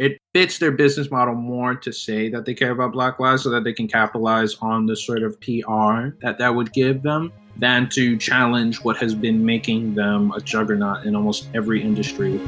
It 0.00 0.18
fits 0.32 0.56
their 0.56 0.70
business 0.70 1.10
model 1.10 1.34
more 1.34 1.74
to 1.74 1.92
say 1.92 2.30
that 2.30 2.46
they 2.46 2.54
care 2.54 2.70
about 2.70 2.92
Black 2.92 3.20
lives 3.20 3.42
so 3.42 3.50
that 3.50 3.64
they 3.64 3.74
can 3.74 3.86
capitalize 3.86 4.56
on 4.62 4.86
the 4.86 4.96
sort 4.96 5.22
of 5.22 5.38
PR 5.42 6.16
that 6.22 6.36
that 6.38 6.54
would 6.54 6.72
give 6.72 7.02
them 7.02 7.30
than 7.58 7.86
to 7.90 8.16
challenge 8.16 8.82
what 8.82 8.96
has 8.96 9.14
been 9.14 9.44
making 9.44 9.94
them 9.94 10.32
a 10.32 10.40
juggernaut 10.40 11.04
in 11.04 11.14
almost 11.14 11.48
every 11.52 11.82
industry. 11.82 12.40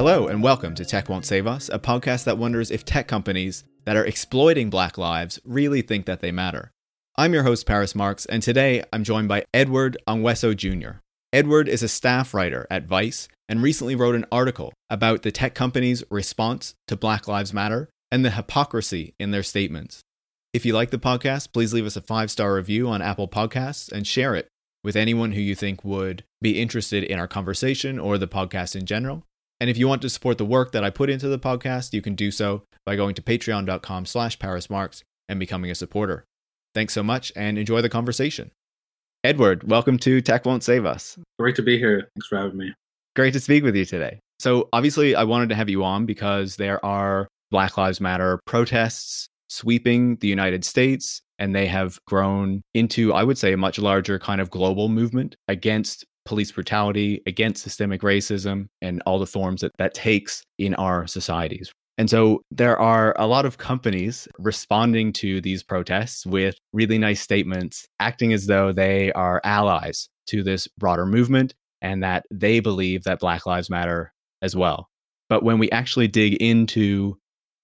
Hello, 0.00 0.28
and 0.28 0.42
welcome 0.42 0.74
to 0.76 0.84
Tech 0.86 1.10
Won't 1.10 1.26
Save 1.26 1.46
Us, 1.46 1.68
a 1.68 1.78
podcast 1.78 2.24
that 2.24 2.38
wonders 2.38 2.70
if 2.70 2.86
tech 2.86 3.06
companies 3.06 3.64
that 3.84 3.98
are 3.98 4.04
exploiting 4.06 4.70
black 4.70 4.96
lives 4.96 5.38
really 5.44 5.82
think 5.82 6.06
that 6.06 6.20
they 6.20 6.32
matter. 6.32 6.70
I'm 7.18 7.34
your 7.34 7.42
host, 7.42 7.66
Paris 7.66 7.94
Marks, 7.94 8.24
and 8.24 8.42
today 8.42 8.82
I'm 8.94 9.04
joined 9.04 9.28
by 9.28 9.44
Edward 9.52 9.98
Ongweso 10.08 10.56
Jr. 10.56 11.00
Edward 11.34 11.68
is 11.68 11.82
a 11.82 11.86
staff 11.88 12.32
writer 12.32 12.66
at 12.70 12.86
Vice 12.86 13.28
and 13.46 13.62
recently 13.62 13.94
wrote 13.94 14.14
an 14.14 14.24
article 14.32 14.72
about 14.88 15.20
the 15.20 15.30
tech 15.30 15.54
companies' 15.54 16.02
response 16.10 16.72
to 16.88 16.96
Black 16.96 17.28
Lives 17.28 17.52
Matter 17.52 17.90
and 18.10 18.24
the 18.24 18.30
hypocrisy 18.30 19.12
in 19.20 19.32
their 19.32 19.42
statements. 19.42 20.00
If 20.54 20.64
you 20.64 20.72
like 20.72 20.92
the 20.92 20.98
podcast, 20.98 21.52
please 21.52 21.74
leave 21.74 21.84
us 21.84 21.96
a 21.96 22.00
five 22.00 22.30
star 22.30 22.54
review 22.54 22.88
on 22.88 23.02
Apple 23.02 23.28
Podcasts 23.28 23.92
and 23.92 24.06
share 24.06 24.34
it 24.34 24.48
with 24.82 24.96
anyone 24.96 25.32
who 25.32 25.42
you 25.42 25.54
think 25.54 25.84
would 25.84 26.24
be 26.40 26.58
interested 26.58 27.04
in 27.04 27.18
our 27.18 27.28
conversation 27.28 27.98
or 27.98 28.16
the 28.16 28.26
podcast 28.26 28.74
in 28.74 28.86
general. 28.86 29.26
And 29.60 29.68
if 29.68 29.76
you 29.76 29.86
want 29.86 30.00
to 30.02 30.08
support 30.08 30.38
the 30.38 30.46
work 30.46 30.72
that 30.72 30.84
I 30.84 30.88
put 30.88 31.10
into 31.10 31.28
the 31.28 31.38
podcast, 31.38 31.92
you 31.92 32.00
can 32.00 32.14
do 32.14 32.30
so 32.30 32.62
by 32.86 32.96
going 32.96 33.14
to 33.16 33.22
patreon.com 33.22 34.06
slash 34.06 34.38
parismarks 34.38 35.02
and 35.28 35.38
becoming 35.38 35.70
a 35.70 35.74
supporter. 35.74 36.24
Thanks 36.74 36.94
so 36.94 37.02
much 37.02 37.30
and 37.36 37.58
enjoy 37.58 37.82
the 37.82 37.90
conversation. 37.90 38.52
Edward, 39.22 39.68
welcome 39.68 39.98
to 39.98 40.22
Tech 40.22 40.46
Won't 40.46 40.62
Save 40.62 40.86
Us. 40.86 41.18
Great 41.38 41.56
to 41.56 41.62
be 41.62 41.78
here. 41.78 42.08
Thanks 42.14 42.26
for 42.28 42.38
having 42.38 42.56
me. 42.56 42.72
Great 43.14 43.34
to 43.34 43.40
speak 43.40 43.62
with 43.62 43.76
you 43.76 43.84
today. 43.84 44.18
So, 44.38 44.70
obviously, 44.72 45.14
I 45.14 45.24
wanted 45.24 45.50
to 45.50 45.54
have 45.56 45.68
you 45.68 45.84
on 45.84 46.06
because 46.06 46.56
there 46.56 46.82
are 46.82 47.28
Black 47.50 47.76
Lives 47.76 48.00
Matter 48.00 48.40
protests 48.46 49.28
sweeping 49.50 50.16
the 50.16 50.28
United 50.28 50.64
States, 50.64 51.20
and 51.38 51.54
they 51.54 51.66
have 51.66 51.98
grown 52.06 52.62
into, 52.72 53.12
I 53.12 53.24
would 53.24 53.36
say, 53.36 53.52
a 53.52 53.58
much 53.58 53.78
larger 53.78 54.18
kind 54.18 54.40
of 54.40 54.48
global 54.48 54.88
movement 54.88 55.36
against 55.48 56.06
police 56.24 56.52
brutality, 56.52 57.22
against 57.26 57.62
systemic 57.62 58.02
racism, 58.02 58.68
and 58.80 59.02
all 59.06 59.18
the 59.18 59.26
forms 59.26 59.62
that 59.62 59.72
that 59.78 59.94
takes 59.94 60.42
in 60.58 60.74
our 60.74 61.06
societies. 61.06 61.72
And 61.98 62.08
so 62.08 62.40
there 62.50 62.78
are 62.78 63.14
a 63.18 63.26
lot 63.26 63.44
of 63.44 63.58
companies 63.58 64.26
responding 64.38 65.12
to 65.14 65.40
these 65.42 65.62
protests 65.62 66.24
with 66.24 66.56
really 66.72 66.96
nice 66.96 67.20
statements, 67.20 67.86
acting 67.98 68.32
as 68.32 68.46
though 68.46 68.72
they 68.72 69.12
are 69.12 69.40
allies 69.44 70.08
to 70.28 70.42
this 70.42 70.66
broader 70.78 71.04
movement 71.04 71.52
and 71.82 72.02
that 72.02 72.24
they 72.30 72.60
believe 72.60 73.04
that 73.04 73.20
Black 73.20 73.44
Lives 73.44 73.68
Matter 73.68 74.14
as 74.40 74.56
well. 74.56 74.88
But 75.28 75.42
when 75.42 75.58
we 75.58 75.70
actually 75.70 76.08
dig 76.08 76.34
into 76.34 77.18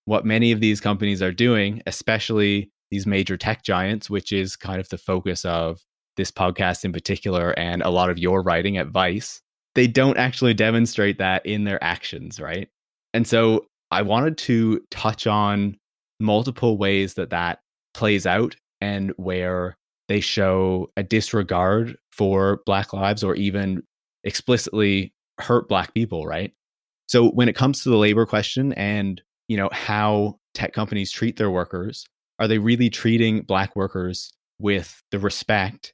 what 0.04 0.24
many 0.24 0.52
of 0.52 0.60
these 0.60 0.80
companies 0.80 1.22
are 1.22 1.32
doing, 1.32 1.82
especially 1.86 2.70
these 2.90 3.06
major 3.06 3.36
tech 3.36 3.62
giants, 3.62 4.10
which 4.10 4.32
is 4.32 4.54
kind 4.54 4.80
of 4.80 4.88
the 4.88 4.98
focus 4.98 5.44
of 5.44 5.80
this 6.16 6.30
podcast 6.30 6.84
in 6.84 6.92
particular 6.92 7.50
and 7.58 7.82
a 7.82 7.90
lot 7.90 8.10
of 8.10 8.18
your 8.18 8.42
writing 8.42 8.76
at 8.76 8.88
Vice, 8.88 9.40
they 9.74 9.86
don't 9.86 10.16
actually 10.16 10.54
demonstrate 10.54 11.18
that 11.18 11.44
in 11.44 11.64
their 11.64 11.82
actions, 11.82 12.40
right? 12.40 12.68
And 13.14 13.26
so 13.26 13.66
I 13.90 14.02
wanted 14.02 14.38
to 14.38 14.80
touch 14.90 15.26
on 15.26 15.76
multiple 16.18 16.78
ways 16.78 17.14
that 17.14 17.30
that 17.30 17.60
plays 17.94 18.26
out 18.26 18.56
and 18.80 19.12
where 19.16 19.76
they 20.08 20.20
show 20.20 20.90
a 20.96 21.02
disregard 21.02 21.96
for 22.12 22.60
Black 22.66 22.92
lives 22.92 23.22
or 23.22 23.34
even 23.34 23.82
explicitly 24.24 25.12
hurt 25.38 25.68
Black 25.68 25.94
people, 25.94 26.26
right? 26.26 26.52
So 27.08 27.28
when 27.30 27.48
it 27.48 27.56
comes 27.56 27.82
to 27.82 27.90
the 27.90 27.96
labor 27.96 28.26
question 28.26 28.72
and 28.72 29.20
you 29.48 29.56
know 29.56 29.68
how 29.72 30.38
tech 30.54 30.72
companies 30.72 31.12
treat 31.12 31.36
their 31.36 31.50
workers, 31.50 32.06
are 32.38 32.48
they 32.48 32.58
really 32.58 32.90
treating 32.90 33.42
Black 33.42 33.76
workers 33.76 34.32
with 34.58 35.02
the 35.10 35.18
respect 35.18 35.92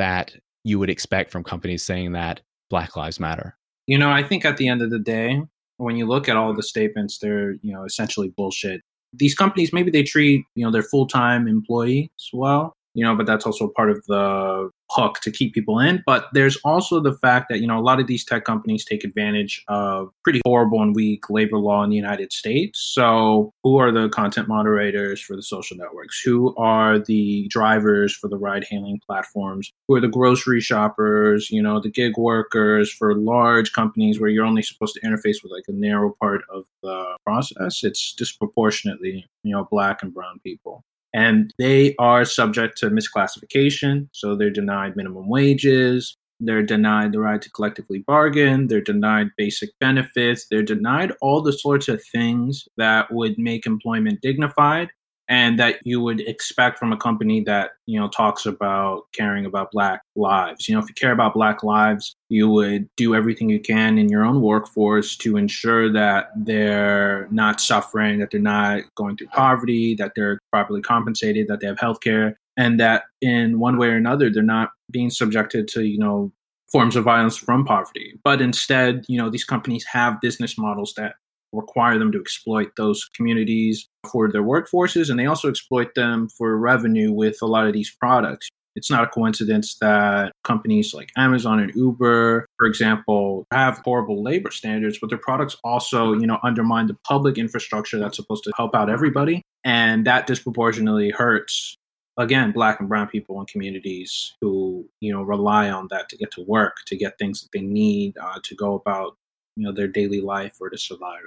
that 0.00 0.34
you 0.64 0.78
would 0.78 0.88
expect 0.88 1.30
from 1.30 1.44
companies 1.44 1.82
saying 1.82 2.12
that 2.12 2.40
Black 2.70 2.96
Lives 2.96 3.20
Matter? 3.20 3.54
You 3.86 3.98
know, 3.98 4.10
I 4.10 4.22
think 4.22 4.46
at 4.46 4.56
the 4.56 4.66
end 4.66 4.80
of 4.80 4.88
the 4.88 4.98
day, 4.98 5.42
when 5.76 5.96
you 5.96 6.06
look 6.06 6.26
at 6.26 6.36
all 6.36 6.54
the 6.54 6.62
statements, 6.62 7.18
they're, 7.18 7.52
you 7.60 7.70
know, 7.70 7.84
essentially 7.84 8.28
bullshit. 8.34 8.80
These 9.12 9.34
companies, 9.34 9.74
maybe 9.74 9.90
they 9.90 10.02
treat, 10.02 10.46
you 10.54 10.64
know, 10.64 10.70
their 10.70 10.82
full 10.82 11.06
time 11.06 11.46
employees 11.46 12.08
well, 12.32 12.72
you 12.94 13.04
know, 13.04 13.14
but 13.14 13.26
that's 13.26 13.44
also 13.44 13.68
part 13.76 13.90
of 13.90 14.02
the 14.06 14.70
hook 14.90 15.20
to 15.20 15.30
keep 15.30 15.54
people 15.54 15.78
in. 15.78 16.02
But 16.04 16.26
there's 16.32 16.56
also 16.64 17.00
the 17.00 17.14
fact 17.14 17.46
that, 17.48 17.60
you 17.60 17.66
know, 17.66 17.78
a 17.78 17.80
lot 17.80 18.00
of 18.00 18.06
these 18.06 18.24
tech 18.24 18.44
companies 18.44 18.84
take 18.84 19.04
advantage 19.04 19.62
of 19.68 20.10
pretty 20.24 20.40
horrible 20.44 20.82
and 20.82 20.94
weak 20.94 21.30
labor 21.30 21.58
law 21.58 21.82
in 21.82 21.90
the 21.90 21.96
United 21.96 22.32
States. 22.32 22.80
So, 22.94 23.52
who 23.62 23.76
are 23.78 23.92
the 23.92 24.08
content 24.08 24.48
moderators 24.48 25.20
for 25.20 25.36
the 25.36 25.42
social 25.42 25.76
networks? 25.76 26.20
Who 26.20 26.54
are 26.56 26.98
the 26.98 27.46
drivers 27.48 28.14
for 28.14 28.28
the 28.28 28.38
ride 28.38 28.64
hailing 28.68 29.00
platforms? 29.06 29.70
Who 29.88 29.94
are 29.94 30.00
the 30.00 30.08
grocery 30.08 30.60
shoppers, 30.60 31.50
you 31.50 31.62
know, 31.62 31.80
the 31.80 31.90
gig 31.90 32.16
workers 32.16 32.92
for 32.92 33.14
large 33.14 33.72
companies 33.72 34.20
where 34.20 34.30
you're 34.30 34.44
only 34.44 34.62
supposed 34.62 34.94
to 34.94 35.00
interface 35.00 35.42
with 35.42 35.52
like 35.52 35.64
a 35.68 35.72
narrow 35.72 36.14
part 36.20 36.42
of 36.52 36.64
the 36.82 37.16
process? 37.24 37.82
It's 37.82 38.12
disproportionately, 38.12 39.26
you 39.42 39.52
know, 39.52 39.66
black 39.70 40.02
and 40.02 40.12
brown 40.12 40.40
people 40.44 40.84
and 41.14 41.52
they 41.58 41.94
are 41.98 42.24
subject 42.24 42.78
to 42.78 42.90
misclassification. 42.90 44.08
So 44.12 44.36
they're 44.36 44.50
denied 44.50 44.96
minimum 44.96 45.28
wages, 45.28 46.16
they're 46.40 46.62
denied 46.62 47.12
the 47.12 47.20
right 47.20 47.40
to 47.42 47.50
collectively 47.50 48.04
bargain, 48.06 48.68
they're 48.68 48.80
denied 48.80 49.28
basic 49.36 49.70
benefits, 49.78 50.46
they're 50.50 50.62
denied 50.62 51.12
all 51.20 51.42
the 51.42 51.52
sorts 51.52 51.88
of 51.88 52.02
things 52.12 52.66
that 52.76 53.12
would 53.12 53.38
make 53.38 53.66
employment 53.66 54.20
dignified 54.22 54.90
and 55.30 55.60
that 55.60 55.76
you 55.84 56.00
would 56.00 56.20
expect 56.22 56.76
from 56.76 56.92
a 56.92 56.96
company 56.96 57.40
that 57.40 57.70
you 57.86 57.98
know 57.98 58.08
talks 58.08 58.44
about 58.44 59.04
caring 59.14 59.46
about 59.46 59.70
black 59.70 60.02
lives. 60.16 60.68
You 60.68 60.74
know 60.74 60.80
if 60.80 60.88
you 60.88 60.94
care 60.94 61.12
about 61.12 61.32
black 61.32 61.62
lives 61.62 62.14
you 62.28 62.48
would 62.48 62.88
do 62.96 63.14
everything 63.14 63.48
you 63.48 63.60
can 63.60 63.96
in 63.96 64.08
your 64.08 64.24
own 64.24 64.42
workforce 64.42 65.16
to 65.16 65.36
ensure 65.36 65.90
that 65.92 66.30
they're 66.36 67.28
not 67.30 67.60
suffering 67.60 68.18
that 68.18 68.30
they're 68.30 68.40
not 68.40 68.82
going 68.96 69.16
through 69.16 69.28
poverty 69.28 69.94
that 69.94 70.12
they're 70.14 70.38
properly 70.52 70.82
compensated 70.82 71.48
that 71.48 71.60
they 71.60 71.66
have 71.66 71.78
health 71.78 72.00
care 72.00 72.36
and 72.56 72.78
that 72.80 73.04
in 73.22 73.58
one 73.58 73.78
way 73.78 73.88
or 73.88 73.96
another 73.96 74.30
they're 74.30 74.42
not 74.42 74.70
being 74.90 75.10
subjected 75.10 75.68
to 75.68 75.84
you 75.84 75.98
know 75.98 76.32
forms 76.70 76.94
of 76.94 77.04
violence 77.04 77.36
from 77.36 77.64
poverty. 77.64 78.14
But 78.24 78.40
instead 78.40 79.04
you 79.08 79.18
know 79.18 79.30
these 79.30 79.44
companies 79.44 79.84
have 79.92 80.20
business 80.20 80.58
models 80.58 80.94
that 80.96 81.14
require 81.52 81.98
them 81.98 82.12
to 82.12 82.20
exploit 82.20 82.70
those 82.76 83.08
communities 83.14 83.88
for 84.10 84.30
their 84.30 84.42
workforces 84.42 85.10
and 85.10 85.18
they 85.18 85.26
also 85.26 85.48
exploit 85.48 85.94
them 85.94 86.28
for 86.28 86.56
revenue 86.56 87.12
with 87.12 87.38
a 87.42 87.46
lot 87.46 87.66
of 87.66 87.72
these 87.72 87.94
products. 88.00 88.48
It's 88.76 88.90
not 88.90 89.02
a 89.02 89.08
coincidence 89.08 89.76
that 89.80 90.32
companies 90.44 90.94
like 90.94 91.10
Amazon 91.16 91.58
and 91.58 91.74
Uber, 91.74 92.46
for 92.56 92.66
example, 92.66 93.44
have 93.52 93.80
horrible 93.84 94.22
labor 94.22 94.52
standards, 94.52 94.98
but 95.00 95.10
their 95.10 95.18
products 95.18 95.56
also, 95.64 96.12
you 96.12 96.26
know, 96.26 96.38
undermine 96.44 96.86
the 96.86 96.96
public 97.04 97.36
infrastructure 97.36 97.98
that's 97.98 98.16
supposed 98.16 98.44
to 98.44 98.52
help 98.56 98.74
out 98.74 98.88
everybody. 98.88 99.42
And 99.64 100.06
that 100.06 100.26
disproportionately 100.28 101.10
hurts 101.10 101.76
again 102.16 102.52
black 102.52 102.80
and 102.80 102.88
brown 102.88 103.08
people 103.08 103.38
and 103.38 103.48
communities 103.48 104.34
who 104.40 104.86
you 105.00 105.12
know 105.12 105.22
rely 105.22 105.70
on 105.70 105.86
that 105.90 106.08
to 106.08 106.16
get 106.16 106.30
to 106.30 106.42
work 106.42 106.76
to 106.86 106.96
get 106.96 107.18
things 107.18 107.40
that 107.42 107.48
they 107.52 107.64
need 107.64 108.14
uh, 108.18 108.38
to 108.42 108.54
go 108.54 108.74
about 108.74 109.16
you 109.56 109.64
know 109.64 109.72
their 109.72 109.88
daily 109.88 110.20
life 110.20 110.56
or 110.60 110.68
to 110.68 110.78
survive 110.78 111.26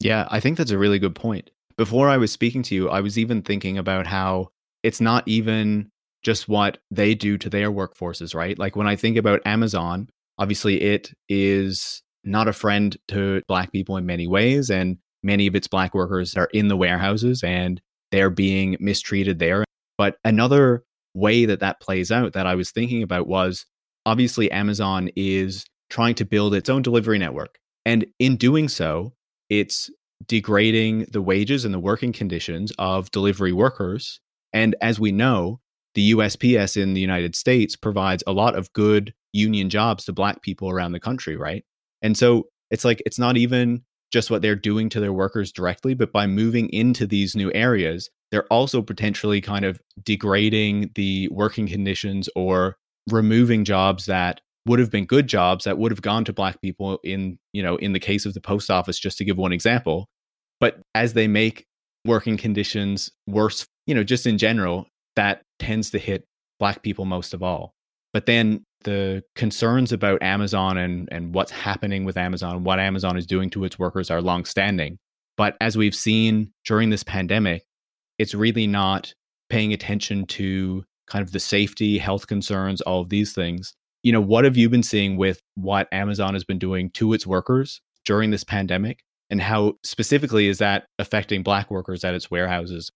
yeah, 0.00 0.26
I 0.30 0.40
think 0.40 0.56
that's 0.56 0.70
a 0.70 0.78
really 0.78 0.98
good 0.98 1.14
point. 1.14 1.50
Before 1.76 2.08
I 2.08 2.16
was 2.16 2.32
speaking 2.32 2.62
to 2.64 2.74
you, 2.74 2.88
I 2.88 3.00
was 3.00 3.18
even 3.18 3.42
thinking 3.42 3.78
about 3.78 4.06
how 4.06 4.48
it's 4.82 5.00
not 5.00 5.26
even 5.26 5.90
just 6.22 6.48
what 6.48 6.78
they 6.90 7.14
do 7.14 7.38
to 7.38 7.48
their 7.48 7.70
workforces, 7.70 8.34
right? 8.34 8.58
Like 8.58 8.76
when 8.76 8.86
I 8.86 8.96
think 8.96 9.16
about 9.16 9.40
Amazon, 9.46 10.08
obviously 10.38 10.80
it 10.80 11.12
is 11.28 12.02
not 12.24 12.48
a 12.48 12.52
friend 12.52 12.96
to 13.08 13.42
black 13.48 13.72
people 13.72 13.96
in 13.96 14.04
many 14.04 14.26
ways 14.26 14.70
and 14.70 14.98
many 15.22 15.46
of 15.46 15.54
its 15.54 15.66
black 15.66 15.94
workers 15.94 16.34
are 16.34 16.48
in 16.52 16.68
the 16.68 16.76
warehouses 16.76 17.42
and 17.42 17.80
they're 18.10 18.30
being 18.30 18.76
mistreated 18.80 19.38
there. 19.38 19.64
But 19.96 20.16
another 20.24 20.84
way 21.14 21.44
that 21.46 21.60
that 21.60 21.80
plays 21.80 22.10
out 22.10 22.32
that 22.34 22.46
I 22.46 22.54
was 22.54 22.70
thinking 22.70 23.02
about 23.02 23.26
was 23.26 23.66
obviously 24.06 24.50
Amazon 24.50 25.10
is 25.16 25.64
trying 25.88 26.14
to 26.16 26.24
build 26.24 26.54
its 26.54 26.68
own 26.68 26.82
delivery 26.82 27.18
network. 27.18 27.58
And 27.84 28.06
in 28.18 28.36
doing 28.36 28.68
so, 28.68 29.14
it's 29.50 29.90
degrading 30.26 31.06
the 31.12 31.22
wages 31.22 31.64
and 31.64 31.74
the 31.74 31.78
working 31.78 32.12
conditions 32.12 32.72
of 32.78 33.10
delivery 33.10 33.52
workers. 33.52 34.20
And 34.52 34.76
as 34.80 35.00
we 35.00 35.12
know, 35.12 35.60
the 35.94 36.12
USPS 36.12 36.80
in 36.80 36.94
the 36.94 37.00
United 37.00 37.34
States 37.34 37.76
provides 37.76 38.22
a 38.26 38.32
lot 38.32 38.56
of 38.56 38.72
good 38.72 39.12
union 39.32 39.70
jobs 39.70 40.04
to 40.04 40.12
black 40.12 40.42
people 40.42 40.70
around 40.70 40.92
the 40.92 41.00
country, 41.00 41.36
right? 41.36 41.64
And 42.02 42.16
so 42.16 42.48
it's 42.70 42.84
like 42.84 43.02
it's 43.04 43.18
not 43.18 43.36
even 43.36 43.82
just 44.12 44.30
what 44.30 44.42
they're 44.42 44.56
doing 44.56 44.88
to 44.90 45.00
their 45.00 45.12
workers 45.12 45.52
directly, 45.52 45.94
but 45.94 46.12
by 46.12 46.26
moving 46.26 46.68
into 46.70 47.06
these 47.06 47.36
new 47.36 47.50
areas, 47.54 48.10
they're 48.30 48.46
also 48.46 48.82
potentially 48.82 49.40
kind 49.40 49.64
of 49.64 49.80
degrading 50.02 50.90
the 50.94 51.28
working 51.28 51.66
conditions 51.66 52.28
or 52.34 52.76
removing 53.10 53.64
jobs 53.64 54.06
that 54.06 54.40
would 54.70 54.78
have 54.78 54.90
been 54.90 55.04
good 55.04 55.26
jobs 55.26 55.64
that 55.64 55.78
would 55.78 55.90
have 55.90 56.00
gone 56.00 56.24
to 56.24 56.32
black 56.32 56.60
people 56.62 57.00
in 57.02 57.36
you 57.52 57.60
know 57.60 57.74
in 57.76 57.92
the 57.92 57.98
case 57.98 58.24
of 58.24 58.34
the 58.34 58.40
post 58.40 58.70
office 58.70 59.00
just 59.00 59.18
to 59.18 59.24
give 59.24 59.36
one 59.36 59.52
example. 59.52 60.08
But 60.60 60.80
as 60.94 61.14
they 61.14 61.26
make 61.26 61.66
working 62.04 62.36
conditions 62.36 63.10
worse 63.26 63.66
you 63.86 63.96
know 63.96 64.04
just 64.04 64.26
in 64.26 64.38
general 64.38 64.86
that 65.16 65.42
tends 65.58 65.90
to 65.90 65.98
hit 65.98 66.24
black 66.60 66.82
people 66.84 67.04
most 67.04 67.34
of 67.34 67.42
all. 67.42 67.72
But 68.12 68.26
then 68.26 68.62
the 68.84 69.24
concerns 69.34 69.90
about 69.90 70.22
amazon 70.22 70.78
and 70.78 71.08
and 71.10 71.34
what's 71.34 71.50
happening 71.50 72.04
with 72.04 72.16
amazon 72.16 72.62
what 72.62 72.78
amazon 72.78 73.18
is 73.18 73.26
doing 73.26 73.50
to 73.50 73.64
its 73.64 73.76
workers 73.76 74.08
are 74.08 74.22
longstanding. 74.22 74.98
But 75.36 75.56
as 75.60 75.76
we've 75.76 75.96
seen 75.96 76.52
during 76.64 76.90
this 76.90 77.02
pandemic 77.02 77.64
it's 78.18 78.34
really 78.34 78.68
not 78.68 79.12
paying 79.48 79.72
attention 79.72 80.26
to 80.26 80.84
kind 81.08 81.24
of 81.24 81.32
the 81.32 81.40
safety 81.40 81.98
health 81.98 82.28
concerns 82.28 82.80
all 82.82 83.00
of 83.00 83.08
these 83.08 83.32
things 83.32 83.74
you 84.02 84.12
know, 84.12 84.20
what 84.20 84.44
have 84.44 84.56
you 84.56 84.68
been 84.68 84.82
seeing 84.82 85.16
with 85.16 85.40
what 85.54 85.88
Amazon 85.92 86.34
has 86.34 86.44
been 86.44 86.58
doing 86.58 86.90
to 86.90 87.12
its 87.12 87.26
workers 87.26 87.80
during 88.04 88.30
this 88.30 88.44
pandemic? 88.44 89.04
And 89.28 89.40
how 89.40 89.74
specifically 89.84 90.48
is 90.48 90.58
that 90.58 90.86
affecting 90.98 91.42
Black 91.42 91.70
workers 91.70 92.04
at 92.04 92.14
its 92.14 92.30
warehouses? 92.30 92.90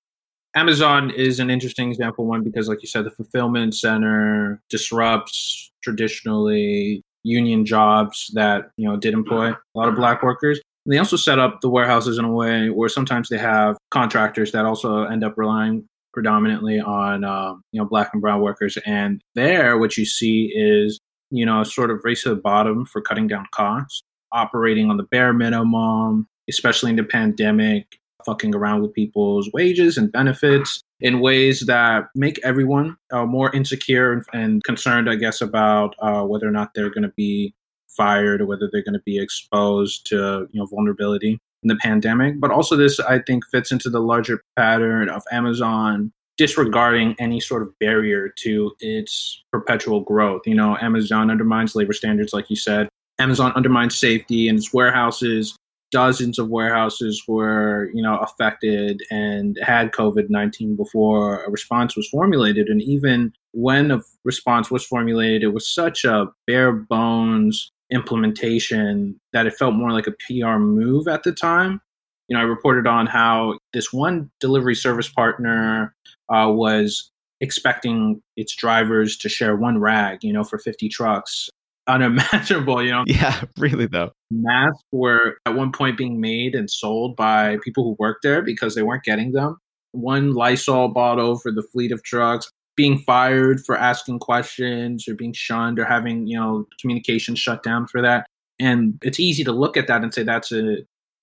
Amazon 0.57 1.11
is 1.11 1.41
an 1.41 1.51
interesting 1.51 1.91
example, 1.91 2.27
one, 2.27 2.43
because, 2.43 2.69
like 2.69 2.83
you 2.83 2.89
said, 2.89 3.05
the 3.05 3.11
fulfillment 3.11 3.75
center 3.75 4.61
disrupts 4.71 5.73
traditionally 5.83 7.03
union 7.25 7.67
jobs 7.67 8.31
that, 8.35 8.71
you 8.77 8.89
know, 8.89 8.97
did 8.97 9.15
employ 9.15 9.51
a 9.51 9.59
lot 9.75 9.89
of 9.89 9.97
Black 9.97 10.23
workers. 10.23 10.61
And 10.87 10.93
they 10.93 10.99
also 10.99 11.17
set 11.17 11.39
up 11.39 11.61
the 11.61 11.69
warehouses 11.69 12.19
in 12.19 12.25
a 12.25 12.33
way 12.33 12.69
where 12.69 12.89
sometimes 12.89 13.29
they 13.29 13.39
have 13.39 13.77
contractors 13.91 14.53
that 14.53 14.65
also 14.65 15.05
end 15.05 15.25
up 15.25 15.35
relying 15.37 15.87
predominantly 16.15 16.81
on 16.81 17.25
um, 17.25 17.63
you 17.73 17.81
know 17.81 17.87
black 17.87 18.11
and 18.13 18.23
brown 18.23 18.41
workers, 18.41 18.79
and 18.87 19.21
there 19.35 19.77
what 19.77 19.97
you 19.97 20.07
see 20.07 20.53
is 20.55 21.01
you 21.31 21.45
know 21.45 21.61
a 21.61 21.65
sort 21.65 21.91
of 21.91 22.01
race 22.05 22.23
to 22.23 22.31
the 22.31 22.37
bottom 22.37 22.87
for 22.87 23.03
cutting 23.03 23.27
down 23.27 23.47
costs, 23.53 24.03
operating 24.33 24.91
on 24.91 24.97
the 24.97 25.03
bare 25.03 25.33
minimum, 25.33 26.27
especially 26.49 26.91
in 26.91 26.97
the 26.97 27.05
pandemic, 27.05 27.99
fucking 28.25 28.55
around 28.55 28.83
with 28.83 28.95
people's 28.95 29.51
wages 29.53 29.99
and 29.99 30.13
benefits 30.13 30.81
in 31.01 31.21
ways 31.21 31.61
that 31.67 32.09
make 32.15 32.39
everyone 32.45 32.97
uh, 33.13 33.27
more 33.27 33.55
insecure 33.55 34.13
and, 34.13 34.23
and, 34.33 34.65
concerned, 34.65 35.11
I 35.11 35.17
guess, 35.17 35.41
about 35.41 35.95
uh, 35.99 36.23
whether 36.23 36.49
or 36.49 36.53
not 36.53 36.73
they're 36.75 36.89
going 36.89 37.03
to 37.03 37.13
be 37.17 37.53
fired 37.89 38.41
or 38.41 38.47
whether 38.47 38.69
they're 38.73 38.83
going 38.83 38.95
to 38.95 39.03
be 39.05 39.21
exposed 39.21 40.07
to 40.07 40.49
you 40.53 40.61
know 40.61 40.67
vulnerability 40.67 41.41
in 41.65 41.69
the 41.69 41.77
pandemic. 41.77 42.41
But 42.41 42.51
also, 42.51 42.77
this 42.77 43.01
I 43.01 43.19
think 43.19 43.45
fits 43.51 43.73
into 43.73 43.91
the 43.91 44.01
larger 44.01 44.43
pattern 44.57 45.09
of 45.09 45.23
Amazon 45.33 46.13
disregarding 46.37 47.15
any 47.19 47.41
sort 47.41 47.63
of 47.63 47.79
barrier 47.79 48.29
to 48.39 48.73
its 48.81 49.43
perpetual 49.53 50.01
growth. 50.01 50.43
You 50.47 50.55
know, 50.55 50.77
Amazon 50.81 51.31
undermines 51.31 51.75
labor 51.75 51.93
standards, 51.93 52.33
like 52.33 52.51
you 52.51 52.57
said. 52.57 52.89
Amazon 53.19 53.53
undermines 53.55 53.97
safety 53.97 54.49
in 54.49 54.57
its 54.57 54.73
warehouses. 54.73 55.57
Dozens 55.93 56.41
of 56.41 56.49
warehouses 56.49 57.23
were, 57.29 57.89
you 57.95 58.03
know, 58.03 58.19
affected 58.19 59.01
and 59.13 59.57
had 59.63 59.93
COVID 59.93 60.29
nineteen 60.29 60.75
before 60.75 61.45
a 61.45 61.51
response 61.51 61.97
was 61.97 62.09
formulated. 62.09 62.67
And 62.69 62.83
even 62.83 63.33
when 63.53 63.93
a 63.93 64.01
response 64.25 64.73
was 64.73 64.85
formulated, 64.85 65.45
it 65.45 65.55
was 65.55 65.73
such 65.73 66.05
a 66.05 66.27
bare 66.49 66.73
bones 66.73 67.71
implementation 67.95 69.19
that 69.33 69.47
it 69.47 69.55
felt 69.55 69.75
more 69.75 69.93
like 69.93 70.07
a 70.07 70.13
PR 70.13 70.59
move 70.59 71.09
at 71.09 71.23
the 71.23 71.33
time. 71.33 71.81
You 72.29 72.37
know, 72.37 72.43
I 72.43 72.45
reported 72.45 72.87
on 72.87 73.07
how 73.07 73.59
this 73.73 73.93
one 73.93 74.31
delivery 74.41 74.75
service 74.75 75.09
partner 75.09 75.95
uh, 76.29 76.51
was 76.51 77.11
expecting 77.41 78.23
its 78.37 78.55
drivers 78.55 79.17
to 79.19 79.29
share 79.29 79.57
one 79.57 79.79
rag, 79.79 80.19
you 80.23 80.33
know, 80.33 80.45
for 80.45 80.59
50 80.59 80.89
trucks. 80.89 81.49
Unimaginable, 81.87 82.83
you 82.83 82.93
know. 82.93 83.05
Yeah, 83.07 83.43
really 83.59 83.87
though. 83.87 84.13
Masks 84.31 84.83
were 84.91 85.37
at 85.45 85.55
one 85.55 85.71
point 85.71 85.99
being 85.99 86.21
made 86.21 86.55
and 86.55 86.71
sold 86.71 87.15
by 87.15 87.59
people 87.63 87.85
who 87.85 87.97
worked 87.99 88.23
there 88.23 88.43
because 88.43 88.75
they 88.75 88.83
weren't 88.83 89.05
getting 89.05 89.33
them. 89.33 89.59
One 89.93 90.33
Lysol 90.33 90.89
bottle 90.89 91.39
for 91.39 91.53
the 91.53 91.63
fleet 91.63 91.93
of 91.93 92.03
trucks 92.03 92.51
being 92.77 92.99
fired 92.99 93.65
for 93.65 93.77
asking 93.77 94.19
questions 94.19 95.07
or 95.09 95.15
being 95.15 95.33
shunned 95.33 95.79
or 95.79 95.85
having 95.85 96.27
you 96.27 96.39
know 96.39 96.67
communication 96.81 97.35
shut 97.35 97.63
down 97.63 97.87
for 97.87 98.03
that. 98.03 98.27
And 98.61 98.99
it's 99.03 99.21
easy 99.21 99.45
to 99.45 99.53
look 99.53 99.77
at 99.77 99.87
that 99.89 100.03
and 100.03 100.13
say 100.13 100.23
that's 100.23 100.53
a 100.53 100.79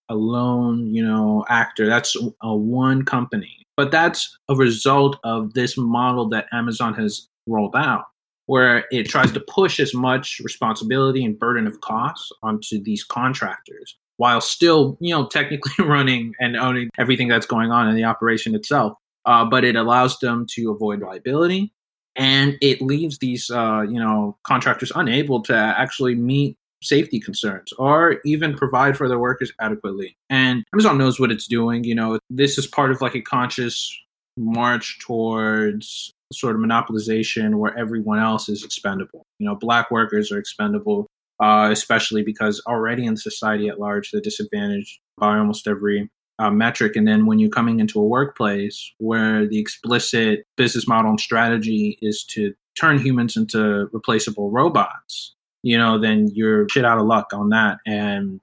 a 0.09 0.15
lone 0.15 0.93
you 0.93 1.05
know 1.05 1.45
actor. 1.49 1.87
That's 1.87 2.15
a 2.41 2.55
one 2.55 3.03
company. 3.05 3.65
But 3.77 3.91
that's 3.91 4.37
a 4.49 4.55
result 4.55 5.17
of 5.23 5.53
this 5.53 5.77
model 5.77 6.29
that 6.29 6.47
amazon 6.51 6.93
has 6.95 7.27
rolled 7.47 7.75
out 7.75 8.05
where 8.45 8.85
it 8.91 9.07
tries 9.07 9.31
to 9.31 9.39
push 9.39 9.79
as 9.79 9.93
much 9.93 10.41
responsibility 10.43 11.23
and 11.23 11.39
burden 11.39 11.67
of 11.67 11.79
costs 11.81 12.31
onto 12.43 12.83
these 12.83 13.03
contractors 13.03 13.95
while 14.17 14.41
still 14.41 14.97
you 14.99 15.13
know 15.13 15.25
technically 15.27 15.71
running 15.85 16.33
and 16.39 16.57
owning 16.57 16.89
everything 16.97 17.27
that's 17.27 17.45
going 17.45 17.71
on 17.71 17.87
in 17.87 17.95
the 17.95 18.03
operation 18.03 18.53
itself 18.53 18.93
uh, 19.25 19.45
but 19.45 19.63
it 19.63 19.75
allows 19.75 20.19
them 20.19 20.45
to 20.51 20.71
avoid 20.71 21.01
liability. 21.01 21.73
And 22.15 22.57
it 22.61 22.81
leaves 22.81 23.19
these 23.19 23.49
uh, 23.49 23.81
you 23.81 23.99
know 23.99 24.37
contractors 24.43 24.91
unable 24.95 25.41
to 25.43 25.55
actually 25.55 26.15
meet 26.15 26.57
safety 26.83 27.19
concerns 27.19 27.71
or 27.73 28.19
even 28.25 28.57
provide 28.57 28.97
for 28.97 29.07
their 29.07 29.19
workers 29.19 29.51
adequately. 29.59 30.17
And 30.29 30.63
amazon 30.73 30.97
knows 30.97 31.19
what 31.19 31.31
it's 31.31 31.47
doing 31.47 31.83
you 31.83 31.95
know. 31.95 32.19
This 32.29 32.57
is 32.57 32.67
part 32.67 32.91
of 32.91 33.01
like 33.01 33.15
a 33.15 33.21
conscious 33.21 33.95
march 34.35 34.99
towards 34.99 36.11
sort 36.33 36.55
of 36.55 36.61
monopolization 36.61 37.55
where 37.55 37.77
everyone 37.77 38.19
else 38.19 38.49
is 38.49 38.63
expendable. 38.63 39.23
You 39.39 39.47
know 39.47 39.55
black 39.55 39.89
workers 39.91 40.31
are 40.31 40.37
expendable 40.37 41.07
uh, 41.41 41.69
especially 41.71 42.23
because 42.23 42.61
already 42.67 43.05
in 43.05 43.17
society 43.17 43.67
at 43.67 43.79
large 43.79 44.11
they're 44.11 44.21
disadvantaged 44.21 44.99
by 45.17 45.37
almost 45.37 45.67
every 45.67 46.09
uh, 46.41 46.49
metric. 46.49 46.95
And 46.95 47.07
then 47.07 47.27
when 47.27 47.37
you're 47.37 47.51
coming 47.51 47.79
into 47.79 47.99
a 47.99 48.05
workplace 48.05 48.91
where 48.97 49.47
the 49.47 49.59
explicit 49.59 50.43
business 50.57 50.87
model 50.87 51.11
and 51.11 51.19
strategy 51.19 51.99
is 52.01 52.23
to 52.31 52.53
turn 52.75 52.97
humans 52.97 53.37
into 53.37 53.87
replaceable 53.93 54.49
robots, 54.49 55.35
you 55.61 55.77
know, 55.77 55.99
then 55.99 56.29
you're 56.33 56.67
shit 56.69 56.83
out 56.83 56.97
of 56.97 57.05
luck 57.05 57.27
on 57.31 57.49
that. 57.49 57.77
And 57.85 58.41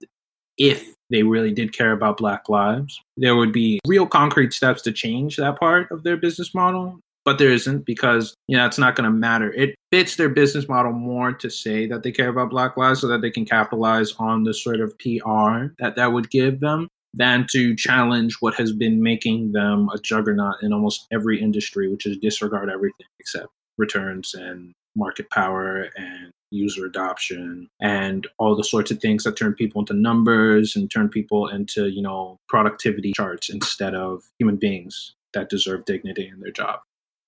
if 0.58 0.94
they 1.10 1.24
really 1.24 1.52
did 1.52 1.76
care 1.76 1.92
about 1.92 2.18
Black 2.18 2.48
lives, 2.48 3.00
there 3.16 3.34
would 3.34 3.52
be 3.52 3.80
real 3.86 4.06
concrete 4.06 4.52
steps 4.52 4.82
to 4.82 4.92
change 4.92 5.36
that 5.36 5.58
part 5.58 5.90
of 5.90 6.04
their 6.04 6.16
business 6.16 6.54
model. 6.54 7.00
But 7.24 7.38
there 7.38 7.50
isn't 7.50 7.84
because, 7.84 8.34
you 8.46 8.56
know, 8.56 8.64
it's 8.64 8.78
not 8.78 8.94
going 8.94 9.10
to 9.10 9.14
matter. 9.14 9.52
It 9.52 9.74
fits 9.90 10.17
their 10.17 10.28
business 10.28 10.69
model 10.69 10.93
more 10.93 11.32
to 11.32 11.50
say 11.50 11.86
that 11.86 12.02
they 12.02 12.12
care 12.12 12.28
about 12.28 12.50
Black 12.50 12.76
lives 12.76 13.00
so 13.00 13.08
that 13.08 13.20
they 13.22 13.31
can 13.31 13.44
capitalize 13.44 14.14
on 14.19 14.44
the 14.44 14.55
sort 14.55 14.81
of 14.81 14.96
PR 14.98 15.74
that 15.78 15.94
that 15.96 16.12
would 16.12 16.31
give 16.31 16.60
them 16.60 16.88
than 17.19 17.46
to 17.51 17.75
challenge 17.75 18.37
what 18.41 18.55
has 18.55 18.72
been 18.72 19.03
making 19.03 19.53
them 19.53 19.89
a 19.93 19.98
juggernaut 19.98 20.63
in 20.63 20.72
almost 20.72 21.06
every 21.13 21.41
industry, 21.43 21.89
which 21.89 22.06
is 22.06 22.17
disregard 22.19 22.70
everything 22.70 23.06
except 23.19 23.48
returns 23.77 24.34
and 24.34 24.72
market 24.96 25.29
power 25.31 25.89
and 25.96 26.31
user 26.51 26.87
adoption 26.87 27.69
and 27.81 28.27
all 28.39 28.56
the 28.56 28.65
sorts 28.65 28.91
of 28.91 29.01
things 29.01 29.25
that 29.25 29.37
turn 29.37 29.53
people 29.55 29.81
into 29.81 29.93
numbers 29.93 30.75
and 30.75 30.91
turn 30.91 31.08
people 31.08 31.48
into, 31.48 31.89
you 31.89 32.01
know, 32.01 32.39
productivity 32.48 33.13
charts 33.13 33.51
instead 33.51 33.94
of 33.94 34.22
human 34.39 34.56
beings 34.56 35.15
that 35.34 35.51
deserve 35.51 35.84
dignity 35.84 36.27
in 36.27 36.41
their 36.41 36.53
job. 36.53 36.81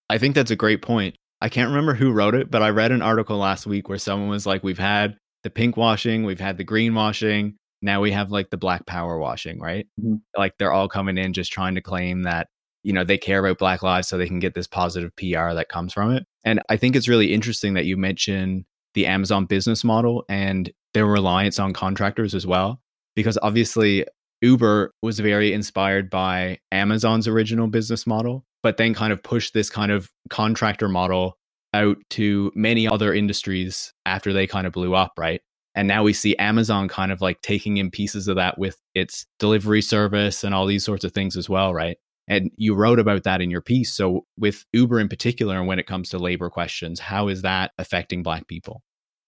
I 0.09 0.19
think 0.19 0.35
that's 0.35 0.51
a 0.51 0.57
great 0.57 0.83
point. 0.83 1.17
I 1.41 1.49
can't 1.49 1.69
remember 1.69 1.95
who 1.95 2.13
wrote 2.13 2.35
it, 2.35 2.51
but 2.51 2.63
I 2.63 2.71
read 2.71 2.93
an 2.93 3.03
article 3.03 3.39
last 3.39 3.67
week 3.67 3.89
where 3.89 3.99
someone 3.99 4.29
was 4.29 4.47
like, 4.47 4.63
We've 4.63 4.79
had 4.79 5.17
the 5.43 5.51
pink 5.51 5.77
washing, 5.77 6.25
we've 6.25 6.41
had 6.41 6.59
the 6.59 6.65
green 6.65 6.95
washing, 6.95 7.57
now 7.83 8.01
we 8.01 8.13
have 8.13 8.31
like 8.31 8.51
the 8.51 8.57
black 8.57 8.87
power 8.87 9.19
washing, 9.19 9.61
right? 9.61 9.87
Mm-hmm. 10.01 10.17
Like 10.37 10.55
they're 10.59 10.73
all 10.73 10.89
coming 10.89 11.19
in 11.19 11.33
just 11.33 11.53
trying 11.53 11.75
to 11.75 11.81
claim 11.81 12.23
that, 12.23 12.49
you 12.83 12.93
know, 12.93 13.05
they 13.05 13.19
care 13.19 13.45
about 13.45 13.59
black 13.59 13.83
lives 13.83 14.09
so 14.09 14.17
they 14.17 14.29
can 14.29 14.39
get 14.39 14.55
this 14.55 14.67
positive 14.67 15.15
PR 15.17 15.55
that 15.55 15.69
comes 15.69 15.93
from 15.93 16.13
it. 16.13 16.25
And 16.45 16.61
I 16.69 16.77
think 16.77 16.97
it's 16.97 17.09
really 17.09 17.33
interesting 17.33 17.75
that 17.75 17.85
you 17.85 17.97
mention 17.97 18.65
the 18.95 19.07
Amazon 19.07 19.47
business 19.47 19.85
model 19.85 20.25
and 20.29 20.71
their 20.95 21.07
reliance 21.07 21.59
on 21.59 21.73
contractors 21.73 22.35
as 22.35 22.47
well, 22.47 22.81
because 23.15 23.39
obviously 23.43 24.05
Uber 24.43 24.93
was 25.03 25.21
very 25.21 25.53
inspired 25.53 26.11
by 26.11 26.59
Amazon's 26.73 27.29
original 27.29 27.69
business 27.69 28.07
model, 28.07 28.45
but 28.63 28.77
then 28.77 28.95
kind 28.95 29.13
of 29.13 29.23
pushed 29.23 29.55
this 29.55 29.71
kind 29.71 29.93
of 29.93 30.11
contractor 30.29 30.89
model 30.89 31.39
out 31.73 31.99
to 32.11 32.51
many 32.55 32.89
other 32.89 33.15
industries 33.15 33.93
after 34.07 34.33
they 34.33 34.47
kind 34.47 34.67
of 34.67 34.73
blew 34.73 34.95
up, 34.95 35.13
right? 35.19 35.41
And 35.75 35.87
now 35.87 36.03
we 36.03 36.13
see 36.13 36.37
Amazon 36.37 36.89
kind 36.89 37.13
of 37.13 37.21
like 37.21 37.43
taking 37.43 37.77
in 37.77 37.91
pieces 37.91 38.29
of 38.29 38.37
that 38.37 38.59
with 38.59 38.81
its 38.95 39.27
delivery 39.39 39.83
service 39.83 40.43
and 40.43 40.55
all 40.55 40.67
these 40.67 40.85
sorts 40.85 41.05
of 41.05 41.13
things 41.13 41.37
as 41.37 41.49
well, 41.49 41.73
right? 41.73 41.97
And 42.29 42.51
you 42.57 42.75
wrote 42.75 42.99
about 42.99 43.25
that 43.25 43.41
in 43.41 43.51
your 43.51 43.61
piece. 43.61 43.93
So, 43.93 44.25
with 44.39 44.65
Uber 44.73 45.01
in 45.01 45.09
particular, 45.09 45.59
and 45.59 45.67
when 45.67 45.79
it 45.79 45.87
comes 45.87 46.11
to 46.11 46.19
labor 46.19 46.49
questions, 46.49 47.01
how 47.01 47.29
is 47.29 47.43
that 47.43 47.73
affecting 47.79 48.23
Black 48.23 48.47
people? 48.47 48.83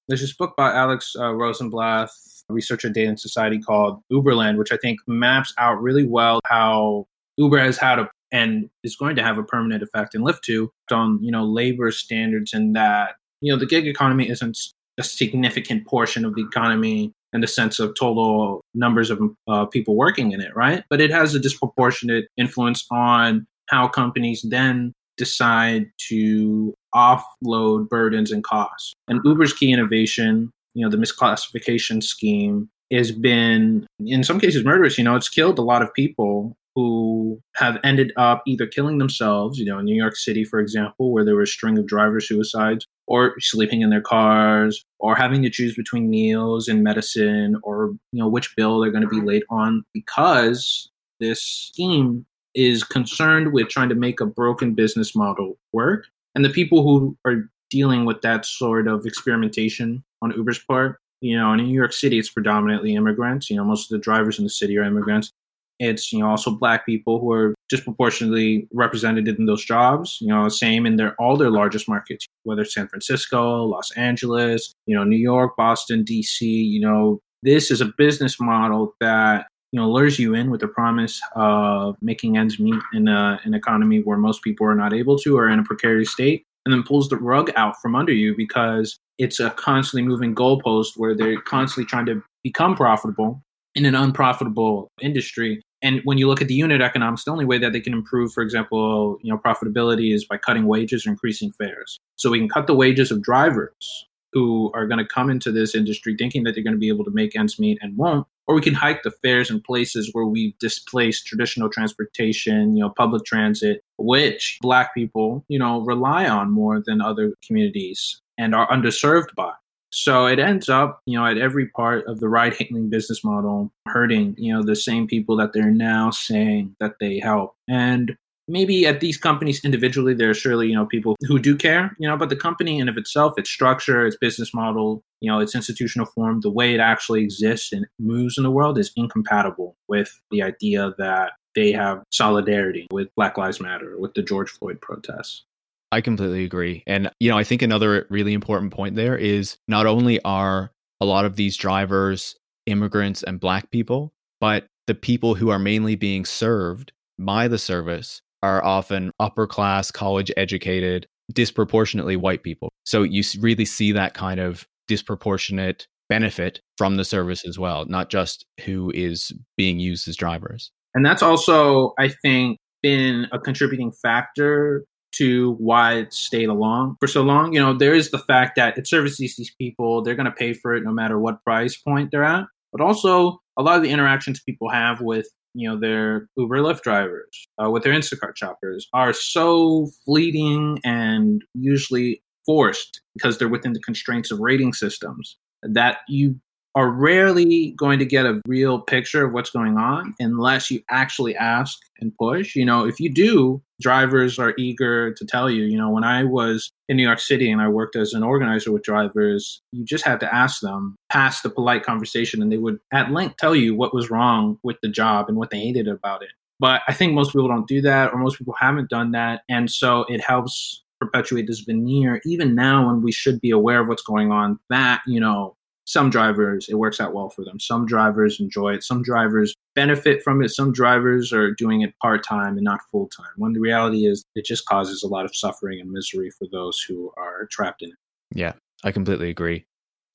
There's 0.09 0.21
this 0.21 0.35
book 0.35 0.55
by 0.57 0.73
Alex 0.73 1.15
uh, 1.17 1.33
Rosenblat, 1.33 2.11
researcher 2.49 2.89
at 2.89 2.95
Data 2.95 3.09
and 3.09 3.21
Society 3.21 3.59
called 3.59 4.03
Uberland, 4.13 4.57
which 4.57 4.73
I 4.73 4.77
think 4.77 5.01
maps 5.07 5.53
out 5.59 5.81
really 5.81 6.07
well 6.07 6.41
how 6.47 7.07
Uber 7.39 7.59
has 7.59 7.79
had 7.79 7.99
a 7.99 8.09
and 8.31 8.71
is 8.83 8.97
going 8.97 9.15
to 9.17 9.23
have 9.23 9.39
a 9.39 9.43
permanent 9.43 9.83
effect 9.83 10.15
in 10.15 10.23
Lyft 10.23 10.41
too 10.41 10.73
on 10.91 11.19
you 11.23 11.31
know 11.31 11.45
labor 11.45 11.91
standards 11.91 12.53
and 12.53 12.75
that 12.75 13.17
you 13.41 13.53
know 13.53 13.59
the 13.59 13.67
gig 13.67 13.87
economy 13.87 14.29
isn't 14.29 14.59
a 14.99 15.03
significant 15.03 15.87
portion 15.87 16.25
of 16.25 16.35
the 16.35 16.43
economy 16.43 17.13
in 17.33 17.41
the 17.41 17.47
sense 17.47 17.79
of 17.79 17.95
total 17.99 18.61
numbers 18.75 19.11
of 19.11 19.21
uh, 19.49 19.65
people 19.67 19.97
working 19.97 20.33
in 20.33 20.41
it, 20.41 20.55
right? 20.55 20.85
But 20.91 21.01
it 21.01 21.11
has 21.11 21.35
a 21.35 21.41
disproportionate 21.41 22.27
influence 22.37 22.87
on 22.91 23.47
how 23.69 23.89
companies 23.89 24.45
then 24.49 24.93
decide 25.17 25.91
to 26.09 26.75
offload 26.95 27.89
burdens 27.89 28.31
and 28.31 28.45
costs. 28.45 28.95
And 29.09 29.21
Uber's 29.25 29.53
key 29.53 29.73
innovation, 29.73 30.51
you 30.75 30.85
know, 30.85 30.91
the 30.91 30.97
misclassification 30.99 32.03
scheme 32.03 32.69
has 32.93 33.13
been 33.13 33.87
in 34.01 34.25
some 34.25 34.39
cases 34.39 34.65
murderous. 34.65 34.99
You 34.99 35.05
know, 35.05 35.17
it's 35.17 35.29
killed 35.29 35.59
a 35.59 35.63
lot 35.63 35.83
of 35.83 35.93
people 35.95 36.55
who 36.75 37.41
have 37.57 37.79
ended 37.85 38.13
up 38.17 38.43
either 38.47 38.67
killing 38.67 38.99
themselves, 38.99 39.59
you 39.59 39.65
know, 39.65 39.79
in 39.79 39.85
New 39.85 39.95
York 39.95 40.17
City, 40.17 40.45
for 40.45 40.59
example, 40.59 41.13
where 41.13 41.25
there 41.25 41.35
were 41.35 41.43
a 41.43 41.47
string 41.47 41.79
of 41.79 41.87
driver 41.87 42.21
suicides, 42.21 42.87
or 43.07 43.35
sleeping 43.41 43.83
in 43.83 43.91
their 43.91 44.01
cars, 44.01 44.85
or 44.99 45.15
having 45.15 45.43
to 45.43 45.51
choose 45.51 45.75
between 45.75 46.09
meals 46.09 46.69
and 46.69 46.83
medicine, 46.83 47.57
or, 47.63 47.93
you 48.13 48.21
know, 48.21 48.29
which 48.29 48.57
bill 48.57 48.81
they're 48.81 48.91
going 48.91 49.03
to 49.03 49.09
be 49.09 49.21
late 49.21 49.45
on 49.51 49.85
because 49.93 50.91
this 51.21 51.43
scheme 51.43 52.25
is 52.55 52.85
concerned 52.85 53.53
with 53.53 53.69
trying 53.69 53.89
to 53.89 53.95
make 53.95 54.21
a 54.21 54.27
broken 54.27 54.75
business 54.75 55.15
model 55.15 55.57
work. 55.73 56.07
And 56.35 56.45
the 56.45 56.51
people 56.51 56.83
who 56.83 57.17
are 57.27 57.49
dealing 57.71 58.05
with 58.05 58.23
that 58.23 58.45
sort 58.45 58.89
of 58.89 59.07
experimentation 59.07 60.05
on 60.21 60.33
Uber's 60.33 60.59
part, 60.59 60.99
you 61.21 61.37
know, 61.39 61.53
in 61.53 61.59
New 61.59 61.75
York 61.75 61.93
City, 61.93 62.19
it's 62.19 62.31
predominantly 62.31 62.95
immigrants. 62.95 63.49
You 63.49 63.57
know, 63.57 63.65
most 63.65 63.91
of 63.91 63.97
the 63.97 64.03
drivers 64.03 64.39
in 64.39 64.45
the 64.45 64.51
city 64.51 64.77
are 64.77 64.85
immigrants. 64.85 65.33
It's 65.83 66.13
you 66.13 66.21
know 66.21 66.29
also 66.31 66.53
black 66.53 66.87
people 66.87 67.19
who 67.19 67.33
are 67.33 67.55
disproportionately 67.69 68.69
represented 68.73 69.27
in 69.27 69.47
those 69.47 69.65
jobs. 69.65 70.19
You 70.21 70.29
know, 70.29 70.49
same 70.49 70.87
in 70.87 70.95
their 70.97 71.17
all 71.17 71.37
their 71.37 71.51
largest 71.51 71.89
markets, 71.89 72.25
whether 72.45 72.65
San 72.65 72.87
Francisco, 72.87 73.65
Los 73.65 73.91
Angeles, 73.93 74.73
you 74.87 74.95
know, 74.97 75.03
New 75.03 75.17
York, 75.17 75.57
Boston, 75.57 76.05
D.C. 76.05 76.47
You 76.47 76.81
know, 76.81 77.19
this 77.43 77.73
is 77.73 77.81
a 77.81 77.93
business 77.99 78.39
model 78.39 78.95
that 79.01 79.49
you 79.73 79.81
know 79.81 79.91
lures 79.91 80.21
you 80.21 80.35
in 80.35 80.51
with 80.53 80.61
the 80.61 80.69
promise 80.69 81.21
of 81.35 81.97
making 82.01 82.37
ends 82.37 82.61
meet 82.61 82.81
in 82.95 83.09
a, 83.09 83.41
an 83.43 83.53
economy 83.53 83.99
where 84.03 84.19
most 84.19 84.43
people 84.43 84.67
are 84.67 84.77
not 84.77 84.93
able 84.93 85.19
to 85.19 85.37
or 85.37 85.49
in 85.49 85.59
a 85.59 85.65
precarious 85.65 86.13
state 86.13 86.45
and 86.65 86.73
then 86.73 86.85
pulls 86.85 87.09
the 87.09 87.17
rug 87.17 87.51
out 87.57 87.75
from 87.83 87.97
under 87.97 88.13
you 88.13 88.37
because 88.37 88.99
it's 89.19 89.41
a 89.41 89.51
constantly 89.51 90.07
moving 90.07 90.33
goalpost 90.33 90.91
where 90.97 91.17
they're 91.17 91.41
constantly 91.41 91.89
trying 91.89 92.07
to 92.07 92.23
become 92.45 92.77
profitable 92.77 93.43
in 93.75 93.85
an 93.85 93.97
unprofitable 93.97 94.89
industry 95.01 95.61
and 95.83 96.01
when 96.05 96.17
you 96.17 96.29
look 96.29 96.41
at 96.41 96.49
the 96.49 96.55
unit 96.55 96.81
economics, 96.81 97.25
the 97.25 97.33
only 97.33 97.45
way 97.45 97.59
that 97.59 97.73
they 97.73 97.81
can 97.81 97.93
improve, 97.93 98.33
for 98.33 98.43
example, 98.43 99.19
you 99.23 99.33
know, 99.33 99.39
profitability 99.39 100.15
is 100.15 100.25
by 100.25 100.37
cutting 100.37 100.67
wages 100.67 101.07
or 101.07 101.11
increasing 101.11 101.53
fares. 101.53 101.99
So 102.17 102.31
we 102.31 102.39
can 102.39 102.49
cut 102.49 102.67
the 102.67 102.75
wages 102.75 103.11
of 103.11 103.23
drivers 103.23 104.07
who 104.33 104.71
are 104.75 104.87
going 104.87 104.99
to 104.99 105.05
come 105.05 105.29
into 105.29 105.53
this 105.53 105.75
industry 105.75 106.15
thinking 106.17 106.45
that 106.45 106.55
they're 106.55 106.65
going 106.65 106.75
to 106.75 106.81
be 106.81 106.89
able 106.89 107.05
to 107.05 107.11
make 107.11 107.37
ends 107.37 107.59
meet 107.59 107.79
and 107.83 107.97
won't, 107.99 108.27
or 108.47 108.55
we 108.55 108.63
can 108.63 108.75
hike 108.75 109.03
the 109.03 109.11
fares 109.11 109.51
in 109.51 109.61
places 109.61 110.09
where 110.13 110.25
we 110.25 110.57
displace 110.59 111.23
traditional 111.23 111.69
transportation, 111.69 112.77
you 112.77 112.83
know, 112.83 112.91
public 112.97 113.25
transit, 113.25 113.83
which 113.99 114.59
black 114.63 114.95
people, 114.95 115.45
you 115.49 115.59
know, 115.59 115.83
rely 115.83 116.27
on 116.27 116.51
more 116.51 116.83
than 116.85 117.03
other 117.03 117.35
communities 117.47 118.21
and 118.39 118.55
are 118.55 118.69
underserved 118.71 119.35
by. 119.37 119.53
So 119.93 120.27
it 120.27 120.39
ends 120.39 120.69
up, 120.69 121.01
you 121.07 121.19
know, 121.19 121.27
at 121.27 121.37
every 121.37 121.67
part 121.69 122.07
of 122.07 122.19
the 122.19 122.29
ride 122.29 122.55
hailing 122.55 122.89
business 122.89 123.23
model 123.23 123.71
hurting, 123.87 124.35
you 124.39 124.53
know, 124.53 124.63
the 124.63 124.75
same 124.75 125.07
people 125.07 125.37
that 125.37 125.53
they're 125.53 125.71
now 125.71 126.11
saying 126.11 126.75
that 126.81 126.95
they 126.99 127.19
help. 127.19 127.55
And 127.69 128.17
maybe 128.49 128.87
at 128.87 129.01
these 129.01 129.19
companies 129.19 129.65
individually, 129.65 130.15
there 130.15 130.31
are 130.31 130.35
surely, 130.35 130.69
you 130.69 130.75
know, 130.75 130.87
people 130.87 131.17
who 131.29 131.39
do 131.39 131.57
care, 131.57 131.95
you 131.99 132.09
know, 132.09 132.17
but 132.17 132.31
the 132.31 132.37
company 132.37 132.79
in 132.79 132.89
of 132.89 132.97
itself, 132.97 133.35
its 133.37 133.51
structure, 133.51 134.07
its 134.07 134.17
business 134.17 134.55
model, 134.55 135.03
you 135.21 135.31
know, 135.31 135.41
its 135.41 135.55
institutional 135.55 136.07
form, 136.07 136.41
the 136.41 136.51
way 136.51 136.75
it 136.75 136.81
actually 136.81 137.23
exists 137.23 137.73
and 137.73 137.87
moves 137.99 138.39
in 138.39 138.45
the 138.45 138.51
world 138.51 138.79
is 138.79 138.93
incompatible 138.97 139.77
with 139.89 140.21
the 140.31 140.43
idea 140.43 140.95
that 140.99 141.33
they 141.55 141.71
have 141.71 142.03
solidarity 142.11 142.87
with 142.91 143.09
Black 143.15 143.37
Lives 143.37 143.61
Matter, 143.61 143.97
with 143.99 144.15
the 144.15 144.23
George 144.23 144.51
Floyd 144.51 144.81
protests. 144.81 145.45
I 145.93 146.01
completely 146.01 146.45
agree. 146.45 146.83
And, 146.87 147.11
you 147.21 147.31
know, 147.31 147.37
I 147.37 147.45
think 147.45 147.61
another 147.61 148.07
really 148.09 148.33
important 148.33 148.73
point 148.73 148.97
there 148.97 149.17
is 149.17 149.59
not 149.69 149.87
only 149.87 150.21
are 150.25 150.73
a 151.01 151.05
lot 151.05 151.27
of 151.27 151.37
these 151.37 151.57
drivers 151.57 152.35
immigrants 152.67 153.23
and 153.23 153.39
black 153.39 153.71
people, 153.71 154.13
but 154.41 154.67
the 154.87 154.95
people 154.95 155.35
who 155.35 155.51
are 155.51 155.59
mainly 155.59 155.95
being 155.95 156.25
served 156.25 156.93
by 157.19 157.47
the 157.47 157.59
service 157.59 158.23
are 158.43 158.65
often 158.65 159.13
upper 159.21 159.47
class, 159.47 159.91
college 159.91 160.33
educated, 160.37 161.07
disproportionately 161.33 162.17
white 162.17 162.43
people. 162.43 162.71
So 162.85 163.03
you 163.03 163.23
really 163.41 163.65
see 163.65 163.93
that 163.93 164.15
kind 164.15 164.41
of 164.41 164.67
disproportionate 164.89 165.87
benefit 166.09 166.61
from 166.79 166.97
the 166.97 167.05
service 167.05 167.47
as 167.47 167.59
well, 167.59 167.85
not 167.85 168.11
just 168.11 168.47
who 168.65 168.91
is 168.95 169.31
being 169.57 169.79
used 169.79 170.09
as 170.09 170.17
drivers. 170.17 170.71
And 170.95 171.05
that's 171.05 171.23
also, 171.23 171.93
I 171.99 172.09
think, 172.23 172.59
been 172.83 173.27
a 173.33 173.39
contributing 173.39 173.93
factor 174.03 174.85
to 175.13 175.53
why 175.59 175.95
it 175.95 176.13
stayed 176.13 176.49
along 176.49 176.97
for 177.01 177.07
so 177.07 177.23
long. 177.23 177.53
You 177.53 177.61
know, 177.61 177.77
there 177.77 177.95
is 177.95 178.11
the 178.11 178.19
fact 178.19 178.57
that 178.57 178.79
it 178.79 178.89
services 178.89 179.37
these 179.37 179.55
people, 179.59 180.03
they're 180.03 180.15
going 180.15 180.27
to 180.27 180.33
pay 180.33 180.53
for 180.53 180.75
it 180.75 180.85
no 180.85 180.93
matter 180.93 181.19
what 181.19 181.43
price 181.45 181.77
point 181.77 182.11
they're 182.11 182.25
at. 182.25 182.45
But 182.73 182.81
also, 182.81 183.41
a 183.59 183.63
lot 183.63 183.77
of 183.77 183.83
the 183.83 183.91
interactions 183.91 184.41
people 184.41 184.71
have 184.71 185.01
with 185.01 185.29
you 185.55 185.69
know 185.69 185.79
their 185.79 186.29
Uber 186.37 186.59
Lyft 186.59 186.83
drivers, 186.83 187.47
uh, 187.63 187.71
with 187.71 187.83
their 187.83 187.93
Instacart 187.93 188.37
shoppers, 188.37 188.89
are 188.93 189.13
so 189.13 189.89
fleeting 190.05 190.79
and 190.85 191.43
usually 191.55 192.23
forced 192.47 193.03
because 193.15 193.39
they're 193.39 193.49
within 193.49 193.73
the 193.73 193.81
constraints 193.81 194.31
of 194.31 194.41
rating 194.41 194.73
systems 194.73 195.37
that 195.63 195.99
you 196.09 196.41
are 196.75 196.91
rarely 196.91 197.73
going 197.73 197.99
to 197.99 198.07
get 198.07 198.25
a 198.25 198.41
real 198.47 198.81
picture 198.81 199.25
of 199.25 199.33
what's 199.33 199.51
going 199.51 199.77
on 199.77 200.15
unless 200.19 200.71
you 200.71 200.83
actually 200.91 201.37
ask 201.37 201.79
and 202.01 202.17
push. 202.17 202.57
You 202.57 202.65
know, 202.65 202.87
if 202.87 202.99
you 202.99 203.13
do, 203.13 203.63
drivers 203.81 204.39
are 204.39 204.55
eager 204.57 205.13
to 205.15 205.27
tell 205.27 205.51
you. 205.51 205.65
You 205.65 205.77
know, 205.77 205.91
when 205.91 206.05
I 206.05 206.25
was 206.25 206.71
in 206.89 206.97
New 206.97 207.03
York 207.03 207.21
City 207.21 207.51
and 207.51 207.61
I 207.61 207.69
worked 207.69 207.97
as 207.97 208.15
an 208.15 208.23
organizer 208.23 208.73
with 208.73 208.83
drivers, 208.83 209.61
you 209.73 209.85
just 209.85 210.05
had 210.05 210.21
to 210.21 210.35
ask 210.35 210.61
them 210.61 210.97
past 211.11 211.43
the 211.43 211.51
polite 211.51 211.85
conversation 211.85 212.41
and 212.41 212.51
they 212.51 212.59
would 212.59 212.79
at 212.93 213.13
length 213.13 213.37
tell 213.37 213.55
you 213.55 213.75
what 213.75 213.95
was 213.95 214.11
wrong 214.11 214.59
with 214.63 214.77
the 214.83 214.89
job 214.89 215.29
and 215.29 215.37
what 215.37 215.51
they 215.51 215.61
hated 215.61 215.89
about 215.89 216.23
it. 216.23 216.31
But 216.59 216.83
I 216.87 216.95
think 216.95 217.13
most 217.13 217.33
people 217.33 217.49
don't 217.49 217.67
do 217.67 217.83
that 217.83 218.13
or 218.13 218.19
most 218.19 218.39
people 218.39 218.55
haven't 218.59 218.89
done 218.89 219.13
that. 219.13 219.43
And 219.49 219.71
so 219.71 220.05
it 220.09 220.21
helps 220.21 220.83
perpetuate 221.01 221.49
this 221.49 221.61
veneer 221.61 222.21
even 222.25 222.55
now 222.55 222.87
when 222.87 223.03
we 223.03 223.11
should 223.11 223.41
be 223.41 223.51
aware 223.51 223.81
of 223.81 223.89
what's 223.89 224.03
going 224.03 224.31
on 224.31 224.57
that 224.71 225.03
you 225.05 225.19
know 225.19 225.57
some 225.93 226.09
drivers 226.09 226.69
it 226.71 226.77
works 226.77 227.01
out 227.01 227.13
well 227.13 227.29
for 227.29 227.45
them. 227.45 227.61
Some 227.61 227.85
drivers 227.85 228.41
enjoy 228.41 228.73
it. 228.73 228.83
Some 228.83 229.03
drivers 229.03 229.55
benefit 229.75 230.23
from 230.23 230.43
it. 230.43 230.49
Some 230.49 230.73
drivers 230.73 231.35
are 231.35 231.51
doing 231.53 231.83
it 231.83 231.93
part-time 232.01 232.57
and 232.57 232.65
not 232.65 232.81
full-time. 232.91 233.27
When 233.37 233.53
the 233.53 233.61
reality 233.61 234.07
is 234.07 234.25
it 234.35 234.47
just 234.47 234.65
causes 234.65 235.03
a 235.03 235.09
lot 235.09 235.27
of 235.27 235.37
suffering 235.37 235.81
and 235.81 235.91
misery 235.91 236.31
for 236.31 236.47
those 236.51 236.83
who 236.89 237.13
are 237.19 237.47
trapped 237.51 237.83
in 237.83 237.91
it. 237.91 237.97
Yeah 238.35 238.55
i 238.85 238.91
completely 238.91 239.29
agree. 239.29 239.65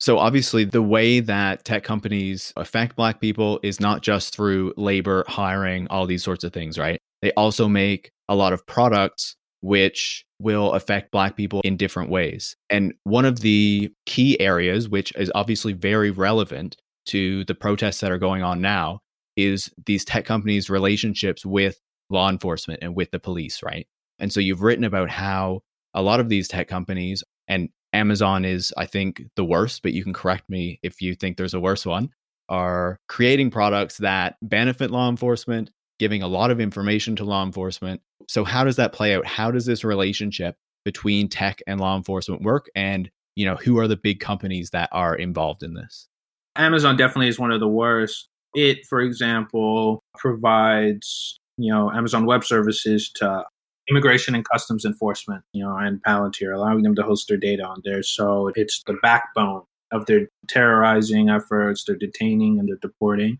So 0.00 0.18
obviously 0.18 0.64
the 0.64 0.82
way 0.82 1.20
that 1.20 1.64
tech 1.64 1.84
companies 1.84 2.52
affect 2.56 2.96
black 2.96 3.20
people 3.20 3.60
is 3.62 3.80
not 3.80 4.02
just 4.02 4.34
through 4.34 4.74
labor 4.76 5.24
hiring 5.28 5.86
all 5.88 6.06
these 6.06 6.24
sorts 6.24 6.42
of 6.42 6.52
things 6.52 6.76
right? 6.76 6.98
They 7.22 7.32
also 7.32 7.68
make 7.68 8.10
a 8.28 8.34
lot 8.34 8.52
of 8.52 8.66
products 8.66 9.36
which 9.60 10.24
will 10.38 10.72
affect 10.72 11.10
Black 11.10 11.36
people 11.36 11.60
in 11.64 11.76
different 11.76 12.10
ways. 12.10 12.56
And 12.70 12.94
one 13.04 13.24
of 13.24 13.40
the 13.40 13.90
key 14.06 14.38
areas, 14.40 14.88
which 14.88 15.12
is 15.16 15.32
obviously 15.34 15.72
very 15.72 16.10
relevant 16.10 16.76
to 17.06 17.44
the 17.44 17.54
protests 17.54 18.00
that 18.00 18.12
are 18.12 18.18
going 18.18 18.42
on 18.42 18.60
now, 18.60 19.00
is 19.36 19.70
these 19.86 20.04
tech 20.04 20.24
companies' 20.24 20.70
relationships 20.70 21.44
with 21.44 21.80
law 22.10 22.28
enforcement 22.28 22.80
and 22.82 22.94
with 22.94 23.10
the 23.10 23.18
police, 23.18 23.62
right? 23.62 23.86
And 24.18 24.32
so 24.32 24.40
you've 24.40 24.62
written 24.62 24.84
about 24.84 25.10
how 25.10 25.60
a 25.94 26.02
lot 26.02 26.20
of 26.20 26.28
these 26.28 26.48
tech 26.48 26.68
companies, 26.68 27.24
and 27.46 27.68
Amazon 27.92 28.44
is, 28.44 28.72
I 28.76 28.86
think, 28.86 29.22
the 29.36 29.44
worst, 29.44 29.82
but 29.82 29.92
you 29.92 30.04
can 30.04 30.12
correct 30.12 30.48
me 30.48 30.78
if 30.82 31.00
you 31.00 31.14
think 31.14 31.36
there's 31.36 31.54
a 31.54 31.60
worse 31.60 31.86
one, 31.86 32.10
are 32.48 32.98
creating 33.08 33.50
products 33.50 33.98
that 33.98 34.36
benefit 34.42 34.90
law 34.90 35.08
enforcement 35.08 35.70
giving 35.98 36.22
a 36.22 36.28
lot 36.28 36.50
of 36.50 36.60
information 36.60 37.16
to 37.16 37.24
law 37.24 37.44
enforcement. 37.44 38.00
So 38.28 38.44
how 38.44 38.64
does 38.64 38.76
that 38.76 38.92
play 38.92 39.14
out? 39.14 39.26
How 39.26 39.50
does 39.50 39.66
this 39.66 39.84
relationship 39.84 40.56
between 40.84 41.28
tech 41.28 41.60
and 41.66 41.80
law 41.80 41.96
enforcement 41.96 42.42
work 42.42 42.66
and 42.74 43.10
you 43.36 43.44
know 43.46 43.56
who 43.56 43.78
are 43.78 43.88
the 43.88 43.96
big 43.96 44.20
companies 44.20 44.70
that 44.70 44.88
are 44.92 45.14
involved 45.14 45.62
in 45.62 45.74
this? 45.74 46.08
Amazon 46.56 46.96
definitely 46.96 47.28
is 47.28 47.38
one 47.38 47.52
of 47.52 47.60
the 47.60 47.68
worst. 47.68 48.28
It 48.54 48.86
for 48.86 49.00
example 49.00 50.02
provides, 50.16 51.38
you 51.56 51.72
know, 51.72 51.90
Amazon 51.90 52.26
web 52.26 52.44
services 52.44 53.10
to 53.16 53.44
immigration 53.88 54.34
and 54.34 54.48
customs 54.48 54.84
enforcement, 54.84 55.42
you 55.52 55.64
know, 55.64 55.76
and 55.76 56.02
Palantir, 56.02 56.54
allowing 56.54 56.82
them 56.82 56.94
to 56.94 57.02
host 57.02 57.28
their 57.28 57.36
data 57.36 57.64
on 57.64 57.80
there. 57.84 58.02
So 58.02 58.50
it's 58.54 58.82
the 58.86 58.96
backbone 59.02 59.62
of 59.90 60.06
their 60.06 60.28
terrorizing 60.48 61.30
efforts, 61.30 61.84
their 61.84 61.96
detaining 61.96 62.58
and 62.58 62.68
their 62.68 62.76
deporting. 62.76 63.38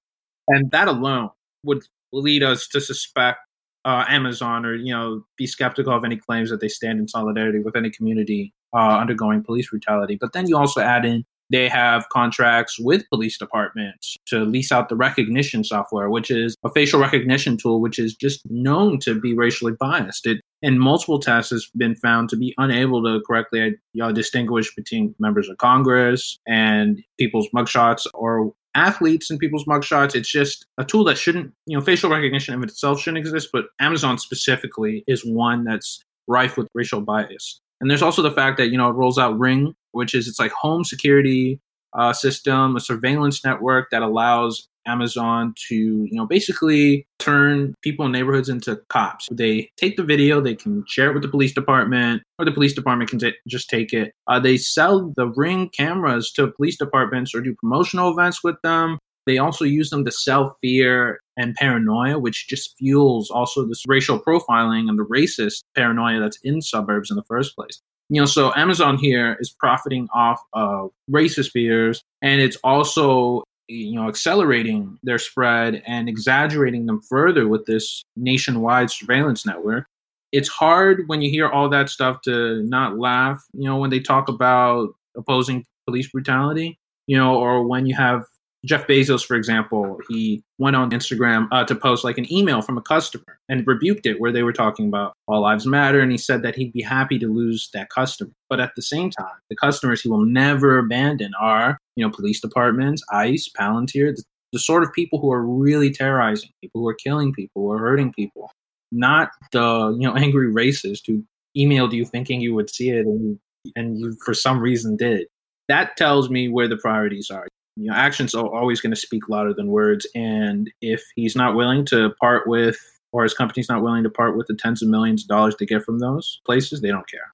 And 0.48 0.70
that 0.70 0.88
alone 0.88 1.30
would 1.64 1.82
lead 2.12 2.42
us 2.42 2.66
to 2.68 2.80
suspect 2.80 3.38
uh, 3.84 4.04
Amazon 4.08 4.66
or, 4.66 4.74
you 4.74 4.92
know, 4.92 5.24
be 5.36 5.46
skeptical 5.46 5.94
of 5.94 6.04
any 6.04 6.16
claims 6.16 6.50
that 6.50 6.60
they 6.60 6.68
stand 6.68 6.98
in 6.98 7.08
solidarity 7.08 7.60
with 7.60 7.76
any 7.76 7.90
community 7.90 8.52
uh, 8.74 8.98
undergoing 8.98 9.42
police 9.42 9.70
brutality. 9.70 10.16
But 10.20 10.32
then 10.32 10.46
you 10.46 10.56
also 10.56 10.80
add 10.80 11.04
in 11.04 11.24
they 11.50 11.68
have 11.68 12.08
contracts 12.10 12.78
with 12.78 13.08
police 13.08 13.38
departments 13.38 14.16
to 14.26 14.44
lease 14.44 14.70
out 14.70 14.88
the 14.88 14.94
Rekognition 14.94 15.64
software, 15.64 16.10
which 16.10 16.30
is 16.30 16.54
a 16.64 16.70
facial 16.70 17.00
recognition 17.00 17.56
tool, 17.56 17.80
which 17.80 17.98
is 17.98 18.14
just 18.14 18.42
known 18.50 18.98
to 19.00 19.18
be 19.18 19.34
racially 19.34 19.72
biased. 19.78 20.26
It 20.26 20.40
in 20.60 20.78
multiple 20.78 21.20
tests 21.20 21.50
has 21.50 21.70
been 21.76 21.94
found 21.94 22.28
to 22.30 22.36
be 22.36 22.52
unable 22.58 23.02
to 23.04 23.22
correctly 23.26 23.60
you 23.92 24.02
know, 24.02 24.12
distinguish 24.12 24.74
between 24.74 25.14
members 25.18 25.48
of 25.48 25.56
Congress 25.58 26.38
and 26.46 27.00
people's 27.18 27.48
mugshots 27.54 28.06
or 28.12 28.52
athletes 28.78 29.30
and 29.30 29.38
people's 29.38 29.64
mugshots. 29.64 30.14
It's 30.14 30.30
just 30.30 30.64
a 30.78 30.84
tool 30.84 31.04
that 31.04 31.18
shouldn't, 31.18 31.52
you 31.66 31.76
know, 31.76 31.84
facial 31.84 32.10
recognition 32.10 32.54
of 32.54 32.62
itself 32.62 33.00
shouldn't 33.00 33.18
exist, 33.18 33.50
but 33.52 33.66
Amazon 33.80 34.18
specifically 34.18 35.04
is 35.06 35.24
one 35.24 35.64
that's 35.64 36.02
rife 36.26 36.56
with 36.56 36.68
racial 36.74 37.00
bias. 37.00 37.60
And 37.80 37.90
there's 37.90 38.02
also 38.02 38.22
the 38.22 38.30
fact 38.30 38.56
that, 38.58 38.68
you 38.68 38.78
know, 38.78 38.88
it 38.88 38.94
rolls 38.94 39.18
out 39.18 39.38
Ring, 39.38 39.74
which 39.92 40.14
is 40.14 40.28
it's 40.28 40.38
like 40.38 40.52
home 40.52 40.84
security 40.84 41.60
uh, 41.94 42.12
system, 42.12 42.76
a 42.76 42.80
surveillance 42.80 43.44
network 43.44 43.90
that 43.90 44.02
allows 44.02 44.68
Amazon 44.86 45.54
to, 45.68 45.74
you 45.76 46.14
know, 46.16 46.26
basically 46.26 47.06
turn 47.18 47.74
people 47.82 48.06
in 48.06 48.12
neighborhoods 48.12 48.48
into 48.48 48.80
cops. 48.88 49.28
They 49.30 49.70
take 49.76 49.96
the 49.96 50.02
video, 50.02 50.40
they 50.40 50.54
can 50.54 50.84
share 50.86 51.10
it 51.10 51.14
with 51.14 51.22
the 51.22 51.28
police 51.28 51.52
department, 51.52 52.22
or 52.38 52.44
the 52.44 52.52
police 52.52 52.72
department 52.72 53.10
can 53.10 53.18
t- 53.18 53.34
just 53.46 53.68
take 53.68 53.92
it. 53.92 54.12
Uh, 54.26 54.40
they 54.40 54.56
sell 54.56 55.12
the 55.16 55.28
Ring 55.28 55.68
cameras 55.68 56.32
to 56.32 56.50
police 56.52 56.78
departments 56.78 57.34
or 57.34 57.40
do 57.40 57.54
promotional 57.54 58.10
events 58.10 58.42
with 58.42 58.56
them. 58.62 58.98
They 59.26 59.36
also 59.36 59.66
use 59.66 59.90
them 59.90 60.06
to 60.06 60.10
sell 60.10 60.56
fear 60.62 61.20
and 61.36 61.54
paranoia, 61.54 62.18
which 62.18 62.48
just 62.48 62.74
fuels 62.78 63.30
also 63.30 63.66
this 63.66 63.84
racial 63.86 64.18
profiling 64.18 64.88
and 64.88 64.98
the 64.98 65.04
racist 65.04 65.60
paranoia 65.74 66.18
that's 66.18 66.38
in 66.42 66.62
suburbs 66.62 67.10
in 67.10 67.16
the 67.16 67.22
first 67.24 67.54
place. 67.54 67.82
You 68.10 68.22
know, 68.22 68.26
so 68.26 68.52
Amazon 68.54 68.96
here 68.96 69.36
is 69.40 69.50
profiting 69.50 70.08
off 70.14 70.42
of 70.54 70.90
racist 71.10 71.50
fears, 71.50 72.02
and 72.22 72.40
it's 72.40 72.56
also 72.64 73.44
you 73.68 73.94
know 73.94 74.08
accelerating 74.08 74.98
their 75.02 75.18
spread 75.18 75.82
and 75.86 76.08
exaggerating 76.08 76.86
them 76.86 77.02
further 77.02 77.46
with 77.46 77.66
this 77.66 78.02
nationwide 78.16 78.90
surveillance 78.90 79.44
network. 79.44 79.86
It's 80.32 80.48
hard 80.48 81.04
when 81.06 81.22
you 81.22 81.30
hear 81.30 81.48
all 81.48 81.68
that 81.70 81.88
stuff 81.88 82.20
to 82.22 82.62
not 82.64 82.98
laugh 82.98 83.42
you 83.52 83.64
know 83.64 83.76
when 83.78 83.90
they 83.90 84.00
talk 84.00 84.28
about 84.28 84.90
opposing 85.16 85.64
police 85.86 86.08
brutality 86.08 86.78
you 87.06 87.16
know 87.16 87.34
or 87.34 87.66
when 87.66 87.86
you 87.86 87.94
have 87.94 88.24
Jeff 88.64 88.88
Bezos, 88.88 89.24
for 89.24 89.36
example, 89.36 90.00
he 90.08 90.42
went 90.58 90.74
on 90.74 90.90
Instagram 90.90 91.46
uh, 91.52 91.64
to 91.64 91.76
post 91.76 92.02
like 92.02 92.18
an 92.18 92.30
email 92.32 92.60
from 92.60 92.76
a 92.76 92.82
customer 92.82 93.38
and 93.48 93.64
rebuked 93.66 94.04
it 94.04 94.20
where 94.20 94.32
they 94.32 94.42
were 94.42 94.52
talking 94.52 94.88
about 94.88 95.12
all 95.28 95.42
lives 95.42 95.64
matter. 95.64 96.00
And 96.00 96.10
he 96.10 96.18
said 96.18 96.42
that 96.42 96.56
he'd 96.56 96.72
be 96.72 96.82
happy 96.82 97.20
to 97.20 97.32
lose 97.32 97.70
that 97.72 97.88
customer. 97.90 98.32
But 98.48 98.58
at 98.58 98.72
the 98.74 98.82
same 98.82 99.10
time, 99.10 99.36
the 99.48 99.56
customers 99.56 100.00
he 100.00 100.08
will 100.08 100.24
never 100.24 100.78
abandon 100.78 101.32
are, 101.40 101.78
you 101.94 102.04
know, 102.04 102.10
police 102.10 102.40
departments, 102.40 103.02
ICE, 103.12 103.48
Palantir, 103.56 104.16
the, 104.16 104.24
the 104.52 104.58
sort 104.58 104.82
of 104.82 104.92
people 104.92 105.20
who 105.20 105.30
are 105.30 105.44
really 105.44 105.90
terrorizing 105.90 106.50
people, 106.60 106.80
who 106.80 106.88
are 106.88 106.94
killing 106.94 107.32
people, 107.32 107.62
who 107.62 107.70
are 107.70 107.78
hurting 107.78 108.12
people, 108.12 108.50
not 108.90 109.30
the, 109.52 109.96
you 110.00 110.08
know, 110.08 110.16
angry 110.16 110.52
racist 110.52 111.02
who 111.06 111.22
emailed 111.56 111.92
you 111.92 112.04
thinking 112.04 112.40
you 112.40 112.54
would 112.54 112.70
see 112.70 112.90
it 112.90 113.06
and, 113.06 113.38
and 113.76 114.00
you, 114.00 114.16
for 114.24 114.34
some 114.34 114.58
reason, 114.58 114.96
did. 114.96 115.28
That 115.68 115.96
tells 115.96 116.28
me 116.28 116.48
where 116.48 116.66
the 116.66 116.78
priorities 116.78 117.30
are 117.30 117.46
you 117.78 117.90
know, 117.90 117.94
actions 117.94 118.34
are 118.34 118.46
always 118.46 118.80
going 118.80 118.90
to 118.90 119.00
speak 119.00 119.28
louder 119.28 119.54
than 119.54 119.68
words. 119.68 120.06
And 120.14 120.70
if 120.80 121.02
he's 121.14 121.36
not 121.36 121.54
willing 121.54 121.84
to 121.86 122.10
part 122.20 122.48
with, 122.48 122.76
or 123.12 123.22
his 123.22 123.34
company's 123.34 123.68
not 123.68 123.82
willing 123.82 124.02
to 124.02 124.10
part 124.10 124.36
with 124.36 124.48
the 124.48 124.54
tens 124.54 124.82
of 124.82 124.88
millions 124.88 125.22
of 125.22 125.28
dollars 125.28 125.54
to 125.56 125.66
get 125.66 125.84
from 125.84 126.00
those 126.00 126.40
places, 126.44 126.80
they 126.80 126.88
don't 126.88 127.08
care. 127.08 127.32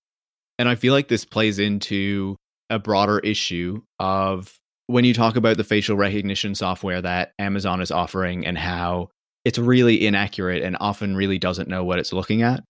And 0.58 0.68
I 0.68 0.74
feel 0.74 0.92
like 0.92 1.08
this 1.08 1.24
plays 1.24 1.58
into 1.58 2.36
a 2.70 2.78
broader 2.78 3.18
issue 3.20 3.80
of 3.98 4.54
when 4.87 5.04
you 5.04 5.14
talk 5.14 5.37
about 5.37 5.57
the 5.57 5.64
facial 5.64 5.96
recognition 5.96 6.54
software 6.54 7.00
that 7.00 7.33
Amazon 7.38 7.80
is 7.80 7.90
offering 7.90 8.46
and 8.46 8.59
how 8.59 9.09
it's 9.44 9.59
really 9.59 10.07
inaccurate 10.07 10.62
and 10.62 10.76
often 10.78 11.16
really 11.16 11.38
doesn't 11.38 11.68
know 11.68 11.85
what 11.85 11.98
it's 11.98 12.12
looking 12.12 12.42
at. 12.42 12.62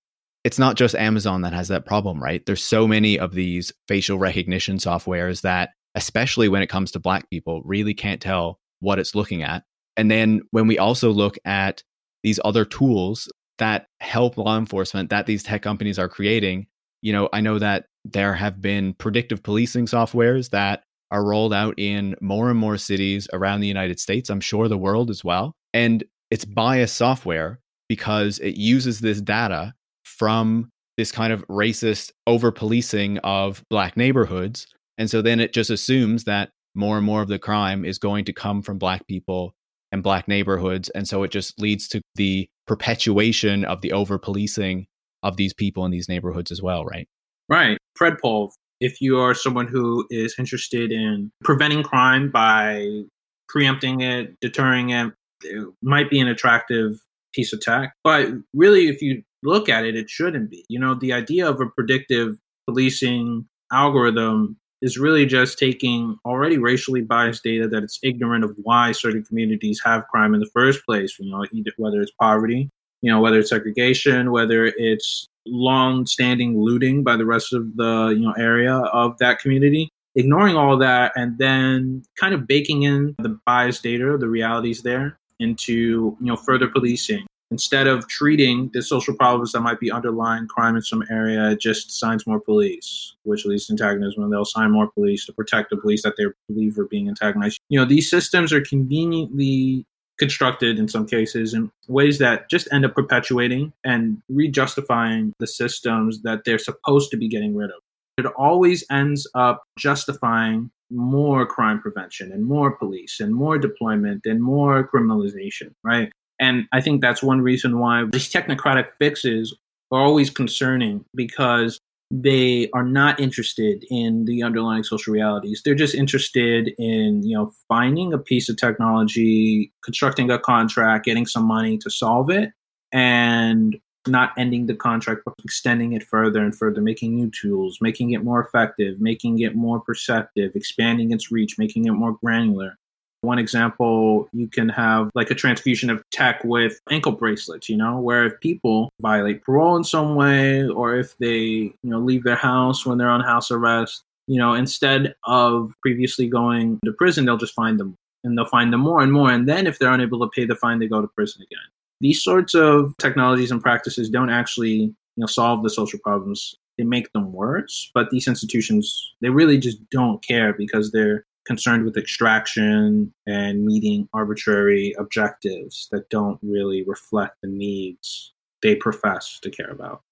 It's 0.45 0.59
not 0.59 0.77
just 0.77 0.95
Amazon 0.95 1.43
that 1.43 1.53
has 1.53 1.69
that 1.69 1.87
problem, 1.87 2.23
right? 2.23 2.45
There's 2.47 2.63
so 2.63 2.87
many 2.87 3.19
of 3.19 3.35
these 3.35 3.73
facial 3.89 4.19
recognition 4.19 4.77
softwares 4.77 5.41
that 5.43 5.71
especially 5.95 6.49
when 6.49 6.63
it 6.63 6.69
comes 6.69 6.91
to 6.93 7.01
black 7.01 7.29
people, 7.31 7.63
really 7.65 7.95
can't 7.95 8.21
tell 8.21 8.59
what 8.81 8.99
it's 8.99 9.15
looking 9.15 9.43
at. 9.43 9.65
And 9.97 10.11
then 10.11 10.43
when 10.51 10.67
we 10.67 10.79
also 10.79 11.11
look 11.11 11.37
at 11.45 11.83
these 12.23 12.41
other 12.45 12.65
tools 12.65 13.31
that 13.59 13.87
help 14.01 14.37
law 14.37 14.59
enforcement 14.59 15.11
that 15.11 15.27
these 15.27 15.43
tech 15.43 15.63
companies 15.63 15.99
are 15.99 16.09
creating, 16.09 16.67
you 17.03 17.13
know, 17.13 17.29
I 17.33 17.41
know 17.41 17.59
that 17.59 17.87
there 18.05 18.35
have 18.35 18.61
been 18.61 18.95
predictive 18.95 19.43
policing 19.43 19.87
softwares 19.87 20.51
that 20.51 20.83
are 21.11 21.25
rolled 21.25 21.55
out 21.55 21.75
in 21.79 22.17
more 22.21 22.51
and 22.51 22.59
more 22.59 22.77
cities 22.77 23.29
around 23.33 23.61
the 23.61 23.69
United 23.69 24.01
States, 24.01 24.31
I'm 24.31 24.41
sure 24.41 24.69
the 24.69 24.79
world 24.79 25.11
as 25.11 25.23
well. 25.23 25.55
And 25.73 26.03
it's 26.31 26.45
bias 26.45 26.93
software 26.93 27.61
because 27.89 28.39
it 28.41 28.57
uses 28.57 29.01
this 29.01 29.21
data 29.21 29.75
from 30.03 30.71
this 30.97 31.13
kind 31.13 31.33
of 31.33 31.47
racist 31.49 32.11
over 32.27 32.51
policing 32.51 33.19
of 33.19 33.63
black 33.69 33.97
neighborhoods 33.97 34.67
and 34.99 35.11
so 35.11 35.23
then 35.23 35.41
it 35.41 35.53
just 35.53 35.71
assumes 35.71 36.25
that 36.25 36.51
more 36.75 36.97
and 36.97 37.07
more 37.07 37.23
of 37.23 37.29
the 37.29 37.39
crime 37.39 37.85
is 37.85 37.99
going 37.99 38.25
to 38.25 38.33
come 38.33 38.63
from 38.63 38.79
black 38.79 39.07
people 39.07 39.55
and 39.93 40.03
black 40.03 40.27
neighborhoods. 40.27 40.89
And 40.91 41.07
so 41.07 41.23
it 41.23 41.31
just 41.31 41.61
leads 41.61 41.87
to 41.89 42.03
the 42.17 42.49
perpetuation 42.67 43.65
of 43.65 43.81
the 43.81 43.93
over 43.93 44.19
policing 44.19 44.87
of 45.23 45.37
these 45.37 45.53
people 45.53 45.85
in 45.85 45.93
these 45.93 46.09
neighborhoods 46.09 46.51
as 46.51 46.61
well, 46.61 46.85
right? 46.85 47.07
Right. 47.49 47.79
Predpol, 47.99 48.51
if 48.81 49.01
you 49.01 49.19
are 49.19 49.35
someone 49.35 49.69
who 49.69 50.07
is 50.11 50.35
interested 50.39 50.91
in 50.91 51.31
preventing 51.45 51.83
crime 51.83 52.31
by 52.31 53.03
preempting 53.49 54.01
it, 54.01 54.39
deterring 54.41 54.91
it, 54.91 55.13
it 55.43 55.67
might 55.83 56.11
be 56.11 56.19
an 56.19 56.29
attractive 56.29 56.95
piece 57.33 57.53
of 57.53 57.61
tech. 57.61 57.93
But 58.03 58.31
really, 58.53 58.89
if 58.89 59.01
you 59.01 59.23
look 59.43 59.69
at 59.69 59.85
it, 59.85 59.95
it 59.95 60.11
shouldn't 60.11 60.51
be. 60.51 60.65
You 60.69 60.79
know, 60.81 60.95
the 60.95 61.13
idea 61.13 61.49
of 61.49 61.61
a 61.61 61.67
predictive 61.67 62.37
policing 62.67 63.47
algorithm 63.73 64.57
is 64.83 64.99
really 64.99 65.27
just 65.27 65.59
taking 65.59 66.19
already 66.25 66.59
racially 66.59 67.01
biased 67.01 67.43
data 67.43 67.67
that 67.69 67.83
it's 67.83 67.99
ignorant 68.03 68.45
of 68.45 68.55
why 68.63 68.93
certain 68.93 69.25
communities 69.25 69.81
have 69.85 70.07
crime 70.09 70.35
in 70.35 70.41
the 70.41 70.51
first 70.53 70.85
place. 70.85 71.17
You 71.19 71.31
know, 71.31 71.45
whether 71.77 72.01
it's 72.01 72.13
poverty, 72.21 72.71
you 73.01 73.11
know, 73.11 73.21
whether 73.21 73.39
it's 73.39 73.51
segregation, 73.51 74.31
whether 74.31 74.67
it's 74.77 75.27
long-standing 75.47 76.59
looting 76.59 77.03
by 77.05 77.17
the 77.17 77.27
rest 77.27 77.53
of 77.53 77.77
the 77.77 78.15
you 78.17 78.27
know 78.27 78.33
area 78.33 78.75
of 78.75 79.17
that 79.19 79.39
community. 79.39 79.89
Ignoring 80.17 80.57
all 80.57 80.79
that 80.79 81.13
and 81.17 81.37
then 81.39 82.05
kind 82.19 82.35
of 82.35 82.47
baking 82.47 82.85
in 82.85 83.17
the 83.19 83.37
biased 83.45 83.83
data, 83.83 84.17
the 84.17 84.29
realities 84.29 84.83
there, 84.83 85.19
into 85.41 86.17
you 86.21 86.27
know 86.27 86.37
further 86.37 86.69
policing 86.69 87.27
instead 87.55 87.87
of 87.87 88.09
treating 88.09 88.69
the 88.75 88.83
social 88.83 89.15
problems 89.15 89.53
that 89.53 89.61
might 89.61 89.79
be 89.79 89.89
underlying 89.89 90.49
crime 90.49 90.75
in 90.75 90.83
some 90.83 91.05
area, 91.09 91.51
it 91.51 91.61
just 91.61 91.93
signs 91.93 92.27
more 92.27 92.41
police, 92.41 93.15
which 93.23 93.47
leads 93.47 93.67
to 93.67 93.73
antagonism. 93.75 94.25
And 94.25 94.33
they'll 94.33 94.45
sign 94.45 94.73
more 94.73 94.91
police 94.91 95.25
to 95.27 95.33
protect 95.33 95.71
the 95.71 95.77
police 95.77 96.03
that 96.03 96.17
they 96.17 96.25
believe 96.49 96.77
are 96.81 96.89
being 96.89 97.07
antagonized. 97.07 97.61
You 97.69 97.79
know, 97.79 97.85
these 97.85 98.11
systems 98.11 98.53
are 98.53 98.61
conveniently 98.61 99.87
constructed 100.19 100.81
in 100.81 100.89
some 100.89 101.07
cases 101.07 101.55
in 101.55 101.71
ways 101.87 102.19
that 102.19 102.51
just 102.51 102.67
end 102.73 102.85
up 102.85 102.97
perpetuating 102.97 103.73
and 103.85 104.21
re-justifying 104.29 105.33
the 105.39 105.47
systems 105.47 106.23
that 106.23 106.41
they're 106.45 106.59
supposed 106.59 107.13
to 107.13 107.17
be 107.17 107.29
getting 107.29 107.55
rid 107.55 107.71
of. 107.71 107.77
It 108.19 108.27
always 108.37 108.85
ends 108.91 109.29
up 109.37 109.63
justifying 109.79 110.73
more 110.91 111.47
crime 111.47 111.81
prevention 111.81 112.33
and 112.33 112.45
more 112.45 112.73
police 112.73 113.21
and 113.21 113.33
more 113.33 113.59
deployment 113.59 114.27
and 114.27 114.43
more 114.43 114.91
criminalization, 114.93 115.71
right? 115.85 116.11
And 116.41 116.67
I 116.73 116.81
think 116.81 117.01
that's 117.01 117.23
one 117.23 117.41
reason 117.41 117.79
why 117.79 118.05
these 118.11 118.31
technocratic 118.31 118.89
fixes 118.99 119.55
are 119.93 120.01
always 120.01 120.31
concerning 120.31 121.05
because 121.15 121.79
they 122.11 122.69
are 122.73 122.83
not 122.83 123.19
interested 123.19 123.85
in 123.91 124.25
the 124.25 124.43
underlying 124.43 124.85
social 124.85 125.13
realities. 125.13 125.63
They're 125.65 125.75
just 125.75 125.95
interested 125.95 126.73
in, 126.79 127.23
you 127.23 127.37
know, 127.37 127.53
finding 127.69 128.13
a 128.13 128.19
piece 128.19 128.49
of 128.49 128.57
technology, 128.57 129.73
constructing 129.83 130.31
a 130.31 130.39
contract, 130.39 131.07
getting 131.07 131.27
some 131.27 131.45
money 131.45 131.79
to 131.79 131.91
solve 131.91 132.31
it, 132.31 132.53
and 132.93 133.77
not 134.07 134.33
ending 134.37 134.67
the 134.67 134.75
contract, 134.75 135.23
but 135.25 135.35
extending 135.43 135.93
it 135.93 136.03
further 136.03 136.41
and 136.41 136.57
further, 136.57 136.81
making 136.81 137.17
new 137.17 137.31
tools, 137.31 137.79
making 137.81 138.11
it 138.11 138.23
more 138.23 138.41
effective, 138.41 139.01
making 139.01 139.41
it 139.41 139.57
more 139.57 139.81
perceptive, 139.81 140.53
expanding 140.55 141.11
its 141.11 141.33
reach, 141.33 141.59
making 141.59 141.87
it 141.87 141.93
more 141.93 142.17
granular. 142.23 142.77
One 143.25 143.39
example, 143.39 144.29
you 144.33 144.49
can 144.49 144.69
have 144.69 145.11
like 145.15 145.31
a 145.31 145.35
transfusion 145.35 145.91
of 145.91 146.03
tech 146.11 146.43
with 146.45 146.79
ankle 146.91 147.13
bracelets, 147.13 147.69
you 147.69 147.77
know, 147.77 147.99
where 147.99 148.25
if 148.27 148.39
people 148.41 148.91
violate 149.01 149.43
parole 149.43 149.77
in 149.77 149.85
some 149.85 150.15
way 150.15 150.67
or 150.69 150.97
if 150.97 151.17
they, 151.19 151.39
you 151.39 151.75
know, 151.83 151.99
leave 151.99 152.25
their 152.25 152.37
house 152.37 152.85
when 152.85 152.99
they're 152.99 153.09
on 153.09 153.21
house 153.21 153.51
arrest, 153.51 154.03
you 154.27 154.39
know, 154.39 154.55
instead 154.55 155.15
of 155.25 155.73
previously 155.83 156.29
going 156.29 156.79
to 156.85 156.93
prison, 156.93 157.25
they'll 157.25 157.37
just 157.37 157.55
find 157.55 157.79
them 157.79 157.97
and 158.23 158.37
they'll 158.37 158.47
find 158.47 158.73
them 158.73 158.81
more 158.81 159.01
and 159.01 159.13
more. 159.13 159.31
And 159.31 159.49
then 159.49 159.67
if 159.67 159.79
they're 159.79 159.93
unable 159.93 160.21
to 160.21 160.31
pay 160.35 160.47
the 160.47 160.55
fine, 160.55 160.79
they 160.79 160.89
go 160.89 161.01
to 161.01 161.09
prison 161.09 161.43
again. 161.43 161.65
These 162.01 162.23
sorts 162.23 162.55
of 162.55 162.95
technologies 162.99 163.51
and 163.51 163.63
practices 163.63 164.11
don't 164.11 164.31
actually, 164.31 164.75
you 164.75 164.95
know, 165.17 165.27
solve 165.27 165.63
the 165.63 165.71
social 165.71 165.99
problems. 166.01 166.55
They 166.77 166.85
make 166.85 167.13
them 167.13 167.33
worse. 167.33 167.91
But 167.95 168.11
these 168.11 168.27
institutions, 168.27 169.13
they 169.21 169.29
really 169.29 169.59
just 169.59 169.79
don't 169.91 170.23
care 170.27 170.53
because 170.53 170.91
they're 170.91 171.25
concerned 171.47 171.85
with 171.85 171.97
extraction 171.97 173.13
and 173.27 173.65
meeting 173.65 174.09
arbitrary 174.13 174.95
objectives 174.99 175.89
that 175.93 176.09
don't 176.09 176.39
really 176.43 176.85
reflect 176.87 177.37
the 177.43 177.49
needs 177.49 178.33
they 178.63 178.75
profess 178.75 179.39
to 179.43 179.51
care 179.51 179.71
about. 179.71 180.03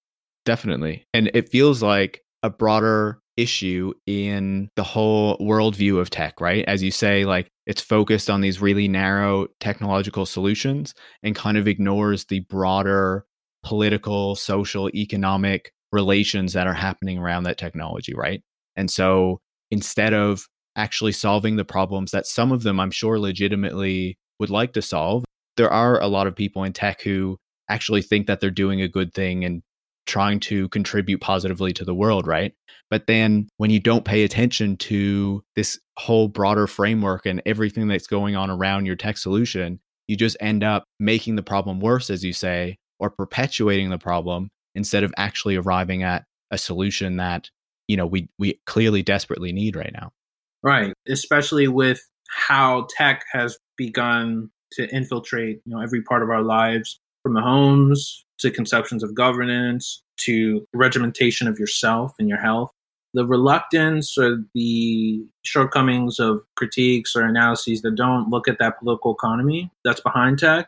Definitely. 0.45 1.05
And 1.13 1.31
it 1.33 1.49
feels 1.49 1.81
like 1.81 2.21
a 2.43 2.49
broader 2.49 3.19
issue 3.37 3.93
in 4.05 4.69
the 4.75 4.83
whole 4.83 5.37
worldview 5.39 5.99
of 5.99 6.09
tech, 6.09 6.39
right? 6.39 6.63
As 6.67 6.83
you 6.83 6.91
say, 6.91 7.25
like 7.25 7.49
it's 7.65 7.81
focused 7.81 8.29
on 8.29 8.41
these 8.41 8.61
really 8.61 8.87
narrow 8.87 9.47
technological 9.59 10.25
solutions 10.25 10.93
and 11.23 11.35
kind 11.35 11.57
of 11.57 11.67
ignores 11.67 12.25
the 12.25 12.41
broader 12.41 13.25
political, 13.63 14.35
social, 14.35 14.89
economic 14.89 15.71
relations 15.91 16.53
that 16.53 16.67
are 16.67 16.73
happening 16.73 17.17
around 17.17 17.43
that 17.43 17.57
technology, 17.57 18.13
right? 18.13 18.41
And 18.75 18.91
so 18.91 19.39
instead 19.71 20.13
of 20.13 20.47
actually 20.75 21.11
solving 21.11 21.55
the 21.55 21.65
problems 21.65 22.11
that 22.11 22.25
some 22.25 22.51
of 22.51 22.63
them 22.63 22.79
I'm 22.79 22.91
sure 22.91 23.19
legitimately 23.19 24.17
would 24.39 24.49
like 24.49 24.73
to 24.73 24.81
solve, 24.81 25.23
there 25.57 25.71
are 25.71 26.01
a 26.01 26.07
lot 26.07 26.27
of 26.27 26.35
people 26.35 26.63
in 26.63 26.73
tech 26.73 27.01
who 27.01 27.37
actually 27.69 28.01
think 28.01 28.27
that 28.27 28.39
they're 28.39 28.51
doing 28.51 28.81
a 28.81 28.87
good 28.87 29.13
thing 29.13 29.45
and 29.45 29.61
trying 30.05 30.39
to 30.39 30.67
contribute 30.69 31.21
positively 31.21 31.71
to 31.73 31.85
the 31.85 31.95
world, 31.95 32.27
right? 32.27 32.53
But 32.89 33.07
then 33.07 33.47
when 33.57 33.69
you 33.69 33.79
don't 33.79 34.05
pay 34.05 34.23
attention 34.23 34.77
to 34.77 35.43
this 35.55 35.79
whole 35.97 36.27
broader 36.27 36.67
framework 36.67 37.25
and 37.25 37.41
everything 37.45 37.87
that's 37.87 38.07
going 38.07 38.35
on 38.35 38.49
around 38.49 38.85
your 38.85 38.95
tech 38.95 39.17
solution, 39.17 39.79
you 40.07 40.17
just 40.17 40.37
end 40.39 40.63
up 40.63 40.83
making 40.99 41.35
the 41.35 41.43
problem 41.43 41.79
worse, 41.79 42.09
as 42.09 42.23
you 42.23 42.33
say, 42.33 42.77
or 42.99 43.09
perpetuating 43.09 43.89
the 43.89 43.97
problem 43.97 44.49
instead 44.75 45.03
of 45.03 45.13
actually 45.17 45.55
arriving 45.55 46.03
at 46.03 46.25
a 46.51 46.57
solution 46.57 47.17
that, 47.17 47.49
you 47.87 47.95
know, 47.95 48.05
we 48.05 48.27
we 48.37 48.59
clearly 48.65 49.01
desperately 49.01 49.53
need 49.53 49.75
right 49.75 49.93
now. 49.93 50.11
Right. 50.63 50.93
Especially 51.07 51.67
with 51.67 52.01
how 52.29 52.87
tech 52.89 53.25
has 53.31 53.57
begun 53.77 54.49
to 54.73 54.89
infiltrate, 54.89 55.61
you 55.65 55.75
know, 55.75 55.81
every 55.81 56.01
part 56.01 56.23
of 56.23 56.29
our 56.29 56.41
lives 56.41 56.99
from 57.21 57.33
the 57.33 57.41
homes 57.41 58.25
to 58.39 58.49
conceptions 58.49 59.03
of 59.03 59.13
governance 59.13 60.01
to 60.17 60.65
regimentation 60.73 61.47
of 61.47 61.59
yourself 61.59 62.13
and 62.19 62.29
your 62.29 62.39
health. 62.39 62.71
The 63.13 63.25
reluctance 63.25 64.17
or 64.17 64.43
the 64.55 65.23
shortcomings 65.43 66.19
of 66.19 66.41
critiques 66.55 67.15
or 67.15 67.23
analyses 67.23 67.81
that 67.83 67.95
don't 67.95 68.29
look 68.29 68.47
at 68.47 68.57
that 68.57 68.79
political 68.79 69.13
economy 69.13 69.71
that's 69.85 70.01
behind 70.01 70.39
tech, 70.39 70.67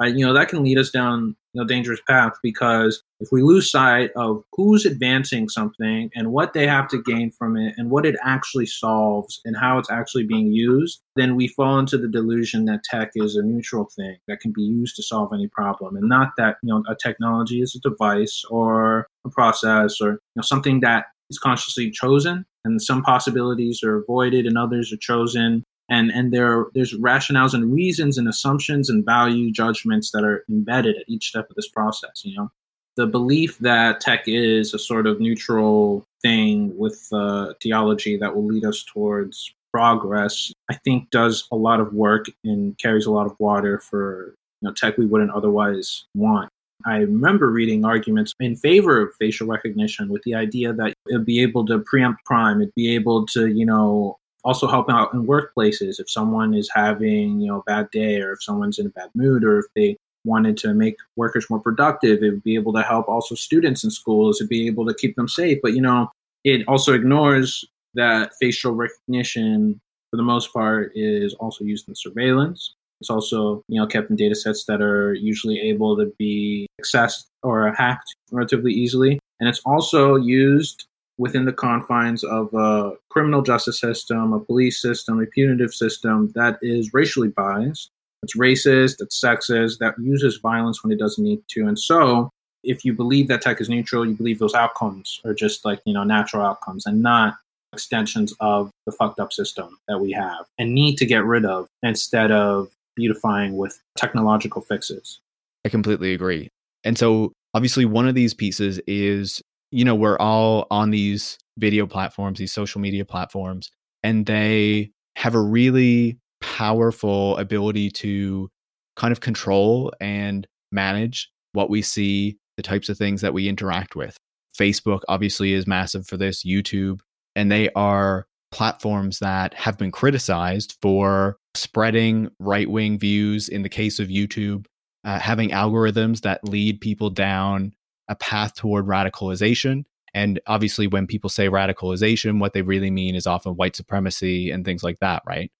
uh, 0.00 0.06
you 0.06 0.26
know, 0.26 0.32
that 0.32 0.48
can 0.48 0.64
lead 0.64 0.78
us 0.78 0.90
down 0.90 1.36
you 1.56 1.62
know, 1.62 1.66
dangerous 1.66 2.00
path 2.06 2.34
because 2.42 3.02
if 3.18 3.28
we 3.32 3.42
lose 3.42 3.70
sight 3.70 4.10
of 4.14 4.42
who's 4.52 4.84
advancing 4.84 5.48
something 5.48 6.10
and 6.14 6.30
what 6.30 6.52
they 6.52 6.66
have 6.66 6.86
to 6.88 7.00
gain 7.00 7.30
from 7.30 7.56
it 7.56 7.72
and 7.78 7.90
what 7.90 8.04
it 8.04 8.14
actually 8.22 8.66
solves 8.66 9.40
and 9.46 9.56
how 9.56 9.78
it's 9.78 9.90
actually 9.90 10.24
being 10.24 10.52
used, 10.52 11.00
then 11.14 11.34
we 11.34 11.48
fall 11.48 11.78
into 11.78 11.96
the 11.96 12.08
delusion 12.08 12.66
that 12.66 12.84
tech 12.84 13.12
is 13.14 13.36
a 13.36 13.42
neutral 13.42 13.88
thing 13.96 14.18
that 14.28 14.40
can 14.40 14.52
be 14.52 14.60
used 14.60 14.96
to 14.96 15.02
solve 15.02 15.30
any 15.32 15.48
problem 15.48 15.96
and 15.96 16.10
not 16.10 16.32
that, 16.36 16.56
you 16.62 16.68
know, 16.68 16.82
a 16.90 16.94
technology 16.94 17.62
is 17.62 17.74
a 17.74 17.88
device 17.88 18.44
or 18.50 19.06
a 19.26 19.30
process 19.30 19.98
or 19.98 20.10
you 20.10 20.18
know, 20.36 20.42
something 20.42 20.80
that 20.80 21.06
is 21.30 21.38
consciously 21.38 21.90
chosen 21.90 22.44
and 22.66 22.82
some 22.82 23.02
possibilities 23.02 23.82
are 23.82 23.96
avoided 23.96 24.44
and 24.44 24.58
others 24.58 24.92
are 24.92 24.98
chosen 24.98 25.64
and 25.88 26.10
and 26.10 26.32
there 26.32 26.66
there's 26.74 26.94
rationales 26.94 27.54
and 27.54 27.72
reasons 27.72 28.18
and 28.18 28.28
assumptions 28.28 28.90
and 28.90 29.04
value 29.04 29.50
judgments 29.50 30.10
that 30.10 30.24
are 30.24 30.44
embedded 30.48 30.96
at 30.96 31.08
each 31.08 31.28
step 31.28 31.48
of 31.48 31.56
this 31.56 31.68
process 31.68 32.22
you 32.24 32.36
know? 32.36 32.50
The 32.96 33.06
belief 33.06 33.58
that 33.58 34.00
tech 34.00 34.22
is 34.26 34.72
a 34.72 34.78
sort 34.78 35.06
of 35.06 35.20
neutral 35.20 36.06
thing 36.22 36.74
with 36.78 37.06
uh, 37.12 37.52
theology 37.62 38.16
that 38.16 38.34
will 38.34 38.46
lead 38.46 38.64
us 38.64 38.82
towards 38.82 39.52
progress 39.72 40.52
i 40.70 40.74
think 40.74 41.10
does 41.10 41.46
a 41.52 41.56
lot 41.56 41.80
of 41.80 41.92
work 41.92 42.26
and 42.44 42.78
carries 42.78 43.04
a 43.04 43.10
lot 43.10 43.26
of 43.26 43.34
water 43.38 43.78
for 43.78 44.34
you 44.60 44.68
know 44.68 44.72
tech 44.72 44.96
we 44.98 45.06
wouldn't 45.06 45.30
otherwise 45.30 46.04
want. 46.14 46.48
I 46.84 46.98
remember 46.98 47.50
reading 47.50 47.84
arguments 47.84 48.34
in 48.38 48.54
favor 48.54 49.00
of 49.00 49.14
facial 49.18 49.46
recognition 49.46 50.08
with 50.08 50.22
the 50.22 50.34
idea 50.34 50.72
that 50.74 50.94
it'd 51.08 51.24
be 51.24 51.40
able 51.40 51.64
to 51.66 51.78
preempt 51.78 52.24
crime, 52.24 52.60
it'd 52.60 52.74
be 52.74 52.94
able 52.94 53.26
to, 53.28 53.46
you 53.48 53.64
know, 53.64 54.18
also 54.46 54.68
help 54.68 54.88
out 54.88 55.12
in 55.12 55.26
workplaces. 55.26 55.98
If 55.98 56.08
someone 56.08 56.54
is 56.54 56.70
having 56.72 57.40
you 57.40 57.48
know 57.48 57.58
a 57.58 57.62
bad 57.64 57.90
day 57.90 58.20
or 58.20 58.32
if 58.32 58.42
someone's 58.42 58.78
in 58.78 58.86
a 58.86 58.90
bad 58.90 59.10
mood 59.14 59.44
or 59.44 59.58
if 59.58 59.66
they 59.74 59.96
wanted 60.24 60.56
to 60.58 60.72
make 60.72 60.96
workers 61.14 61.48
more 61.48 61.60
productive 61.60 62.20
it 62.22 62.30
would 62.30 62.42
be 62.42 62.56
able 62.56 62.72
to 62.72 62.82
help 62.82 63.08
also 63.08 63.36
students 63.36 63.84
in 63.84 63.90
schools 63.90 64.38
to 64.38 64.46
be 64.46 64.66
able 64.66 64.86
to 64.86 64.94
keep 64.94 65.16
them 65.16 65.28
safe. 65.28 65.58
But 65.62 65.74
you 65.74 65.82
know 65.82 66.10
it 66.44 66.66
also 66.68 66.94
ignores 66.94 67.64
that 67.94 68.32
facial 68.40 68.72
recognition 68.72 69.80
for 70.10 70.16
the 70.16 70.22
most 70.22 70.52
part 70.52 70.92
is 70.94 71.34
also 71.34 71.64
used 71.64 71.88
in 71.88 71.94
surveillance. 71.96 72.74
It's 73.00 73.10
also 73.10 73.64
you 73.68 73.80
know 73.80 73.86
kept 73.86 74.10
in 74.10 74.16
data 74.16 74.36
sets 74.36 74.64
that 74.66 74.80
are 74.80 75.12
usually 75.14 75.58
able 75.60 75.96
to 75.96 76.12
be 76.18 76.68
accessed 76.80 77.24
or 77.42 77.72
hacked 77.72 78.14
relatively 78.30 78.72
easily. 78.72 79.18
And 79.40 79.48
it's 79.48 79.60
also 79.66 80.14
used 80.16 80.86
within 81.18 81.44
the 81.44 81.52
confines 81.52 82.24
of 82.24 82.52
a 82.54 82.92
criminal 83.10 83.42
justice 83.42 83.80
system, 83.80 84.32
a 84.32 84.40
police 84.40 84.80
system, 84.80 85.20
a 85.20 85.26
punitive 85.26 85.72
system 85.72 86.30
that 86.34 86.58
is 86.62 86.92
racially 86.92 87.28
biased, 87.28 87.90
that's 88.22 88.36
racist, 88.36 88.98
that's 88.98 89.20
sexist, 89.20 89.78
that 89.78 89.94
uses 89.98 90.38
violence 90.38 90.82
when 90.82 90.92
it 90.92 90.98
doesn't 90.98 91.24
need 91.24 91.42
to. 91.48 91.66
And 91.66 91.78
so, 91.78 92.30
if 92.64 92.84
you 92.84 92.92
believe 92.92 93.28
that 93.28 93.42
tech 93.42 93.60
is 93.60 93.68
neutral, 93.68 94.04
you 94.04 94.14
believe 94.14 94.40
those 94.40 94.54
outcomes 94.54 95.20
are 95.24 95.34
just 95.34 95.64
like, 95.64 95.80
you 95.84 95.94
know, 95.94 96.02
natural 96.02 96.44
outcomes 96.44 96.84
and 96.84 97.00
not 97.00 97.34
extensions 97.72 98.34
of 98.40 98.70
the 98.86 98.92
fucked 98.92 99.20
up 99.20 99.32
system 99.32 99.78
that 99.86 99.98
we 99.98 100.10
have 100.10 100.46
and 100.58 100.74
need 100.74 100.96
to 100.96 101.06
get 101.06 101.24
rid 101.24 101.44
of 101.44 101.68
instead 101.82 102.32
of 102.32 102.68
beautifying 102.96 103.56
with 103.56 103.80
technological 103.96 104.62
fixes. 104.62 105.20
I 105.64 105.68
completely 105.68 106.14
agree. 106.14 106.48
And 106.84 106.98
so, 106.98 107.32
obviously, 107.54 107.84
one 107.84 108.08
of 108.08 108.14
these 108.14 108.34
pieces 108.34 108.80
is 108.86 109.42
you 109.70 109.84
know, 109.84 109.94
we're 109.94 110.18
all 110.18 110.66
on 110.70 110.90
these 110.90 111.38
video 111.58 111.86
platforms, 111.86 112.38
these 112.38 112.52
social 112.52 112.80
media 112.80 113.04
platforms, 113.04 113.70
and 114.02 114.26
they 114.26 114.90
have 115.16 115.34
a 115.34 115.40
really 115.40 116.18
powerful 116.40 117.36
ability 117.38 117.90
to 117.90 118.48
kind 118.96 119.12
of 119.12 119.20
control 119.20 119.92
and 120.00 120.46
manage 120.72 121.30
what 121.52 121.70
we 121.70 121.82
see, 121.82 122.38
the 122.56 122.62
types 122.62 122.88
of 122.88 122.98
things 122.98 123.20
that 123.22 123.34
we 123.34 123.48
interact 123.48 123.96
with. 123.96 124.16
Facebook 124.58 125.00
obviously 125.08 125.52
is 125.52 125.66
massive 125.66 126.06
for 126.06 126.16
this, 126.16 126.44
YouTube, 126.44 127.00
and 127.34 127.50
they 127.50 127.70
are 127.70 128.26
platforms 128.50 129.18
that 129.18 129.52
have 129.54 129.76
been 129.76 129.90
criticized 129.90 130.76
for 130.80 131.36
spreading 131.54 132.28
right 132.38 132.70
wing 132.70 132.98
views 132.98 133.48
in 133.48 133.62
the 133.62 133.68
case 133.68 133.98
of 133.98 134.08
YouTube, 134.08 134.66
uh, 135.04 135.18
having 135.18 135.50
algorithms 135.50 136.20
that 136.22 136.46
lead 136.46 136.80
people 136.80 137.10
down 137.10 137.72
a 138.08 138.14
path 138.16 138.54
toward 138.54 138.86
radicalization. 138.86 139.84
And 140.14 140.40
obviously, 140.46 140.86
when 140.86 141.06
people 141.06 141.28
say 141.28 141.48
radicalization, 141.48 142.40
what 142.40 142.52
they 142.52 142.62
really 142.62 142.90
mean 142.90 143.14
is 143.14 143.26
often 143.26 143.56
white 143.56 143.76
supremacy 143.76 144.50
and 144.50 144.64
things 144.64 144.82
like 144.82 144.98
that, 145.00 145.22
right? 145.26 145.50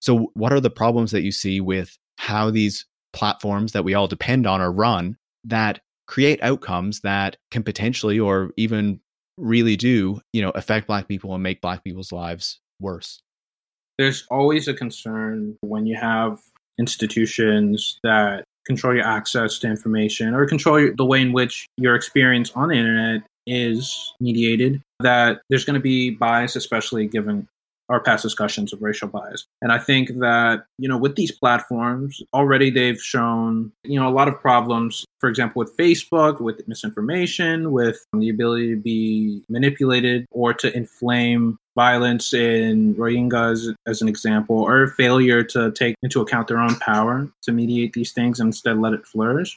So, 0.00 0.30
what 0.34 0.52
are 0.52 0.60
the 0.60 0.70
problems 0.70 1.10
that 1.10 1.22
you 1.22 1.32
see 1.32 1.60
with 1.60 1.98
how 2.16 2.50
these 2.50 2.86
platforms 3.12 3.72
that 3.72 3.84
we 3.84 3.94
all 3.94 4.08
depend 4.08 4.46
on 4.46 4.60
are 4.60 4.72
run 4.72 5.16
that 5.44 5.80
create 6.06 6.42
outcomes 6.42 7.00
that 7.00 7.36
can 7.50 7.62
potentially 7.62 8.18
or 8.18 8.50
even 8.56 9.00
really 9.36 9.76
do, 9.76 10.20
you 10.32 10.42
know, 10.42 10.50
affect 10.50 10.86
Black 10.86 11.08
people 11.08 11.34
and 11.34 11.42
make 11.42 11.60
Black 11.60 11.84
people's 11.84 12.12
lives 12.12 12.60
worse? 12.80 13.22
There's 13.98 14.26
always 14.30 14.68
a 14.68 14.74
concern 14.74 15.56
when 15.60 15.86
you 15.86 15.96
have 15.96 16.38
institutions 16.78 17.98
that 18.04 18.44
control 18.68 18.94
your 18.94 19.04
access 19.04 19.58
to 19.58 19.66
information 19.66 20.34
or 20.34 20.46
control 20.46 20.78
your, 20.78 20.94
the 20.94 21.04
way 21.04 21.20
in 21.20 21.32
which 21.32 21.66
your 21.76 21.96
experience 21.96 22.52
on 22.54 22.68
the 22.68 22.74
internet 22.76 23.22
is 23.46 24.12
mediated, 24.20 24.80
that 25.00 25.40
there's 25.48 25.64
going 25.64 25.74
to 25.74 25.80
be 25.80 26.10
bias, 26.10 26.54
especially 26.54 27.08
given 27.08 27.48
our 27.88 28.00
past 28.00 28.22
discussions 28.22 28.72
of 28.72 28.82
racial 28.82 29.08
bias. 29.08 29.46
And 29.62 29.72
I 29.72 29.78
think 29.78 30.18
that, 30.18 30.64
you 30.78 30.88
know, 30.88 30.98
with 30.98 31.16
these 31.16 31.32
platforms, 31.32 32.22
already 32.34 32.70
they've 32.70 33.00
shown, 33.00 33.72
you 33.84 33.98
know, 33.98 34.08
a 34.08 34.10
lot 34.12 34.28
of 34.28 34.40
problems, 34.40 35.04
for 35.18 35.28
example, 35.28 35.60
with 35.60 35.76
Facebook, 35.76 36.40
with 36.40 36.66
misinformation, 36.68 37.72
with 37.72 38.04
the 38.12 38.28
ability 38.28 38.70
to 38.70 38.76
be 38.76 39.42
manipulated 39.48 40.26
or 40.30 40.52
to 40.54 40.74
inflame 40.76 41.58
violence 41.74 42.34
in 42.34 42.94
Rohingyas 42.96 43.74
as 43.86 44.02
an 44.02 44.08
example, 44.08 44.56
or 44.56 44.88
failure 44.88 45.44
to 45.44 45.70
take 45.72 45.94
into 46.02 46.20
account 46.20 46.48
their 46.48 46.58
own 46.58 46.74
power 46.76 47.28
to 47.42 47.52
mediate 47.52 47.92
these 47.92 48.12
things 48.12 48.40
and 48.40 48.48
instead 48.48 48.78
let 48.78 48.92
it 48.92 49.06
flourish. 49.06 49.56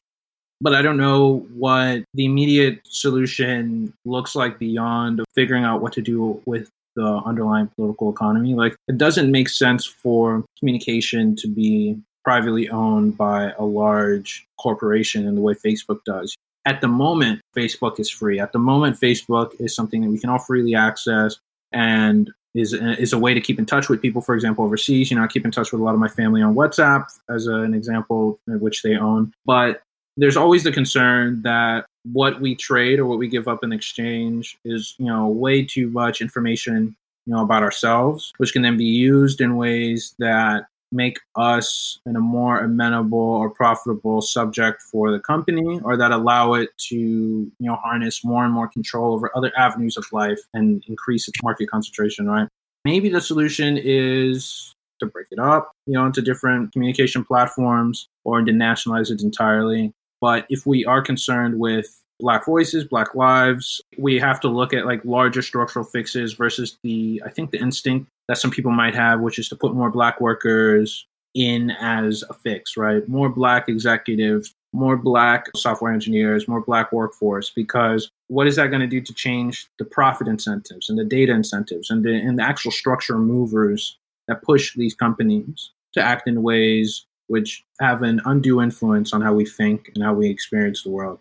But 0.62 0.76
I 0.76 0.84
don't 0.84 0.98
know 0.98 1.48
what 1.56 2.04
the 2.13 2.26
immediate 2.26 2.82
solution 2.84 3.94
looks 4.06 4.36
like 4.36 4.60
beyond 4.60 5.22
figuring 5.34 5.63
out 5.63 5.82
what 5.82 5.94
to 5.94 6.02
do 6.02 6.39
with 6.46 6.70
the 6.95 7.21
underlying 7.25 7.67
political 7.75 8.12
economy. 8.12 8.54
Like, 8.54 8.75
it 8.88 8.97
doesn't 8.97 9.32
make 9.32 9.49
sense 9.49 9.86
for 9.86 10.43
communication 10.60 11.36
to 11.38 11.47
be 11.47 11.97
privately 12.23 12.69
owned 12.69 13.17
by 13.17 13.51
a 13.58 13.63
large 13.63 14.45
corporation 14.60 15.27
in 15.27 15.36
the 15.36 15.41
way 15.41 15.54
Facebook 15.54 16.04
does. 16.06 16.36
At 16.65 16.82
the 16.82 16.88
moment, 16.88 17.41
Facebook 17.58 17.99
is 17.99 18.10
free. 18.10 18.39
At 18.39 18.51
the 18.51 18.60
moment, 18.60 18.99
Facebook 18.99 19.60
is 19.60 19.75
something 19.75 20.01
that 20.01 20.10
we 20.10 20.19
can 20.19 20.30
all 20.30 20.38
freely 20.38 20.75
access 20.75 21.38
and 21.71 22.30
is 22.54 22.73
is 22.73 23.13
a 23.13 23.17
way 23.17 23.34
to 23.34 23.41
keep 23.41 23.58
in 23.58 23.65
touch 23.65 23.89
with 23.89 24.01
people. 24.01 24.21
For 24.21 24.36
example, 24.36 24.65
overseas, 24.65 25.10
you 25.10 25.17
know, 25.17 25.23
I 25.23 25.27
keep 25.27 25.45
in 25.45 25.51
touch 25.51 25.71
with 25.71 25.82
a 25.82 25.84
lot 25.84 25.93
of 25.93 25.99
my 25.99 26.10
family 26.10 26.41
on 26.41 26.54
WhatsApp 26.54 27.06
as 27.30 27.47
an 27.47 27.73
example, 27.73 28.39
which 28.45 28.84
they 28.84 28.95
own. 28.95 29.34
But 29.45 29.82
there's 30.17 30.38
always 30.38 30.63
the 30.63 30.71
concern 30.71 31.41
that 31.43 31.86
what 32.03 32.41
we 32.41 32.55
trade 32.55 32.99
or 32.99 33.05
what 33.05 33.19
we 33.19 33.27
give 33.27 33.47
up 33.47 33.63
in 33.63 33.71
exchange 33.71 34.57
is, 34.65 34.95
you 34.97 35.05
know, 35.05 35.27
way 35.27 35.63
too 35.63 35.89
much 35.89 36.21
information, 36.21 36.95
you 37.25 37.33
know, 37.33 37.43
about 37.43 37.63
ourselves, 37.63 38.33
which 38.37 38.53
can 38.53 38.61
then 38.61 38.77
be 38.77 38.85
used 38.85 39.41
in 39.41 39.55
ways 39.55 40.15
that 40.19 40.65
make 40.91 41.19
us 41.35 41.99
in 42.05 42.15
a 42.15 42.19
more 42.19 42.59
amenable 42.59 43.17
or 43.17 43.49
profitable 43.49 44.21
subject 44.21 44.81
for 44.81 45.11
the 45.11 45.19
company 45.19 45.79
or 45.83 45.95
that 45.95 46.11
allow 46.11 46.53
it 46.53 46.69
to 46.77 46.97
you 46.97 47.51
know 47.59 47.75
harness 47.75 48.23
more 48.23 48.43
and 48.43 48.53
more 48.53 48.67
control 48.67 49.13
over 49.13 49.31
other 49.35 49.51
avenues 49.57 49.95
of 49.95 50.05
life 50.11 50.39
and 50.53 50.83
increase 50.87 51.27
its 51.27 51.41
market 51.43 51.69
concentration 51.69 52.29
right? 52.29 52.47
Maybe 52.83 53.09
the 53.09 53.21
solution 53.21 53.77
is 53.77 54.73
to 54.99 55.05
break 55.05 55.27
it 55.31 55.39
up 55.39 55.71
you 55.87 55.93
know 55.93 56.05
into 56.05 56.21
different 56.21 56.73
communication 56.73 57.23
platforms 57.23 58.07
or 58.25 58.41
to 58.41 58.51
nationalize 58.51 59.09
it 59.09 59.21
entirely 59.21 59.93
but 60.21 60.45
if 60.49 60.65
we 60.65 60.86
are 60.86 61.01
concerned 61.01 61.60
with 61.60 62.01
black 62.19 62.45
voices, 62.45 62.86
black 62.86 63.15
lives, 63.15 63.81
we 63.97 64.19
have 64.19 64.39
to 64.39 64.47
look 64.47 64.73
at 64.73 64.86
like 64.86 65.03
larger 65.03 65.41
structural 65.41 65.84
fixes 65.84 66.34
versus 66.34 66.77
the 66.84 67.21
I 67.25 67.29
think 67.29 67.51
the 67.51 67.60
instinct 67.60 68.07
that 68.27 68.38
some 68.38 68.51
people 68.51 68.71
might 68.71 68.95
have, 68.95 69.19
which 69.19 69.39
is 69.39 69.49
to 69.49 69.55
put 69.55 69.73
more 69.73 69.89
black 69.89 70.21
workers 70.21 71.05
in 71.34 71.71
as 71.71 72.23
a 72.29 72.34
fix, 72.34 72.77
right? 72.77 73.07
More 73.07 73.29
black 73.29 73.67
executives, 73.67 74.53
more 74.73 74.95
black 74.95 75.47
software 75.55 75.91
engineers, 75.91 76.47
more 76.47 76.62
black 76.62 76.91
workforce, 76.91 77.49
because 77.49 78.10
what 78.27 78.47
is 78.47 78.55
that 78.55 78.67
going 78.67 78.81
to 78.81 78.88
do 78.88 79.01
to 79.01 79.13
change 79.13 79.67
the 79.79 79.86
profit 79.86 80.27
incentives 80.27 80.89
and 80.89 80.97
the 80.97 81.05
data 81.05 81.34
incentives 81.34 81.89
and 81.89 82.05
the, 82.05 82.13
and 82.13 82.38
the 82.38 82.43
actual 82.43 82.71
structure 82.71 83.17
movers 83.17 83.97
that 84.27 84.43
push 84.43 84.75
these 84.75 84.93
companies 84.93 85.71
to 85.93 86.01
act 86.01 86.27
in 86.27 86.43
ways 86.43 87.05
which 87.32 87.63
have 87.80 88.04
an 88.04 88.20
undue 88.26 88.62
influence 88.62 89.13
on 89.13 89.22
how 89.22 89.34
we 89.34 89.46
think 89.46 89.89
and 89.96 90.04
how 90.04 90.13
we 90.13 90.30
experience 90.30 90.84
the 90.84 90.89
world. 90.89 91.17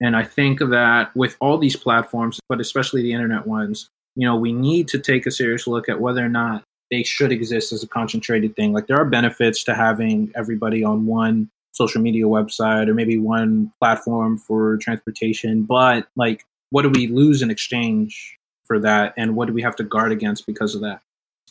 And 0.00 0.16
I 0.16 0.24
think 0.24 0.58
that 0.58 1.14
with 1.14 1.36
all 1.40 1.56
these 1.56 1.76
platforms, 1.76 2.40
but 2.48 2.60
especially 2.60 3.00
the 3.02 3.12
internet 3.12 3.46
ones, 3.46 3.88
you 4.16 4.26
know, 4.26 4.34
we 4.34 4.52
need 4.52 4.88
to 4.88 4.98
take 4.98 5.24
a 5.24 5.30
serious 5.30 5.68
look 5.68 5.88
at 5.88 6.00
whether 6.00 6.24
or 6.24 6.28
not 6.28 6.64
they 6.90 7.04
should 7.04 7.30
exist 7.30 7.72
as 7.72 7.84
a 7.84 7.86
concentrated 7.86 8.56
thing. 8.56 8.72
Like 8.72 8.88
there 8.88 8.96
are 8.96 9.04
benefits 9.04 9.62
to 9.64 9.74
having 9.74 10.32
everybody 10.34 10.82
on 10.82 11.06
one 11.06 11.48
social 11.70 12.02
media 12.02 12.24
website 12.24 12.88
or 12.88 12.94
maybe 12.94 13.16
one 13.16 13.72
platform 13.80 14.38
for 14.38 14.78
transportation, 14.78 15.62
but 15.62 16.08
like 16.16 16.44
what 16.70 16.82
do 16.82 16.90
we 16.90 17.06
lose 17.06 17.40
in 17.40 17.52
exchange 17.52 18.36
for 18.64 18.80
that 18.80 19.14
and 19.16 19.36
what 19.36 19.46
do 19.46 19.54
we 19.54 19.62
have 19.62 19.76
to 19.76 19.84
guard 19.84 20.10
against 20.10 20.44
because 20.44 20.74
of 20.74 20.80
that? 20.80 21.02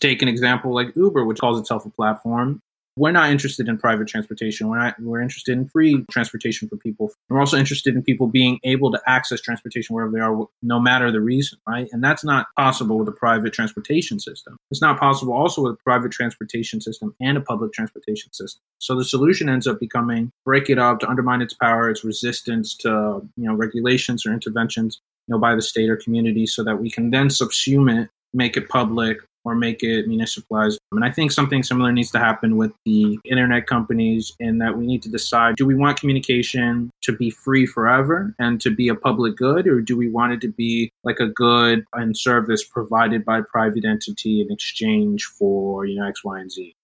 Take 0.01 0.21
an 0.21 0.27
example 0.27 0.75
like 0.75 0.93
Uber, 0.97 1.23
which 1.23 1.39
calls 1.39 1.57
itself 1.57 1.85
a 1.85 1.89
platform 1.89 2.61
we're 2.97 3.11
not 3.11 3.29
interested 3.29 3.67
in 3.67 3.77
private 3.77 4.07
transportation. 4.07 4.67
We're 4.67 4.79
not. 4.79 4.95
We're 4.99 5.21
interested 5.21 5.57
in 5.57 5.67
free 5.69 6.05
transportation 6.11 6.67
for 6.67 6.75
people. 6.75 7.11
We're 7.29 7.39
also 7.39 7.57
interested 7.57 7.95
in 7.95 8.03
people 8.03 8.27
being 8.27 8.59
able 8.63 8.91
to 8.91 9.01
access 9.07 9.39
transportation 9.39 9.95
wherever 9.95 10.11
they 10.11 10.19
are, 10.19 10.45
no 10.61 10.79
matter 10.79 11.11
the 11.11 11.21
reason, 11.21 11.59
right? 11.67 11.87
And 11.91 12.03
that's 12.03 12.23
not 12.23 12.47
possible 12.57 12.97
with 12.97 13.07
a 13.07 13.13
private 13.13 13.53
transportation 13.53 14.19
system. 14.19 14.57
It's 14.71 14.81
not 14.81 14.99
possible 14.99 15.33
also 15.33 15.63
with 15.63 15.73
a 15.73 15.83
private 15.83 16.11
transportation 16.11 16.81
system 16.81 17.15
and 17.21 17.37
a 17.37 17.41
public 17.41 17.71
transportation 17.71 18.33
system. 18.33 18.61
So 18.79 18.95
the 18.95 19.05
solution 19.05 19.47
ends 19.47 19.67
up 19.67 19.79
becoming 19.79 20.31
break 20.45 20.69
it 20.69 20.77
up 20.77 20.99
to 20.99 21.09
undermine 21.09 21.41
its 21.41 21.53
power, 21.53 21.89
its 21.89 22.03
resistance 22.03 22.75
to 22.77 23.21
you 23.37 23.47
know 23.47 23.53
regulations 23.53 24.25
or 24.25 24.33
interventions, 24.33 24.99
you 25.27 25.33
know, 25.33 25.39
by 25.39 25.55
the 25.55 25.61
state 25.61 25.89
or 25.89 25.95
community, 25.95 26.45
so 26.45 26.63
that 26.63 26.81
we 26.81 26.91
can 26.91 27.11
then 27.11 27.29
subsume 27.29 28.03
it, 28.03 28.09
make 28.33 28.57
it 28.57 28.67
public, 28.67 29.19
or 29.43 29.55
make 29.55 29.83
it 29.83 30.07
municipalized. 30.07 30.79
And 30.91 31.03
I 31.03 31.11
think 31.11 31.31
something 31.31 31.63
similar 31.63 31.91
needs 31.91 32.11
to 32.11 32.19
happen 32.19 32.57
with 32.57 32.71
the 32.85 33.19
internet 33.25 33.67
companies 33.67 34.33
in 34.39 34.59
that 34.59 34.77
we 34.77 34.85
need 34.85 35.01
to 35.03 35.09
decide 35.09 35.55
do 35.55 35.65
we 35.65 35.75
want 35.75 35.99
communication 35.99 36.91
to 37.01 37.11
be 37.11 37.29
free 37.29 37.65
forever 37.65 38.33
and 38.39 38.61
to 38.61 38.69
be 38.69 38.87
a 38.87 38.95
public 38.95 39.35
good, 39.35 39.67
or 39.67 39.81
do 39.81 39.97
we 39.97 40.09
want 40.09 40.33
it 40.33 40.41
to 40.41 40.47
be 40.47 40.91
like 41.03 41.19
a 41.19 41.27
good 41.27 41.83
and 41.93 42.15
service 42.17 42.63
provided 42.63 43.25
by 43.25 43.41
private 43.41 43.85
entity 43.85 44.41
in 44.41 44.51
exchange 44.51 45.25
for 45.25 45.85
you 45.85 45.99
know 45.99 46.07
X, 46.07 46.23
Y, 46.23 46.39
and 46.39 46.51
Z? 46.51 46.75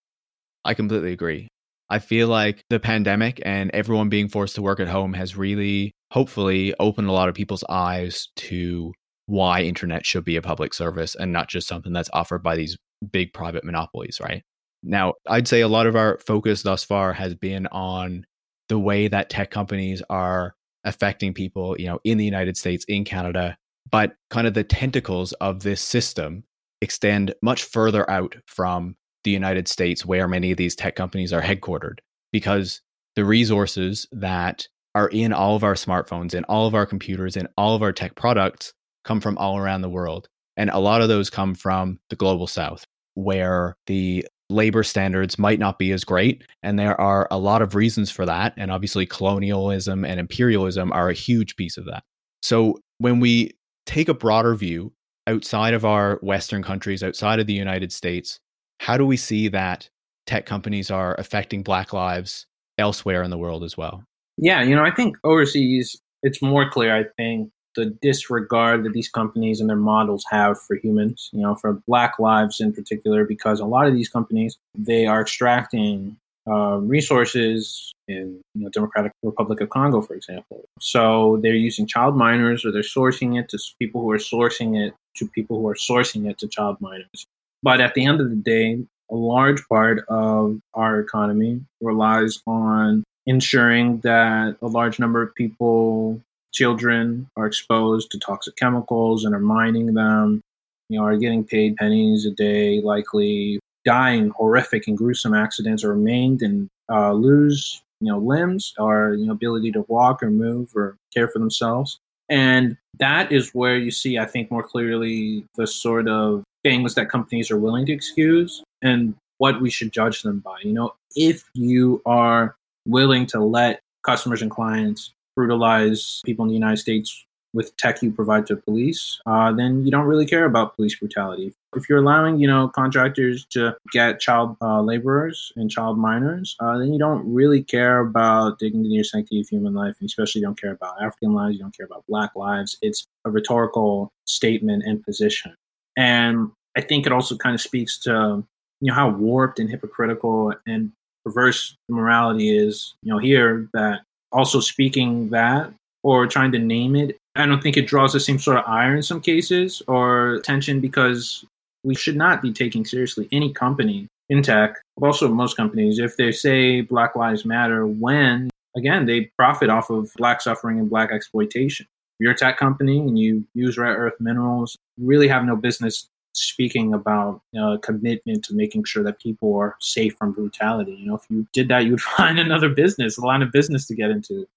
I 0.66 0.74
completely 0.74 1.14
agree. 1.14 1.48
I 1.90 2.00
feel 2.00 2.28
like 2.28 2.64
the 2.70 2.80
pandemic 2.80 3.42
and 3.46 3.72
everyone 3.74 4.10
being 4.10 4.28
forced 4.28 4.56
to 4.56 4.62
work 4.62 4.80
at 4.80 4.90
home 4.90 5.14
has 5.14 5.38
really, 5.38 5.94
hopefully, 6.12 6.74
opened 6.80 7.08
a 7.08 7.14
lot 7.14 7.30
of 7.30 7.36
people's 7.36 7.64
eyes 7.70 8.28
to 8.38 8.94
why 9.28 9.62
internet 9.62 10.06
should 10.06 10.26
be 10.26 10.38
a 10.38 10.42
public 10.42 10.74
service 10.74 11.16
and 11.16 11.32
not 11.32 11.48
just 11.48 11.68
something 11.68 11.94
that's 11.94 12.10
offered 12.14 12.42
by 12.42 12.56
these 12.56 12.78
big 13.12 13.34
private 13.34 13.64
monopolies, 13.64 14.20
right? 14.22 14.44
Now, 14.84 15.14
I'd 15.28 15.48
say 15.48 15.62
a 15.62 15.68
lot 15.68 15.86
of 15.86 15.96
our 15.96 16.18
focus 16.26 16.64
thus 16.64 16.84
far 16.84 17.14
has 17.14 17.36
been 17.36 17.68
on 17.68 18.26
the 18.70 18.80
way 18.80 19.08
that 19.08 19.30
tech 19.30 19.52
companies 19.52 20.02
are 20.10 20.56
affecting 20.84 21.34
people, 21.34 21.76
you 21.78 21.88
know, 21.88 22.00
in 22.04 22.18
the 22.18 22.26
United 22.26 22.58
States, 22.58 22.86
in 22.88 23.04
Canada, 23.04 23.58
but 23.92 24.16
kind 24.30 24.48
of 24.48 24.54
the 24.54 24.64
tentacles 24.64 25.34
of 25.34 25.62
this 25.62 25.82
system 25.82 26.44
extend 26.82 27.34
much 27.42 27.64
further 27.64 28.10
out 28.10 28.36
from 28.46 28.96
the 29.24 29.32
United 29.32 29.68
States 29.68 30.06
where 30.06 30.28
many 30.28 30.52
of 30.52 30.58
these 30.58 30.76
tech 30.76 30.96
companies 30.96 31.34
are 31.34 31.42
headquartered 31.42 32.00
because 32.32 32.82
the 33.16 33.26
resources 33.26 34.08
that 34.12 34.68
are 34.96 35.10
in 35.10 35.34
all 35.34 35.56
of 35.56 35.64
our 35.64 35.74
smartphones 35.74 36.34
in 36.34 36.44
all 36.46 36.68
of 36.68 36.76
our 36.76 36.86
computers 36.86 37.36
in 37.36 37.48
all 37.58 37.76
of 37.76 37.82
our 37.82 37.92
tech 37.92 38.16
products 38.16 38.74
come 39.08 39.22
from 39.22 39.38
all 39.38 39.58
around 39.58 39.82
the 39.82 39.90
world. 39.90 40.28
And 40.56 40.70
a 40.70 40.80
lot 40.80 41.02
of 41.02 41.08
those 41.08 41.30
come 41.30 41.56
from 41.56 42.00
the 42.10 42.16
global 42.16 42.48
south, 42.48 42.86
where 43.14 43.76
the 43.88 44.28
labor 44.50 44.84
standards 44.84 45.38
might 45.38 45.60
not 45.60 45.78
be 45.78 45.92
as 45.92 46.04
great. 46.04 46.44
And 46.64 46.80
there 46.80 47.00
are 47.00 47.28
a 47.30 47.38
lot 47.38 47.62
of 47.62 47.76
reasons 47.76 48.12
for 48.12 48.26
that. 48.26 48.54
And 48.58 48.72
obviously, 48.72 49.06
colonialism 49.06 50.06
and 50.06 50.20
imperialism 50.20 50.92
are 50.94 51.10
a 51.10 51.14
huge 51.14 51.56
piece 51.56 51.78
of 51.78 51.86
that. 51.86 52.04
So 52.42 52.80
when 52.98 53.20
we 53.20 53.52
take 53.86 54.10
a 54.10 54.14
broader 54.14 54.56
view 54.56 54.94
outside 55.28 55.74
of 55.74 55.86
our 55.86 56.20
Western 56.22 56.64
countries, 56.64 57.04
outside 57.04 57.40
of 57.40 57.48
the 57.48 57.54
United 57.54 57.92
States, 57.92 58.40
how 58.80 58.98
do 58.98 59.06
we 59.06 59.18
see 59.18 59.48
that 59.50 59.90
tech 60.26 60.46
companies 60.46 60.92
are 60.92 61.16
affecting 61.20 61.64
Black 61.64 61.94
lives 61.94 62.46
elsewhere 62.78 63.24
in 63.24 63.32
the 63.32 63.38
world 63.38 63.64
as 63.64 63.78
well? 63.78 64.04
Yeah, 64.38 64.62
you 64.62 64.76
know, 64.76 64.84
I 64.84 64.92
think 64.92 65.18
overseas, 65.24 66.00
it's 66.24 66.42
more 66.42 66.70
clear, 66.70 66.96
I 66.96 67.06
think, 67.18 67.50
the 67.78 67.86
disregard 68.02 68.84
that 68.84 68.94
these 68.94 69.08
companies 69.08 69.62
and 69.62 69.70
their 69.70 69.78
models 69.78 70.26
have 70.30 70.60
for 70.60 70.76
humans, 70.76 71.30
you 71.32 71.42
know, 71.42 71.56
for 71.56 71.82
black 71.88 72.18
lives 72.20 72.60
in 72.60 72.74
particular, 72.74 73.24
because 73.24 73.60
a 73.60 73.66
lot 73.66 73.88
of 73.88 73.94
these 73.94 74.10
companies, 74.10 74.58
they 74.76 75.06
are 75.06 75.22
extracting 75.22 76.18
uh, 76.50 76.78
resources 76.78 77.94
in 78.08 78.42
you 78.56 78.64
know, 78.64 78.70
Democratic 78.70 79.12
Republic 79.22 79.62
of 79.62 79.70
Congo, 79.70 80.02
for 80.02 80.16
example. 80.16 80.66
So 80.80 81.40
they're 81.44 81.54
using 81.54 81.86
child 81.86 82.16
miners 82.16 82.66
or 82.66 82.72
they're 82.72 82.82
sourcing 82.82 83.40
it 83.40 83.50
to 83.50 83.60
people 83.80 84.02
who 84.02 84.12
are 84.12 84.18
sourcing 84.18 84.76
it 84.76 84.94
to 85.18 85.28
people 85.28 85.60
who 85.60 85.68
are 85.68 85.76
sourcing 85.76 86.30
it 86.30 86.38
to 86.40 86.48
child 86.48 86.78
miners. 86.80 87.26
But 87.62 87.80
at 87.82 87.94
the 87.94 88.06
end 88.06 88.22
of 88.22 88.30
the 88.30 88.36
day, 88.36 88.80
a 89.12 89.16
large 89.16 89.68
part 89.68 90.06
of 90.10 90.60
our 90.74 91.00
economy 91.00 91.62
relies 91.82 92.42
on 92.48 93.04
ensuring 93.26 94.00
that 94.00 94.58
a 94.62 94.68
large 94.68 95.00
number 95.00 95.22
of 95.22 95.36
people 95.36 96.22
children 96.58 97.30
are 97.38 97.46
exposed 97.46 98.10
to 98.12 98.20
toxic 98.20 98.56
chemicals 98.56 99.24
and 99.24 99.36
are 99.36 99.40
mining 99.40 99.94
them, 99.94 100.42
you 100.90 100.98
know, 100.98 101.06
are 101.06 101.18
getting 101.18 101.44
paid 101.44 101.76
pennies 101.76 102.26
a 102.26 102.32
day, 102.32 102.82
likely 102.82 103.60
dying 103.86 104.30
horrific 104.32 104.88
and 104.88 104.98
gruesome 104.98 105.36
accidents 105.36 105.84
or 105.84 105.96
maimed 105.96 106.42
and 106.42 106.68
uh, 106.90 107.14
lose, 107.14 107.82
you 108.02 108.12
know, 108.12 108.18
limbs 108.18 108.74
or, 108.80 109.14
you 109.14 109.28
know, 109.28 109.34
ability 109.34 109.72
to 109.72 109.86
walk 109.88 110.24
or 110.24 110.32
move 110.32 110.76
or 110.76 110.98
care 111.14 111.28
for 111.28 111.38
themselves. 111.38 112.00
And 112.28 112.76
that 113.00 113.32
is 113.32 113.52
where 113.52 113.78
you 113.78 113.92
see, 113.92 114.18
I 114.18 114.26
think, 114.26 114.50
more 114.50 114.64
clearly 114.64 115.46
the 115.56 115.68
sort 115.68 116.08
of 116.08 116.44
things 116.64 116.96
that 116.96 117.10
companies 117.10 117.52
are 117.52 117.60
willing 117.60 117.86
to 117.86 117.94
excuse 117.94 118.64
and 118.82 119.14
what 119.38 119.62
we 119.62 119.70
should 119.70 119.94
judge 119.94 120.24
them 120.24 120.40
by. 120.40 120.58
You 120.64 120.74
know, 120.74 120.96
if 121.16 121.44
you 121.54 122.02
are 122.06 122.56
willing 122.88 123.28
to 123.28 123.40
let 123.40 123.80
customers 124.04 124.42
and 124.42 124.50
clients 124.50 125.12
brutalize 125.38 126.22
people 126.26 126.44
in 126.44 126.50
the 126.50 126.56
United 126.56 126.78
States 126.78 127.26
with 127.54 127.76
tech 127.78 128.02
you 128.02 128.12
provide 128.12 128.46
to 128.48 128.56
police, 128.56 129.20
uh, 129.26 129.52
then 129.52 129.86
you 129.86 129.92
don't 129.92 130.06
really 130.06 130.26
care 130.26 130.46
about 130.46 130.76
police 130.76 130.96
brutality. 130.96 131.54
If 131.76 131.88
you're 131.88 132.00
allowing, 132.00 132.40
you 132.40 132.48
know, 132.48 132.68
contractors 132.68 133.46
to 133.52 133.76
get 133.92 134.20
child 134.20 134.58
uh, 134.62 134.82
laborers 134.82 135.52
and 135.56 135.72
child 135.72 135.98
miners, 135.98 136.56
uh, 136.60 136.78
then 136.78 136.92
you 136.92 137.00
don't 137.00 137.24
really 137.32 137.64
care 137.64 138.00
about 138.00 138.60
dignity 138.60 139.00
or 139.00 139.04
sanctity 139.04 139.40
of 139.40 139.48
human 139.48 139.74
life. 139.74 139.96
And 140.00 140.08
especially, 140.08 140.42
don't 140.42 140.60
care 140.60 140.72
about 140.72 141.02
African 141.02 141.34
lives. 141.34 141.56
You 141.56 141.62
don't 141.62 141.76
care 141.76 141.86
about 141.86 142.06
Black 142.08 142.36
lives. 142.36 142.78
It's 142.82 143.06
a 143.26 143.32
rhetorical 143.32 144.12
statement 144.26 144.84
and 144.86 145.04
position. 145.04 145.56
And 145.96 146.52
I 146.76 146.82
think 146.82 147.06
it 147.06 147.12
also 147.12 147.38
kind 147.38 147.56
of 147.56 147.62
speaks 147.62 147.98
to 148.00 148.44
you 148.82 148.88
know 148.90 148.94
how 148.94 149.10
warped 149.10 149.60
and 149.60 149.70
hypocritical 149.70 150.54
and 150.68 150.92
perverse 151.26 151.76
morality 151.90 152.56
is. 152.56 152.96
You 153.02 153.14
know, 153.14 153.20
here 153.20 153.70
that 153.74 154.02
also 154.32 154.60
speaking 154.60 155.30
that 155.30 155.72
or 156.04 156.28
trying 156.28 156.52
to 156.52 156.60
name 156.60 156.96
it, 156.96 157.18
I 157.36 157.46
don't 157.46 157.62
think 157.62 157.78
it 157.78 157.88
draws 157.88 158.14
the 158.14 158.20
same 158.20 158.40
sort 158.40 158.58
of 158.58 158.66
ire 158.66 158.96
in 158.96 159.04
some 159.04 159.22
cases 159.22 159.82
or 159.88 160.36
attention 160.36 160.80
because 160.80 161.46
we 161.84 161.96
should 161.96 162.16
not 162.16 162.42
be 162.42 162.52
taking 162.52 162.86
seriously 162.86 163.28
any 163.32 163.54
company 163.54 164.08
in 164.30 164.42
tech, 164.42 164.78
but 164.98 165.08
also 165.08 165.28
most 165.30 165.56
companies, 165.56 166.00
if 166.00 166.18
they 166.18 166.32
say 166.32 166.82
Black 166.82 167.16
Lives 167.16 167.46
Matter 167.46 167.86
when, 167.88 168.50
again, 168.76 169.06
they 169.06 169.32
profit 169.38 169.70
off 169.70 169.90
of 169.90 170.12
Black 170.18 170.42
suffering 170.42 170.80
and 170.80 170.90
Black 170.90 171.12
exploitation. 171.12 171.86
If 172.20 172.24
you're 172.24 172.34
a 172.34 172.38
tech 172.38 172.58
company 172.58 173.00
and 173.00 173.18
you 173.18 173.46
use 173.54 173.78
rare 173.78 173.96
earth 173.96 174.20
minerals, 174.20 174.76
you 174.98 175.06
really 175.06 175.28
have 175.28 175.46
no 175.46 175.56
business 175.56 176.08
speaking 176.38 176.94
about 176.94 177.42
uh, 177.60 177.78
commitment 177.78 178.44
to 178.46 178.54
making 178.54 178.84
sure 178.84 179.04
that 179.04 179.20
people 179.20 179.56
are 179.58 179.76
safe 179.80 180.16
from 180.18 180.32
brutality. 180.32 180.94
You 180.94 181.08
know, 181.08 181.16
if 181.16 181.24
you 181.30 181.48
did 181.54 181.68
that, 181.70 181.86
you 181.86 181.92
would 181.92 182.02
find 182.18 182.40
another 182.40 182.70
business, 182.70 183.18
a 183.18 183.26
line 183.26 183.42
of 183.42 183.52
business 183.52 183.88
to 183.88 183.96
get 183.96 184.10
into. 184.10 184.48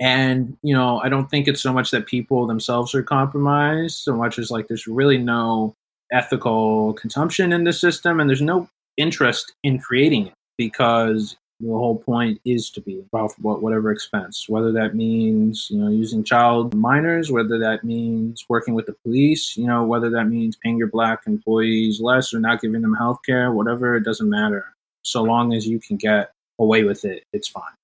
And, 0.00 0.56
you 0.62 0.74
know, 0.74 1.00
I 1.00 1.08
don't 1.08 1.28
think 1.28 1.48
it's 1.48 1.60
so 1.60 1.72
much 1.72 1.90
that 1.90 2.06
people 2.06 2.46
themselves 2.46 2.94
are 2.94 3.02
compromised, 3.02 3.96
so 3.96 4.14
much 4.14 4.38
as 4.38 4.50
like 4.50 4.68
there's 4.68 4.86
really 4.86 5.18
no 5.18 5.74
ethical 6.12 6.94
consumption 6.94 7.52
in 7.52 7.64
the 7.64 7.72
system 7.72 8.20
and 8.20 8.30
there's 8.30 8.40
no 8.40 8.68
interest 8.96 9.52
in 9.62 9.78
creating 9.78 10.28
it 10.28 10.34
because 10.56 11.36
the 11.60 11.68
whole 11.68 11.96
point 11.96 12.40
is 12.44 12.70
to 12.70 12.80
be 12.80 13.02
profitable 13.10 13.54
at 13.54 13.62
whatever 13.62 13.90
expense, 13.90 14.46
whether 14.48 14.70
that 14.72 14.94
means, 14.94 15.68
you 15.70 15.78
know, 15.78 15.88
using 15.88 16.22
child 16.22 16.74
miners, 16.74 17.32
whether 17.32 17.58
that 17.58 17.82
means 17.82 18.44
working 18.48 18.74
with 18.74 18.86
the 18.86 18.94
police, 19.04 19.56
you 19.56 19.66
know, 19.66 19.84
whether 19.84 20.08
that 20.10 20.26
means 20.26 20.56
paying 20.56 20.78
your 20.78 20.88
black 20.88 21.20
employees 21.26 22.00
less 22.00 22.32
or 22.32 22.38
not 22.38 22.60
giving 22.60 22.82
them 22.82 22.94
health 22.94 23.18
care, 23.26 23.52
whatever, 23.52 23.96
it 23.96 24.04
doesn't 24.04 24.30
matter. 24.30 24.72
So 25.02 25.22
long 25.22 25.52
as 25.52 25.66
you 25.66 25.80
can 25.80 25.96
get 25.96 26.30
away 26.60 26.84
with 26.84 27.04
it, 27.04 27.24
it's 27.32 27.48
fine. 27.48 27.74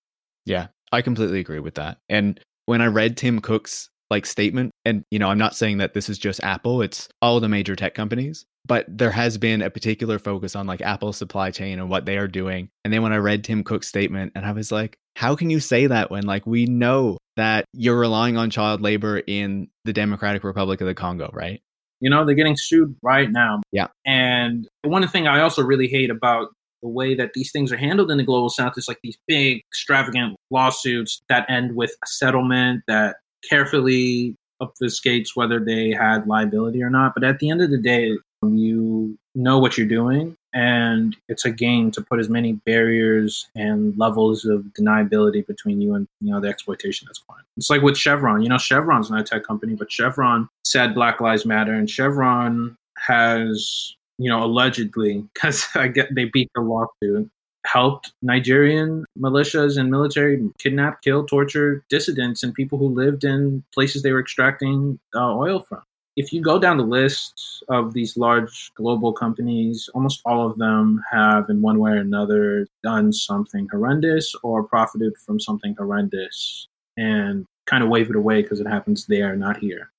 Yeah, 0.46 0.68
I 0.92 1.02
completely 1.02 1.40
agree 1.40 1.60
with 1.60 1.74
that. 1.74 1.98
And 2.08 2.38
when 2.66 2.80
I 2.80 2.86
read 2.86 3.16
Tim 3.16 3.40
Cook's 3.40 3.88
like 4.10 4.26
statement, 4.26 4.70
and 4.84 5.04
you 5.10 5.18
know, 5.18 5.28
I'm 5.28 5.38
not 5.38 5.56
saying 5.56 5.78
that 5.78 5.94
this 5.94 6.08
is 6.08 6.18
just 6.18 6.42
Apple, 6.44 6.82
it's 6.82 7.08
all 7.20 7.40
the 7.40 7.48
major 7.48 7.74
tech 7.74 7.94
companies, 7.94 8.44
but 8.66 8.86
there 8.88 9.10
has 9.10 9.38
been 9.38 9.62
a 9.62 9.70
particular 9.70 10.18
focus 10.18 10.56
on 10.56 10.66
like 10.66 10.80
Apple's 10.80 11.16
supply 11.16 11.50
chain 11.50 11.78
and 11.78 11.88
what 11.88 12.06
they 12.06 12.16
are 12.16 12.28
doing. 12.28 12.70
And 12.84 12.92
then 12.92 13.02
when 13.02 13.12
I 13.12 13.16
read 13.16 13.44
Tim 13.44 13.62
Cook's 13.62 13.88
statement, 13.88 14.32
and 14.34 14.46
I 14.46 14.52
was 14.52 14.72
like, 14.72 14.96
how 15.16 15.36
can 15.36 15.50
you 15.50 15.60
say 15.60 15.86
that 15.86 16.10
when 16.10 16.24
like 16.24 16.46
we 16.46 16.64
know 16.66 17.18
that 17.36 17.64
you're 17.72 17.98
relying 17.98 18.36
on 18.36 18.50
child 18.50 18.80
labor 18.80 19.18
in 19.18 19.68
the 19.84 19.92
Democratic 19.92 20.44
Republic 20.44 20.80
of 20.80 20.86
the 20.86 20.94
Congo, 20.94 21.30
right? 21.32 21.60
You 22.00 22.10
know, 22.10 22.24
they're 22.24 22.34
getting 22.34 22.56
sued 22.56 22.96
right 23.02 23.30
now. 23.30 23.62
Yeah. 23.72 23.88
And 24.04 24.68
one 24.82 25.06
thing 25.08 25.26
I 25.26 25.40
also 25.40 25.62
really 25.62 25.88
hate 25.88 26.10
about 26.10 26.48
the 26.82 26.88
way 26.88 27.14
that 27.14 27.32
these 27.34 27.50
things 27.50 27.72
are 27.72 27.76
handled 27.76 28.10
in 28.10 28.18
the 28.18 28.24
global 28.24 28.50
south 28.50 28.74
is 28.76 28.88
like 28.88 28.98
these 29.02 29.16
big 29.26 29.62
extravagant 29.70 30.36
lawsuits 30.50 31.22
that 31.28 31.48
end 31.48 31.74
with 31.74 31.90
a 32.02 32.06
settlement 32.06 32.82
that 32.88 33.16
carefully 33.48 34.36
obfuscates 34.62 35.30
whether 35.34 35.58
they 35.58 35.90
had 35.90 36.26
liability 36.26 36.82
or 36.82 36.88
not 36.88 37.12
but 37.14 37.24
at 37.24 37.38
the 37.40 37.50
end 37.50 37.60
of 37.60 37.70
the 37.70 37.78
day 37.78 38.12
you 38.52 39.18
know 39.34 39.58
what 39.58 39.76
you're 39.76 39.86
doing 39.86 40.36
and 40.52 41.16
it's 41.28 41.44
a 41.44 41.50
game 41.50 41.90
to 41.90 42.00
put 42.00 42.20
as 42.20 42.28
many 42.28 42.52
barriers 42.52 43.48
and 43.56 43.96
levels 43.98 44.44
of 44.44 44.60
deniability 44.78 45.44
between 45.46 45.80
you 45.80 45.94
and 45.94 46.06
you 46.20 46.32
know 46.32 46.40
the 46.40 46.48
exploitation 46.48 47.06
that's 47.08 47.22
going. 47.28 47.42
It's 47.56 47.70
like 47.70 47.82
with 47.82 47.98
Chevron. 47.98 48.40
You 48.40 48.48
know, 48.48 48.58
Chevron's 48.58 49.10
not 49.10 49.20
a 49.20 49.24
tech 49.24 49.44
company, 49.44 49.74
but 49.74 49.90
Chevron 49.90 50.48
said 50.64 50.94
Black 50.94 51.20
Lives 51.20 51.44
Matter, 51.44 51.74
and 51.74 51.90
Chevron 51.90 52.76
has 52.98 53.96
you 54.18 54.30
know, 54.30 54.42
allegedly, 54.44 55.26
because 55.34 55.66
I 55.74 55.88
get 55.88 56.14
they 56.14 56.26
beat 56.26 56.50
the 56.54 56.60
lawsuit, 56.60 57.30
helped 57.66 58.12
Nigerian 58.22 59.04
militias 59.18 59.78
and 59.78 59.90
military 59.90 60.40
kidnap, 60.58 61.02
kill, 61.02 61.24
torture 61.24 61.84
dissidents 61.88 62.42
and 62.42 62.54
people 62.54 62.78
who 62.78 62.88
lived 62.88 63.24
in 63.24 63.64
places 63.72 64.02
they 64.02 64.12
were 64.12 64.20
extracting 64.20 64.98
uh, 65.14 65.34
oil 65.34 65.60
from. 65.60 65.82
If 66.16 66.32
you 66.32 66.40
go 66.40 66.60
down 66.60 66.76
the 66.76 66.84
list 66.84 67.64
of 67.68 67.92
these 67.92 68.16
large 68.16 68.72
global 68.74 69.12
companies, 69.12 69.90
almost 69.94 70.20
all 70.24 70.48
of 70.48 70.56
them 70.58 71.02
have, 71.10 71.50
in 71.50 71.60
one 71.60 71.80
way 71.80 71.92
or 71.92 71.96
another, 71.96 72.68
done 72.84 73.12
something 73.12 73.66
horrendous 73.70 74.32
or 74.44 74.62
profited 74.62 75.16
from 75.16 75.40
something 75.40 75.74
horrendous 75.76 76.68
and 76.96 77.44
kind 77.66 77.82
of 77.82 77.90
wave 77.90 78.10
it 78.10 78.16
away 78.16 78.42
because 78.42 78.60
it 78.60 78.66
happens 78.68 79.06
there, 79.06 79.34
not 79.34 79.56
here. 79.56 79.90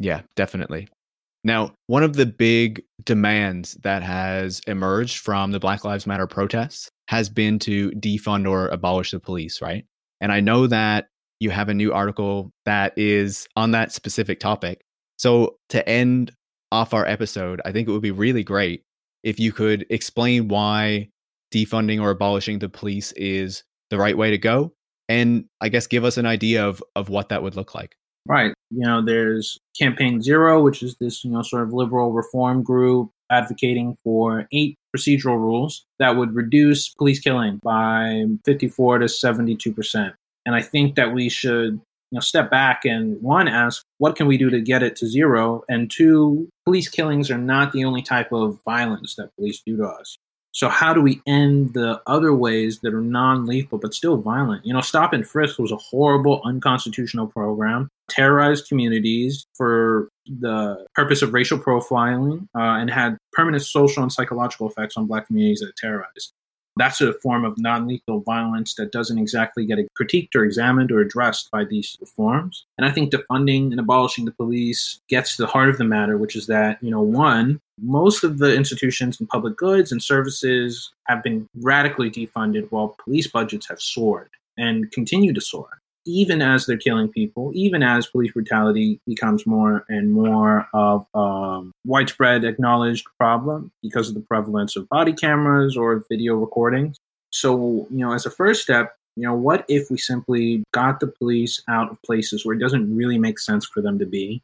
Yeah, 0.00 0.22
definitely. 0.34 0.88
Now, 1.44 1.72
one 1.86 2.02
of 2.02 2.16
the 2.16 2.26
big 2.26 2.82
demands 3.04 3.74
that 3.82 4.02
has 4.02 4.60
emerged 4.66 5.18
from 5.18 5.52
the 5.52 5.60
Black 5.60 5.84
Lives 5.84 6.06
Matter 6.06 6.26
protests 6.26 6.90
has 7.08 7.28
been 7.28 7.58
to 7.60 7.90
defund 7.92 8.48
or 8.48 8.68
abolish 8.68 9.12
the 9.12 9.20
police, 9.20 9.62
right? 9.62 9.84
And 10.20 10.32
I 10.32 10.40
know 10.40 10.66
that 10.66 11.06
you 11.38 11.50
have 11.50 11.68
a 11.68 11.74
new 11.74 11.92
article 11.92 12.50
that 12.66 12.92
is 12.96 13.46
on 13.56 13.70
that 13.70 13.92
specific 13.92 14.40
topic. 14.40 14.82
So, 15.20 15.56
to 15.68 15.86
end 15.86 16.32
off 16.72 16.94
our 16.94 17.06
episode, 17.06 17.60
I 17.66 17.72
think 17.72 17.86
it 17.86 17.92
would 17.92 18.00
be 18.00 18.10
really 18.10 18.42
great 18.42 18.84
if 19.22 19.38
you 19.38 19.52
could 19.52 19.84
explain 19.90 20.48
why 20.48 21.10
defunding 21.52 22.00
or 22.00 22.08
abolishing 22.08 22.58
the 22.58 22.70
police 22.70 23.12
is 23.12 23.62
the 23.90 23.98
right 23.98 24.16
way 24.16 24.30
to 24.30 24.38
go 24.38 24.72
and 25.10 25.44
I 25.60 25.68
guess 25.68 25.86
give 25.88 26.04
us 26.04 26.16
an 26.16 26.24
idea 26.24 26.66
of 26.66 26.82
of 26.96 27.10
what 27.10 27.28
that 27.28 27.42
would 27.42 27.54
look 27.54 27.74
like. 27.74 27.96
Right. 28.26 28.54
You 28.70 28.86
know, 28.86 29.04
there's 29.04 29.58
Campaign 29.78 30.22
Zero, 30.22 30.62
which 30.62 30.82
is 30.82 30.96
this, 30.98 31.22
you 31.22 31.32
know, 31.32 31.42
sort 31.42 31.64
of 31.64 31.74
liberal 31.74 32.12
reform 32.12 32.62
group 32.62 33.10
advocating 33.30 33.98
for 34.02 34.46
eight 34.52 34.76
procedural 34.96 35.36
rules 35.36 35.84
that 35.98 36.16
would 36.16 36.34
reduce 36.34 36.88
police 36.88 37.20
killing 37.20 37.60
by 37.62 38.24
54 38.46 39.00
to 39.00 39.04
72%. 39.04 40.14
And 40.46 40.54
I 40.54 40.62
think 40.62 40.94
that 40.94 41.12
we 41.12 41.28
should, 41.28 41.80
you 42.10 42.16
know, 42.16 42.20
step 42.20 42.50
back 42.50 42.84
and 42.84 43.20
one, 43.22 43.48
ask 43.48 43.84
what 43.98 44.16
can 44.16 44.26
we 44.26 44.36
do 44.36 44.50
to 44.50 44.60
get 44.60 44.82
it 44.82 44.96
to 44.96 45.06
zero? 45.06 45.62
And 45.68 45.90
two, 45.90 46.48
police 46.64 46.88
killings 46.88 47.30
are 47.30 47.38
not 47.38 47.72
the 47.72 47.84
only 47.84 48.02
type 48.02 48.32
of 48.32 48.60
violence 48.64 49.14
that 49.16 49.34
police 49.36 49.62
do 49.64 49.76
to 49.76 49.84
us. 49.84 50.16
So 50.52 50.68
how 50.68 50.92
do 50.92 51.00
we 51.00 51.22
end 51.28 51.74
the 51.74 52.02
other 52.08 52.34
ways 52.34 52.80
that 52.80 52.92
are 52.92 53.00
non-lethal 53.00 53.78
but 53.78 53.94
still 53.94 54.16
violent? 54.16 54.66
You 54.66 54.72
know, 54.72 54.80
stop 54.80 55.12
and 55.12 55.26
frisk 55.26 55.60
was 55.60 55.70
a 55.70 55.76
horrible, 55.76 56.42
unconstitutional 56.44 57.28
program, 57.28 57.88
terrorized 58.08 58.66
communities 58.68 59.46
for 59.54 60.08
the 60.26 60.84
purpose 60.94 61.22
of 61.22 61.32
racial 61.32 61.58
profiling, 61.58 62.48
uh, 62.56 62.80
and 62.80 62.90
had 62.90 63.16
permanent 63.32 63.62
social 63.62 64.02
and 64.02 64.12
psychological 64.12 64.68
effects 64.68 64.96
on 64.96 65.06
Black 65.06 65.28
communities 65.28 65.60
that 65.60 65.76
terrorized 65.76 66.32
that's 66.80 67.00
a 67.00 67.12
form 67.14 67.44
of 67.44 67.58
non-lethal 67.58 68.20
violence 68.20 68.74
that 68.74 68.92
doesn't 68.92 69.18
exactly 69.18 69.66
get 69.66 69.78
critiqued 70.00 70.34
or 70.34 70.44
examined 70.44 70.90
or 70.90 71.00
addressed 71.00 71.50
by 71.50 71.64
these 71.64 71.96
reforms. 72.00 72.64
And 72.78 72.86
I 72.86 72.90
think 72.90 73.12
defunding 73.12 73.70
and 73.70 73.78
abolishing 73.78 74.24
the 74.24 74.32
police 74.32 75.00
gets 75.08 75.36
to 75.36 75.42
the 75.42 75.48
heart 75.48 75.68
of 75.68 75.78
the 75.78 75.84
matter, 75.84 76.16
which 76.16 76.36
is 76.36 76.46
that, 76.46 76.82
you 76.82 76.90
know, 76.90 77.02
one, 77.02 77.60
most 77.80 78.24
of 78.24 78.38
the 78.38 78.54
institutions 78.54 79.20
and 79.20 79.28
public 79.28 79.56
goods 79.56 79.92
and 79.92 80.02
services 80.02 80.92
have 81.06 81.22
been 81.22 81.46
radically 81.60 82.10
defunded 82.10 82.70
while 82.70 82.96
police 83.04 83.26
budgets 83.26 83.68
have 83.68 83.80
soared 83.80 84.30
and 84.56 84.90
continue 84.92 85.32
to 85.32 85.40
soar 85.40 85.79
even 86.10 86.42
as 86.42 86.66
they're 86.66 86.76
killing 86.76 87.08
people, 87.08 87.50
even 87.54 87.82
as 87.82 88.06
police 88.06 88.32
brutality 88.32 89.00
becomes 89.06 89.46
more 89.46 89.84
and 89.88 90.12
more 90.12 90.68
of 90.74 91.06
a 91.14 91.18
um, 91.18 91.72
widespread 91.86 92.44
acknowledged 92.44 93.06
problem 93.18 93.70
because 93.82 94.08
of 94.08 94.14
the 94.14 94.20
prevalence 94.20 94.76
of 94.76 94.88
body 94.88 95.12
cameras 95.12 95.76
or 95.76 96.04
video 96.08 96.34
recordings. 96.34 96.96
So, 97.30 97.86
you 97.90 97.98
know, 97.98 98.12
as 98.12 98.26
a 98.26 98.30
first 98.30 98.62
step, 98.62 98.96
you 99.16 99.24
know, 99.24 99.34
what 99.34 99.64
if 99.68 99.90
we 99.90 99.98
simply 99.98 100.64
got 100.72 101.00
the 101.00 101.06
police 101.06 101.62
out 101.68 101.90
of 101.90 102.02
places 102.02 102.44
where 102.44 102.56
it 102.56 102.60
doesn't 102.60 102.94
really 102.94 103.18
make 103.18 103.38
sense 103.38 103.66
for 103.66 103.80
them 103.80 103.98
to 103.98 104.06
be? 104.06 104.42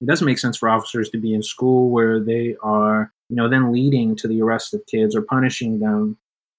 It 0.00 0.06
doesn't 0.06 0.26
make 0.26 0.38
sense 0.38 0.56
for 0.56 0.68
officers 0.68 1.10
to 1.10 1.18
be 1.18 1.34
in 1.34 1.42
school 1.42 1.90
where 1.90 2.20
they 2.20 2.56
are, 2.62 3.12
you 3.28 3.36
know, 3.36 3.48
then 3.48 3.72
leading 3.72 4.14
to 4.16 4.28
the 4.28 4.40
arrest 4.42 4.74
of 4.74 4.86
kids 4.86 5.16
or 5.16 5.22
punishing 5.22 5.80
them 5.80 6.16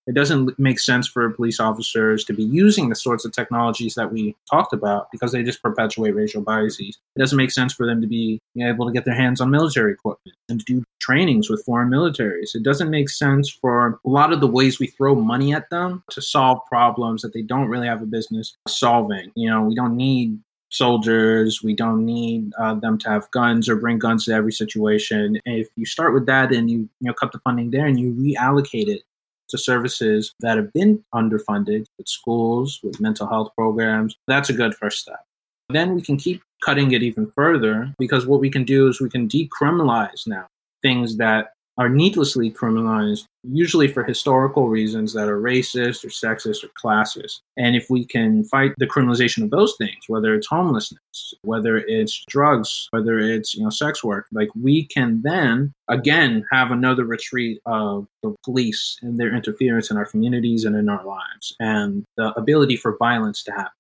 it 0.09 0.15
doesn't 0.15 0.57
make 0.57 0.79
sense 0.79 1.07
for 1.07 1.29
police 1.29 1.59
officers 1.59 2.25
to 2.25 2.33
be 2.33 2.43
using 2.43 2.89
the 2.89 2.95
sorts 2.95 3.25
of 3.25 3.31
technologies 3.31 3.93
that 3.93 4.11
we 4.11 4.35
talked 4.49 4.73
about 4.73 5.11
because 5.11 5.31
they 5.31 5.43
just 5.43 5.61
perpetuate 5.61 6.15
racial 6.15 6.41
biases. 6.41 6.97
It 7.15 7.19
doesn't 7.19 7.37
make 7.37 7.51
sense 7.51 7.73
for 7.73 7.85
them 7.85 8.01
to 8.01 8.07
be 8.07 8.41
able 8.59 8.87
to 8.87 8.91
get 8.91 9.05
their 9.05 9.13
hands 9.13 9.39
on 9.39 9.51
military 9.51 9.93
equipment 9.93 10.35
and 10.49 10.59
to 10.59 10.65
do 10.65 10.83
trainings 10.99 11.47
with 11.47 11.63
foreign 11.63 11.89
militaries. 11.89 12.55
It 12.55 12.63
doesn't 12.63 12.89
make 12.89 13.07
sense 13.07 13.51
for 13.51 13.99
a 14.03 14.09
lot 14.09 14.33
of 14.33 14.41
the 14.41 14.47
ways 14.47 14.79
we 14.79 14.87
throw 14.87 15.13
money 15.13 15.53
at 15.53 15.69
them 15.69 16.03
to 16.09 16.23
solve 16.23 16.59
problems 16.67 17.21
that 17.21 17.33
they 17.33 17.43
don't 17.43 17.67
really 17.67 17.87
have 17.87 18.01
a 18.01 18.07
business 18.07 18.57
solving. 18.67 19.31
You 19.35 19.51
know, 19.51 19.61
we 19.61 19.75
don't 19.75 19.95
need 19.95 20.39
soldiers. 20.71 21.61
We 21.63 21.75
don't 21.75 22.03
need 22.05 22.51
uh, 22.59 22.75
them 22.75 22.97
to 22.99 23.09
have 23.09 23.29
guns 23.31 23.69
or 23.69 23.75
bring 23.75 23.99
guns 23.99 24.25
to 24.25 24.33
every 24.33 24.51
situation. 24.51 25.39
if 25.45 25.67
you 25.75 25.85
start 25.85 26.13
with 26.13 26.25
that 26.27 26.51
and 26.51 26.69
you 26.69 26.89
you 26.99 27.07
know 27.07 27.13
cut 27.13 27.31
the 27.31 27.39
funding 27.39 27.71
there 27.71 27.85
and 27.85 27.99
you 27.99 28.13
reallocate 28.13 28.87
it 28.87 29.03
to 29.49 29.57
services 29.57 30.33
that 30.39 30.57
have 30.57 30.71
been 30.73 31.03
underfunded 31.13 31.85
with 31.97 32.07
schools, 32.07 32.79
with 32.83 32.99
mental 32.99 33.27
health 33.27 33.51
programs. 33.55 34.15
That's 34.27 34.49
a 34.49 34.53
good 34.53 34.75
first 34.75 34.99
step. 34.99 35.23
Then 35.69 35.95
we 35.95 36.01
can 36.01 36.17
keep 36.17 36.41
cutting 36.63 36.91
it 36.91 37.03
even 37.03 37.31
further 37.31 37.93
because 37.99 38.25
what 38.25 38.39
we 38.39 38.49
can 38.49 38.63
do 38.63 38.87
is 38.87 38.99
we 38.99 39.09
can 39.09 39.27
decriminalize 39.27 40.27
now 40.27 40.47
things 40.81 41.17
that 41.17 41.53
are 41.79 41.87
needlessly 41.87 42.51
criminalized, 42.51 43.23
usually 43.43 43.87
for 43.87 44.03
historical 44.03 44.67
reasons 44.67 45.13
that 45.13 45.29
are 45.29 45.41
racist 45.41 46.03
or 46.03 46.09
sexist 46.09 46.61
or 46.61 46.69
classist. 46.77 47.39
And 47.55 47.73
if 47.73 47.89
we 47.89 48.05
can 48.05 48.43
fight 48.43 48.73
the 48.77 48.85
criminalization 48.85 49.43
of 49.43 49.49
those 49.49 49.75
things, 49.77 49.95
whether 50.07 50.35
it's 50.35 50.47
homelessness, 50.47 51.33
whether 51.43 51.77
it's 51.77 52.21
drugs, 52.27 52.89
whether 52.91 53.17
it's 53.17 53.55
you 53.55 53.63
know 53.63 53.69
sex 53.69 54.03
work, 54.03 54.25
like 54.33 54.49
we 54.61 54.87
can 54.87 55.21
then 55.23 55.71
again 55.87 56.43
have 56.51 56.69
another 56.69 57.05
retreat 57.05 57.61
of 57.65 58.07
the 58.23 58.35
police 58.43 58.97
and 59.01 59.17
their 59.17 59.33
interference 59.33 59.89
in 59.89 59.95
our 59.95 60.05
communities 60.05 60.65
and 60.65 60.75
in 60.75 60.89
our 60.89 61.05
lives, 61.05 61.55
and 61.61 62.03
the 62.17 62.37
ability 62.37 62.75
for 62.75 62.97
violence 62.97 63.41
to 63.43 63.51
happen 63.51 63.71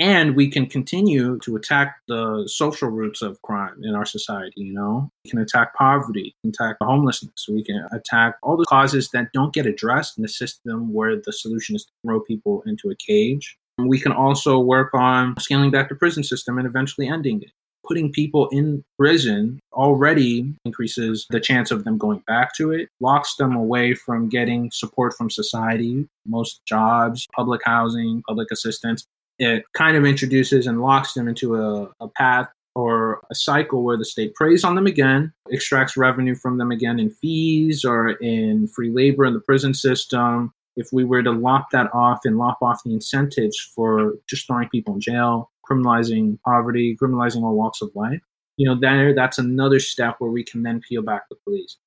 and 0.00 0.34
we 0.34 0.50
can 0.50 0.66
continue 0.66 1.38
to 1.40 1.54
attack 1.54 1.96
the 2.08 2.48
social 2.48 2.88
roots 2.88 3.22
of 3.22 3.40
crime 3.42 3.76
in 3.84 3.94
our 3.94 4.06
society 4.06 4.54
you 4.56 4.72
know? 4.72 5.10
We 5.24 5.30
can 5.30 5.40
attack 5.40 5.74
poverty 5.74 6.34
we 6.42 6.50
can 6.50 6.54
attack 6.54 6.76
homelessness 6.82 7.46
we 7.48 7.62
can 7.62 7.86
attack 7.92 8.36
all 8.42 8.56
the 8.56 8.64
causes 8.64 9.10
that 9.10 9.32
don't 9.32 9.52
get 9.52 9.66
addressed 9.66 10.18
in 10.18 10.22
the 10.22 10.28
system 10.28 10.92
where 10.92 11.16
the 11.16 11.32
solution 11.32 11.76
is 11.76 11.84
to 11.84 11.92
throw 12.04 12.20
people 12.20 12.62
into 12.66 12.90
a 12.90 12.96
cage. 12.96 13.56
We 13.78 13.98
can 13.98 14.12
also 14.12 14.58
work 14.58 14.92
on 14.94 15.34
scaling 15.38 15.70
back 15.70 15.88
the 15.88 15.94
prison 15.94 16.24
system 16.24 16.58
and 16.58 16.66
eventually 16.66 17.08
ending 17.08 17.42
it. 17.42 17.50
Putting 17.86 18.12
people 18.12 18.48
in 18.50 18.84
prison 18.98 19.58
already 19.72 20.54
increases 20.64 21.26
the 21.30 21.40
chance 21.40 21.70
of 21.70 21.84
them 21.84 21.98
going 21.98 22.22
back 22.26 22.54
to 22.56 22.72
it, 22.72 22.88
locks 23.00 23.34
them 23.36 23.56
away 23.56 23.94
from 23.94 24.28
getting 24.28 24.70
support 24.70 25.14
from 25.16 25.30
society, 25.30 26.06
most 26.26 26.60
jobs, 26.66 27.26
public 27.34 27.62
housing, 27.64 28.22
public 28.28 28.48
assistance, 28.52 29.06
it 29.40 29.64
kind 29.72 29.96
of 29.96 30.04
introduces 30.04 30.66
and 30.66 30.82
locks 30.82 31.14
them 31.14 31.26
into 31.26 31.56
a, 31.56 31.88
a 32.00 32.08
path 32.08 32.46
or 32.74 33.20
a 33.30 33.34
cycle 33.34 33.82
where 33.82 33.96
the 33.96 34.04
state 34.04 34.34
preys 34.34 34.64
on 34.64 34.74
them 34.74 34.86
again, 34.86 35.32
extracts 35.50 35.96
revenue 35.96 36.34
from 36.34 36.58
them 36.58 36.70
again 36.70 37.00
in 37.00 37.10
fees 37.10 37.82
or 37.84 38.10
in 38.10 38.68
free 38.68 38.90
labor 38.90 39.24
in 39.24 39.32
the 39.32 39.40
prison 39.40 39.72
system. 39.72 40.52
If 40.76 40.88
we 40.92 41.04
were 41.04 41.22
to 41.22 41.32
lop 41.32 41.70
that 41.72 41.92
off 41.94 42.20
and 42.24 42.36
lop 42.36 42.58
off 42.60 42.82
the 42.84 42.92
incentives 42.92 43.58
for 43.58 44.14
just 44.28 44.46
throwing 44.46 44.68
people 44.68 44.94
in 44.94 45.00
jail, 45.00 45.50
criminalizing 45.68 46.38
poverty, 46.42 46.96
criminalizing 47.00 47.42
all 47.42 47.56
walks 47.56 47.80
of 47.80 47.90
life, 47.94 48.20
you 48.58 48.66
know, 48.66 48.78
there 48.78 49.14
that's 49.14 49.38
another 49.38 49.80
step 49.80 50.16
where 50.18 50.30
we 50.30 50.44
can 50.44 50.62
then 50.62 50.82
peel 50.86 51.02
back 51.02 51.22
the 51.30 51.36
police. 51.44 51.78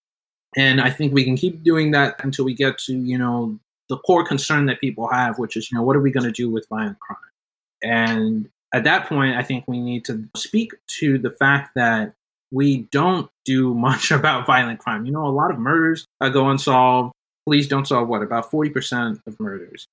And 0.58 0.82
I 0.82 0.89
think 0.89 1.14
we 1.14 1.24
can 1.24 1.38
keep 1.38 1.64
doing 1.64 1.91
that 1.91 2.16
until 2.24 2.45
we 2.45 2.56
get 2.56 2.80
to, 2.80 2.93
you 2.93 3.18
know, 3.18 3.60
the 3.89 3.97
core 3.99 4.26
concern 4.26 4.66
that 4.66 4.82
people 4.82 5.08
have, 5.08 5.38
which 5.38 5.56
is, 5.56 5.72
you 5.72 5.78
know, 5.78 5.84
what 5.84 5.95
are 5.95 6.01
we 6.01 6.12
going 6.12 6.26
to 6.26 6.32
do 6.32 6.49
with 6.49 6.68
violent 6.68 6.99
crime? 6.99 7.18
And 7.84 8.50
at 8.74 8.86
that 8.86 9.08
point, 9.08 9.38
I 9.38 9.44
think 9.44 9.66
we 9.68 9.80
need 9.80 10.06
to 10.06 10.28
speak 10.36 10.74
to 11.00 11.18
the 11.18 11.30
fact 11.30 11.76
that 11.76 12.14
we 12.52 12.88
don't 12.92 13.30
do 13.46 13.74
much 13.88 14.12
about 14.12 14.48
violent 14.48 14.80
crime. 14.80 15.06
You 15.06 15.12
know, 15.12 15.26
a 15.26 15.30
lot 15.30 15.52
of 15.52 15.60
murders 15.60 16.06
go 16.20 16.50
unsolved. 16.50 17.14
Police 17.46 17.68
don't 17.68 17.88
solve 17.88 18.08
what? 18.08 18.22
About 18.22 18.50
40% 18.50 19.20
of 19.28 19.40
murders. 19.40 19.86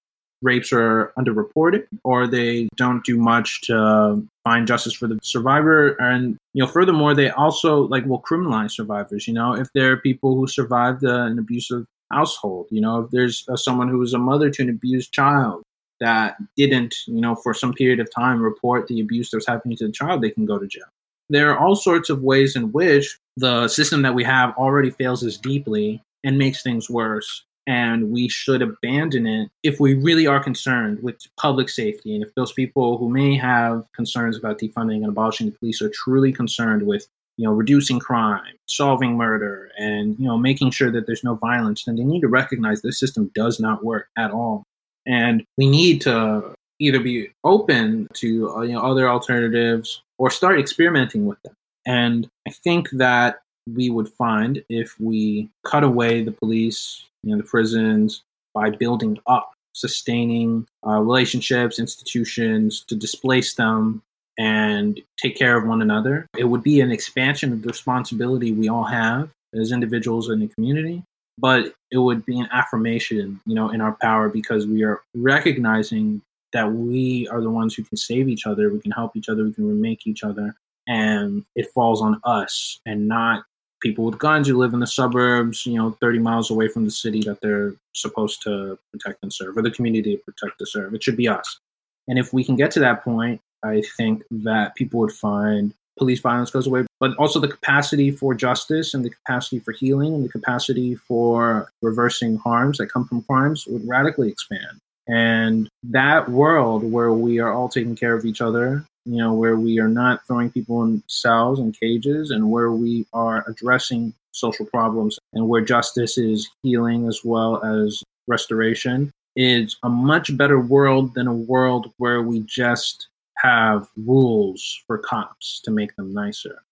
Rapes 0.42 0.72
are 0.72 1.12
underreported 1.18 1.86
or 2.02 2.26
they 2.26 2.68
don't 2.76 3.04
do 3.04 3.18
much 3.18 3.60
to 3.62 4.26
find 4.44 4.66
justice 4.66 4.94
for 4.94 5.06
the 5.06 5.18
survivor. 5.22 5.90
And, 6.00 6.38
you 6.54 6.62
know, 6.62 6.70
furthermore, 6.70 7.12
they 7.12 7.28
also 7.28 7.82
like 7.88 8.06
will 8.06 8.22
criminalize 8.22 8.70
survivors. 8.70 9.28
You 9.28 9.34
know, 9.34 9.54
if 9.54 9.68
there 9.74 9.92
are 9.92 9.96
people 9.98 10.36
who 10.36 10.46
survived 10.46 11.04
uh, 11.04 11.24
an 11.24 11.38
abusive 11.38 11.84
household, 12.10 12.68
you 12.70 12.80
know, 12.80 13.00
if 13.00 13.10
there's 13.10 13.44
uh, 13.48 13.56
someone 13.56 13.88
who 13.88 13.98
was 13.98 14.14
a 14.14 14.18
mother 14.18 14.48
to 14.48 14.62
an 14.62 14.70
abused 14.70 15.12
child, 15.12 15.62
that 16.00 16.36
didn't, 16.56 16.94
you 17.06 17.20
know, 17.20 17.34
for 17.34 17.54
some 17.54 17.72
period 17.72 18.00
of 18.00 18.08
time 18.14 18.40
report 18.40 18.86
the 18.86 19.00
abuse 19.00 19.30
that 19.30 19.36
was 19.36 19.46
happening 19.46 19.76
to 19.78 19.86
the 19.86 19.92
child, 19.92 20.22
they 20.22 20.30
can 20.30 20.46
go 20.46 20.58
to 20.58 20.66
jail. 20.66 20.84
There 21.28 21.52
are 21.52 21.58
all 21.58 21.76
sorts 21.76 22.10
of 22.10 22.22
ways 22.22 22.56
in 22.56 22.72
which 22.72 23.18
the 23.36 23.68
system 23.68 24.02
that 24.02 24.14
we 24.14 24.24
have 24.24 24.56
already 24.56 24.90
fails 24.90 25.24
us 25.24 25.36
deeply 25.36 26.02
and 26.24 26.38
makes 26.38 26.62
things 26.62 26.90
worse. 26.90 27.44
And 27.66 28.10
we 28.10 28.28
should 28.28 28.62
abandon 28.62 29.26
it 29.26 29.48
if 29.62 29.78
we 29.78 29.94
really 29.94 30.26
are 30.26 30.42
concerned 30.42 31.02
with 31.02 31.20
public 31.36 31.68
safety. 31.68 32.14
And 32.14 32.24
if 32.24 32.34
those 32.34 32.52
people 32.52 32.98
who 32.98 33.08
may 33.08 33.36
have 33.36 33.84
concerns 33.94 34.36
about 34.36 34.58
defunding 34.58 34.96
and 34.96 35.08
abolishing 35.08 35.46
the 35.50 35.56
police 35.56 35.80
are 35.80 35.90
truly 35.90 36.32
concerned 36.32 36.86
with 36.86 37.06
you 37.40 37.46
know, 37.46 37.52
reducing 37.52 37.98
crime, 37.98 38.54
solving 38.66 39.16
murder, 39.16 39.70
and 39.78 40.14
you 40.18 40.26
know, 40.26 40.36
making 40.36 40.70
sure 40.70 40.90
that 40.90 41.06
there's 41.06 41.24
no 41.24 41.36
violence, 41.36 41.84
then 41.84 41.96
they 41.96 42.04
need 42.04 42.20
to 42.20 42.28
recognize 42.28 42.82
this 42.82 43.00
system 43.00 43.30
does 43.34 43.58
not 43.58 43.82
work 43.82 44.08
at 44.18 44.30
all. 44.30 44.66
And 45.06 45.44
we 45.56 45.68
need 45.68 46.00
to 46.02 46.54
either 46.78 47.00
be 47.00 47.30
open 47.44 48.08
to 48.14 48.50
uh, 48.50 48.60
you 48.62 48.72
know, 48.72 48.82
other 48.82 49.08
alternatives 49.08 50.02
or 50.18 50.30
start 50.30 50.58
experimenting 50.58 51.26
with 51.26 51.40
them. 51.42 51.54
And 51.86 52.28
I 52.46 52.50
think 52.50 52.90
that 52.92 53.40
we 53.68 53.90
would 53.90 54.08
find 54.08 54.64
if 54.68 54.98
we 54.98 55.50
cut 55.64 55.84
away 55.84 56.22
the 56.22 56.32
police, 56.32 57.04
you 57.22 57.30
know, 57.30 57.42
the 57.42 57.48
prisons 57.48 58.22
by 58.54 58.70
building 58.70 59.18
up, 59.26 59.52
sustaining 59.74 60.66
uh, 60.86 60.98
relationships, 60.98 61.78
institutions 61.78 62.84
to 62.88 62.96
displace 62.96 63.54
them 63.54 64.02
and 64.38 65.00
take 65.18 65.36
care 65.36 65.56
of 65.56 65.66
one 65.66 65.82
another. 65.82 66.26
It 66.36 66.44
would 66.44 66.62
be 66.62 66.80
an 66.80 66.90
expansion 66.90 67.52
of 67.52 67.62
the 67.62 67.68
responsibility 67.68 68.52
we 68.52 68.68
all 68.68 68.84
have 68.84 69.30
as 69.54 69.72
individuals 69.72 70.30
in 70.30 70.40
the 70.40 70.48
community 70.48 71.02
but 71.38 71.74
it 71.90 71.98
would 71.98 72.24
be 72.26 72.38
an 72.38 72.48
affirmation, 72.52 73.40
you 73.46 73.54
know, 73.54 73.70
in 73.70 73.80
our 73.80 73.96
power 74.00 74.28
because 74.28 74.66
we 74.66 74.82
are 74.84 75.00
recognizing 75.14 76.22
that 76.52 76.72
we 76.72 77.28
are 77.28 77.40
the 77.40 77.50
ones 77.50 77.74
who 77.74 77.84
can 77.84 77.96
save 77.96 78.28
each 78.28 78.46
other, 78.46 78.70
we 78.70 78.80
can 78.80 78.90
help 78.90 79.16
each 79.16 79.28
other, 79.28 79.44
we 79.44 79.52
can 79.52 79.68
remake 79.68 80.06
each 80.06 80.24
other, 80.24 80.54
and 80.86 81.44
it 81.54 81.70
falls 81.72 82.02
on 82.02 82.20
us 82.24 82.80
and 82.86 83.06
not 83.06 83.44
people 83.80 84.04
with 84.04 84.18
guns 84.18 84.46
who 84.46 84.58
live 84.58 84.74
in 84.74 84.80
the 84.80 84.86
suburbs, 84.86 85.64
you 85.64 85.76
know, 85.76 85.96
30 86.00 86.18
miles 86.18 86.50
away 86.50 86.68
from 86.68 86.84
the 86.84 86.90
city 86.90 87.22
that 87.22 87.40
they're 87.40 87.74
supposed 87.94 88.42
to 88.42 88.78
protect 88.92 89.22
and 89.22 89.32
serve, 89.32 89.56
or 89.56 89.62
the 89.62 89.70
community 89.70 90.16
to 90.16 90.22
protect 90.22 90.60
and 90.60 90.68
serve. 90.68 90.94
It 90.94 91.02
should 91.02 91.16
be 91.16 91.28
us. 91.28 91.60
And 92.08 92.18
if 92.18 92.32
we 92.32 92.44
can 92.44 92.56
get 92.56 92.70
to 92.72 92.80
that 92.80 93.02
point, 93.02 93.40
I 93.62 93.82
think 93.96 94.22
that 94.30 94.74
people 94.74 95.00
would 95.00 95.12
find 95.12 95.74
police 96.00 96.20
violence 96.20 96.50
goes 96.50 96.66
away, 96.66 96.86
but 96.98 97.14
also 97.18 97.38
the 97.38 97.46
capacity 97.46 98.10
for 98.10 98.34
justice 98.34 98.94
and 98.94 99.04
the 99.04 99.10
capacity 99.10 99.58
for 99.58 99.72
healing 99.72 100.14
and 100.14 100.24
the 100.24 100.30
capacity 100.30 100.94
for 100.94 101.70
reversing 101.82 102.38
harms 102.38 102.78
that 102.78 102.90
come 102.90 103.06
from 103.06 103.22
crimes 103.22 103.66
would 103.66 103.86
radically 103.86 104.30
expand. 104.30 104.78
And 105.06 105.68
that 105.82 106.30
world 106.30 106.82
where 106.90 107.12
we 107.12 107.38
are 107.38 107.52
all 107.52 107.68
taking 107.68 107.96
care 107.96 108.14
of 108.14 108.24
each 108.24 108.40
other, 108.40 108.82
you 109.04 109.18
know, 109.18 109.34
where 109.34 109.56
we 109.56 109.78
are 109.78 109.88
not 109.88 110.26
throwing 110.26 110.50
people 110.50 110.82
in 110.84 111.02
cells 111.06 111.58
and 111.58 111.78
cages, 111.78 112.30
and 112.30 112.50
where 112.50 112.72
we 112.72 113.06
are 113.12 113.44
addressing 113.46 114.14
social 114.32 114.64
problems, 114.64 115.18
and 115.34 115.48
where 115.48 115.60
justice 115.60 116.16
is 116.16 116.48
healing 116.62 117.06
as 117.08 117.20
well 117.24 117.62
as 117.62 118.02
restoration, 118.26 119.10
is 119.36 119.76
a 119.82 119.88
much 119.90 120.34
better 120.34 120.58
world 120.58 121.12
than 121.12 121.26
a 121.26 121.34
world 121.34 121.92
where 121.98 122.22
we 122.22 122.40
just 122.40 123.08
have 123.42 123.88
rules 123.96 124.82
for 124.86 124.98
cops 124.98 125.60
to 125.64 125.70
make 125.70 125.94
them 125.96 126.12
nicer. 126.12 126.62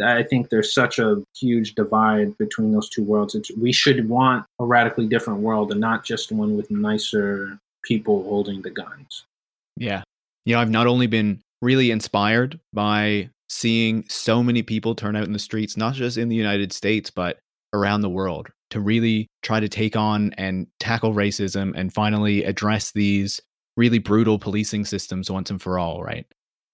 I 0.00 0.22
think 0.22 0.50
there's 0.50 0.72
such 0.72 0.98
a 0.98 1.22
huge 1.36 1.74
divide 1.74 2.36
between 2.38 2.72
those 2.72 2.88
two 2.88 3.02
worlds. 3.02 3.34
It's, 3.34 3.50
we 3.56 3.72
should 3.72 4.08
want 4.08 4.46
a 4.60 4.64
radically 4.64 5.06
different 5.06 5.40
world 5.40 5.72
and 5.72 5.80
not 5.80 6.04
just 6.04 6.30
one 6.30 6.56
with 6.56 6.70
nicer 6.70 7.58
people 7.82 8.22
holding 8.22 8.62
the 8.62 8.70
guns. 8.70 9.24
Yeah. 9.76 10.02
You 10.44 10.54
know, 10.54 10.60
I've 10.60 10.70
not 10.70 10.86
only 10.86 11.08
been 11.08 11.40
really 11.62 11.90
inspired 11.90 12.60
by 12.72 13.30
seeing 13.48 14.04
so 14.08 14.42
many 14.42 14.62
people 14.62 14.94
turn 14.94 15.16
out 15.16 15.24
in 15.24 15.32
the 15.32 15.38
streets, 15.38 15.76
not 15.76 15.94
just 15.94 16.16
in 16.16 16.28
the 16.28 16.36
United 16.36 16.72
States, 16.72 17.10
but 17.10 17.38
around 17.72 18.02
the 18.02 18.08
world 18.08 18.48
to 18.70 18.80
really 18.80 19.26
try 19.42 19.60
to 19.60 19.68
take 19.68 19.96
on 19.96 20.32
and 20.34 20.66
tackle 20.78 21.14
racism 21.14 21.72
and 21.74 21.92
finally 21.92 22.44
address 22.44 22.92
these 22.92 23.40
really 23.78 23.98
brutal 23.98 24.38
policing 24.38 24.84
systems 24.84 25.30
once 25.30 25.50
and 25.50 25.62
for 25.62 25.78
all, 25.78 26.02
right? 26.02 26.26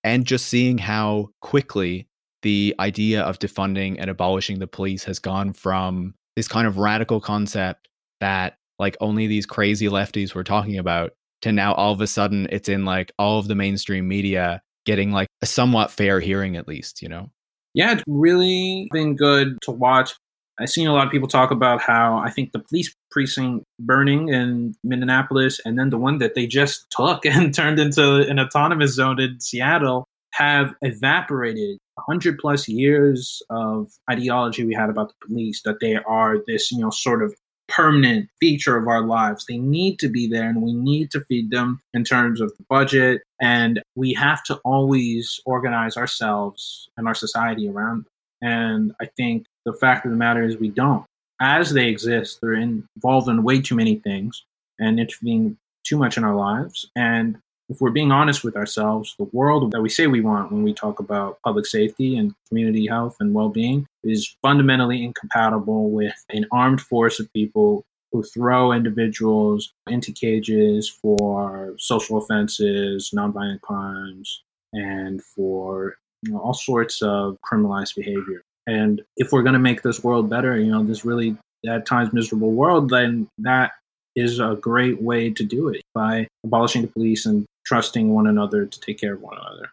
And 0.03 0.25
just 0.25 0.47
seeing 0.47 0.79
how 0.79 1.29
quickly 1.41 2.09
the 2.43 2.75
idea 2.81 3.23
of 3.23 3.39
defunding 3.39 3.97
and 3.99 4.11
abolishing 4.11 4.59
the 4.59 4.67
police 4.67 5.05
has 5.05 5.19
gone 5.19 5.53
from 5.53 6.15
this 6.35 6.49
kind 6.49 6.67
of 6.67 6.79
radical 6.79 7.21
concept 7.21 7.89
that 8.21 8.57
like 8.79 8.97
only 9.01 9.27
these 9.27 9.47
crazy 9.47 9.87
lefties 9.87 10.35
were 10.35 10.43
talking 10.43 10.79
about 10.79 11.13
to 11.43 11.53
now 11.53 11.75
all 11.75 11.93
of 11.93 12.01
a 12.01 12.07
sudden 12.07 12.49
it's 12.51 12.69
in 12.69 12.85
like 12.85 13.13
all 13.19 13.39
of 13.39 13.49
the 13.49 13.55
mainstream 13.55 14.09
media 14.09 14.63
getting 14.87 15.13
like 15.13 15.29
a 15.43 15.47
somewhat 15.47 15.91
fair 15.91 16.21
hearing 16.21 16.57
at 16.57 16.67
least, 16.67 17.03
you 17.03 17.09
know? 17.09 17.31
Yeah, 17.75 17.93
it's 17.93 18.05
really 18.07 18.89
been 18.93 19.15
good 19.15 19.59
to 19.63 19.73
watch 19.73 20.15
I've 20.59 20.71
seen 20.71 20.87
a 20.87 20.93
lot 20.93 21.07
of 21.07 21.13
people 21.13 21.29
talk 21.29 21.51
about 21.51 21.81
how 21.81 22.19
I 22.19 22.31
think 22.31 22.53
the 22.53 22.61
police 22.61 22.95
precinct 23.11 23.65
burning 23.81 24.29
in 24.29 24.75
Minneapolis 24.85 25.61
and 25.65 25.79
then 25.79 25.91
the 25.91 25.99
one 25.99 26.19
that 26.19 26.35
they 26.35 26.47
just 26.47 26.87
took 26.91 27.27
and 27.27 27.53
turned 27.53 27.79
into 27.79 28.29
an 28.29 28.39
autonomous 28.39 28.93
zone 28.93 29.21
in 29.21 29.41
Seattle 29.41 30.07
have 30.33 30.75
evaporated 30.83 31.79
100 31.95 32.39
plus 32.39 32.69
years 32.69 33.41
of 33.51 33.93
ideology 34.11 34.65
we 34.65 34.75
had 34.75 34.91
about 34.91 35.09
the 35.09 35.27
police 35.27 35.63
that 35.65 35.79
they 35.81 35.97
are 35.97 36.39
this, 36.47 36.73
you 36.73 36.81
know, 36.81 36.91
sort 36.91 37.23
of 37.23 37.35
permanent 37.69 38.29
feature 38.41 38.77
of 38.77 38.89
our 38.89 39.07
lives. 39.07 39.47
They 39.47 39.59
need 39.59 39.99
to 40.01 40.09
be 40.09 40.29
there 40.29 40.49
and 40.49 40.63
we 40.63 40.73
need 40.73 41.11
to 41.13 41.25
feed 41.27 41.51
them 41.51 41.81
in 41.95 42.05
terms 42.05 42.41
of 42.41 42.53
the 42.57 42.65
budget. 42.69 43.23
And 43.41 43.81
we 43.95 44.13
have 44.15 44.43
to 44.45 44.57
always 44.65 45.41
organize 45.47 45.97
ourselves 45.97 46.89
and 46.97 47.07
our 47.07 47.15
society 47.15 47.69
around 47.69 48.05
them. 48.05 48.07
And 48.43 48.93
I 49.01 49.07
think 49.17 49.47
the 49.65 49.73
fact 49.73 50.05
of 50.05 50.11
the 50.11 50.17
matter 50.17 50.43
is 50.43 50.57
we 50.57 50.69
don't. 50.69 51.05
as 51.41 51.71
they 51.73 51.89
exist, 51.89 52.39
they're 52.41 52.55
involved 52.55 53.29
in 53.29 53.43
way 53.43 53.61
too 53.61 53.75
many 53.75 53.97
things 53.97 54.45
and 54.79 55.01
intervening 55.01 55.57
too 55.85 55.99
much 55.99 56.17
in 56.17 56.25
our 56.25 56.35
lives. 56.35 56.89
And 56.97 57.39
if 57.69 57.81
we're 57.81 57.91
being 57.91 58.13
honest 58.13 58.45
with 58.45 58.57
ourselves, 58.57 59.15
the 59.19 59.29
world 59.33 59.71
that 59.73 59.81
we 59.83 59.89
say 59.89 60.07
we 60.07 60.21
want 60.21 60.53
when 60.53 60.63
we 60.63 60.75
talk 60.75 61.01
about 61.01 61.39
public 61.45 61.67
safety 61.67 62.17
and 62.17 62.35
community 62.49 62.87
health 62.87 63.17
and 63.21 63.35
well 63.35 63.49
being 63.49 63.87
is 64.03 64.37
fundamentally 64.43 65.03
incompatible 65.03 65.91
with 65.91 66.15
an 66.31 66.47
armed 66.53 66.81
force 66.81 67.19
of 67.21 67.33
people 67.33 67.85
who 68.13 68.23
throw 68.23 68.73
individuals 68.73 69.73
into 69.89 70.13
cages 70.13 70.89
for 70.89 71.75
social 71.79 72.19
offenses, 72.19 73.11
nonviolent 73.15 73.61
crimes, 73.63 74.43
and 74.73 75.23
for 75.23 75.97
you 76.23 76.33
know, 76.33 76.39
all 76.39 76.55
sorts 76.55 77.03
of 77.03 77.39
criminalized 77.45 77.97
behavior. 77.97 78.43
And 78.67 79.03
if 79.17 79.33
we're 79.33 79.43
going 79.43 79.55
to 79.55 79.59
make 79.59 79.83
this 79.83 80.03
world 80.03 80.31
better, 80.31 80.59
you 80.59 80.71
know, 80.71 80.83
this 80.83 81.05
really 81.05 81.37
at 81.67 81.87
times 81.87 82.13
miserable 82.13 82.53
world, 82.53 82.91
then 82.91 83.29
that 83.39 83.73
is 84.17 84.39
a 84.39 84.57
great 84.61 85.03
way 85.03 85.31
to 85.31 85.45
do 85.45 85.69
it 85.69 85.83
by 85.95 86.27
abolishing 86.45 86.83
the 86.83 86.89
police 86.89 87.27
and 87.27 87.47
trusting 87.67 88.13
one 88.13 88.27
another 88.27 88.67
to 88.67 88.81
take 88.81 88.99
care 88.99 89.15
of 89.15 89.21
one 89.21 89.37
another. 89.37 89.71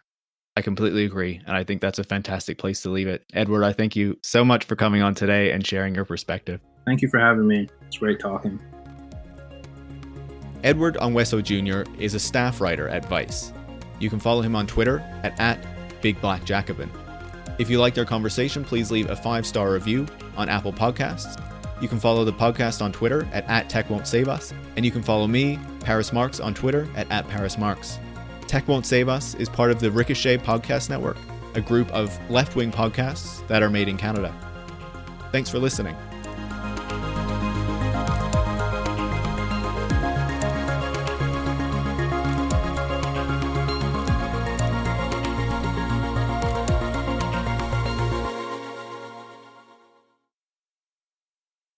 I 0.56 0.62
completely 0.62 1.04
agree. 1.04 1.40
And 1.46 1.56
I 1.56 1.64
think 1.64 1.80
that's 1.80 1.98
a 1.98 2.04
fantastic 2.04 2.58
place 2.58 2.82
to 2.82 2.90
leave 2.90 3.08
it. 3.08 3.22
Edward, 3.32 3.64
I 3.64 3.72
thank 3.72 3.96
you 3.96 4.18
so 4.22 4.44
much 4.44 4.64
for 4.64 4.76
coming 4.76 5.00
on 5.00 5.14
today 5.14 5.52
and 5.52 5.66
sharing 5.66 5.94
your 5.94 6.04
perspective. 6.04 6.60
Thank 6.84 7.00
you 7.00 7.08
for 7.08 7.18
having 7.18 7.46
me. 7.46 7.68
It's 7.86 7.96
great 7.96 8.20
talking. 8.20 8.60
Edward 10.62 10.96
Ongweso 10.96 11.42
Jr. 11.42 11.90
is 12.00 12.14
a 12.14 12.20
staff 12.20 12.60
writer 12.60 12.88
at 12.88 13.06
Vice. 13.06 13.52
You 13.98 14.10
can 14.10 14.20
follow 14.20 14.42
him 14.42 14.54
on 14.54 14.66
Twitter 14.66 14.98
at, 15.22 15.38
at 15.40 16.02
Big 16.02 16.20
Black 16.20 16.44
Jacobin. 16.44 16.90
If 17.58 17.68
you 17.70 17.78
liked 17.78 17.98
our 17.98 18.04
conversation, 18.04 18.64
please 18.64 18.90
leave 18.90 19.10
a 19.10 19.16
five 19.16 19.46
star 19.46 19.72
review 19.72 20.06
on 20.36 20.48
Apple 20.48 20.72
Podcasts. 20.72 21.40
You 21.80 21.88
can 21.88 21.98
follow 21.98 22.24
the 22.24 22.32
podcast 22.32 22.80
on 22.80 22.92
Twitter 22.92 23.28
at, 23.32 23.44
at 23.48 23.68
Tech 23.68 23.90
Won't 23.90 24.06
Save 24.06 24.28
Us. 24.28 24.54
And 24.76 24.84
you 24.84 24.90
can 24.90 25.02
follow 25.02 25.26
me, 25.26 25.58
Paris 25.80 26.12
Marks, 26.12 26.38
on 26.38 26.54
Twitter 26.54 26.88
at, 26.94 27.10
at 27.10 27.28
Paris 27.28 27.58
Marks. 27.58 27.98
Tech 28.46 28.68
Won't 28.68 28.86
Save 28.86 29.08
Us 29.08 29.34
is 29.34 29.48
part 29.48 29.70
of 29.70 29.80
the 29.80 29.90
Ricochet 29.90 30.38
Podcast 30.38 30.88
Network, 30.90 31.16
a 31.54 31.60
group 31.60 31.90
of 31.90 32.16
left 32.30 32.54
wing 32.54 32.70
podcasts 32.70 33.46
that 33.48 33.62
are 33.62 33.70
made 33.70 33.88
in 33.88 33.96
Canada. 33.96 34.32
Thanks 35.32 35.50
for 35.50 35.58
listening. 35.58 35.96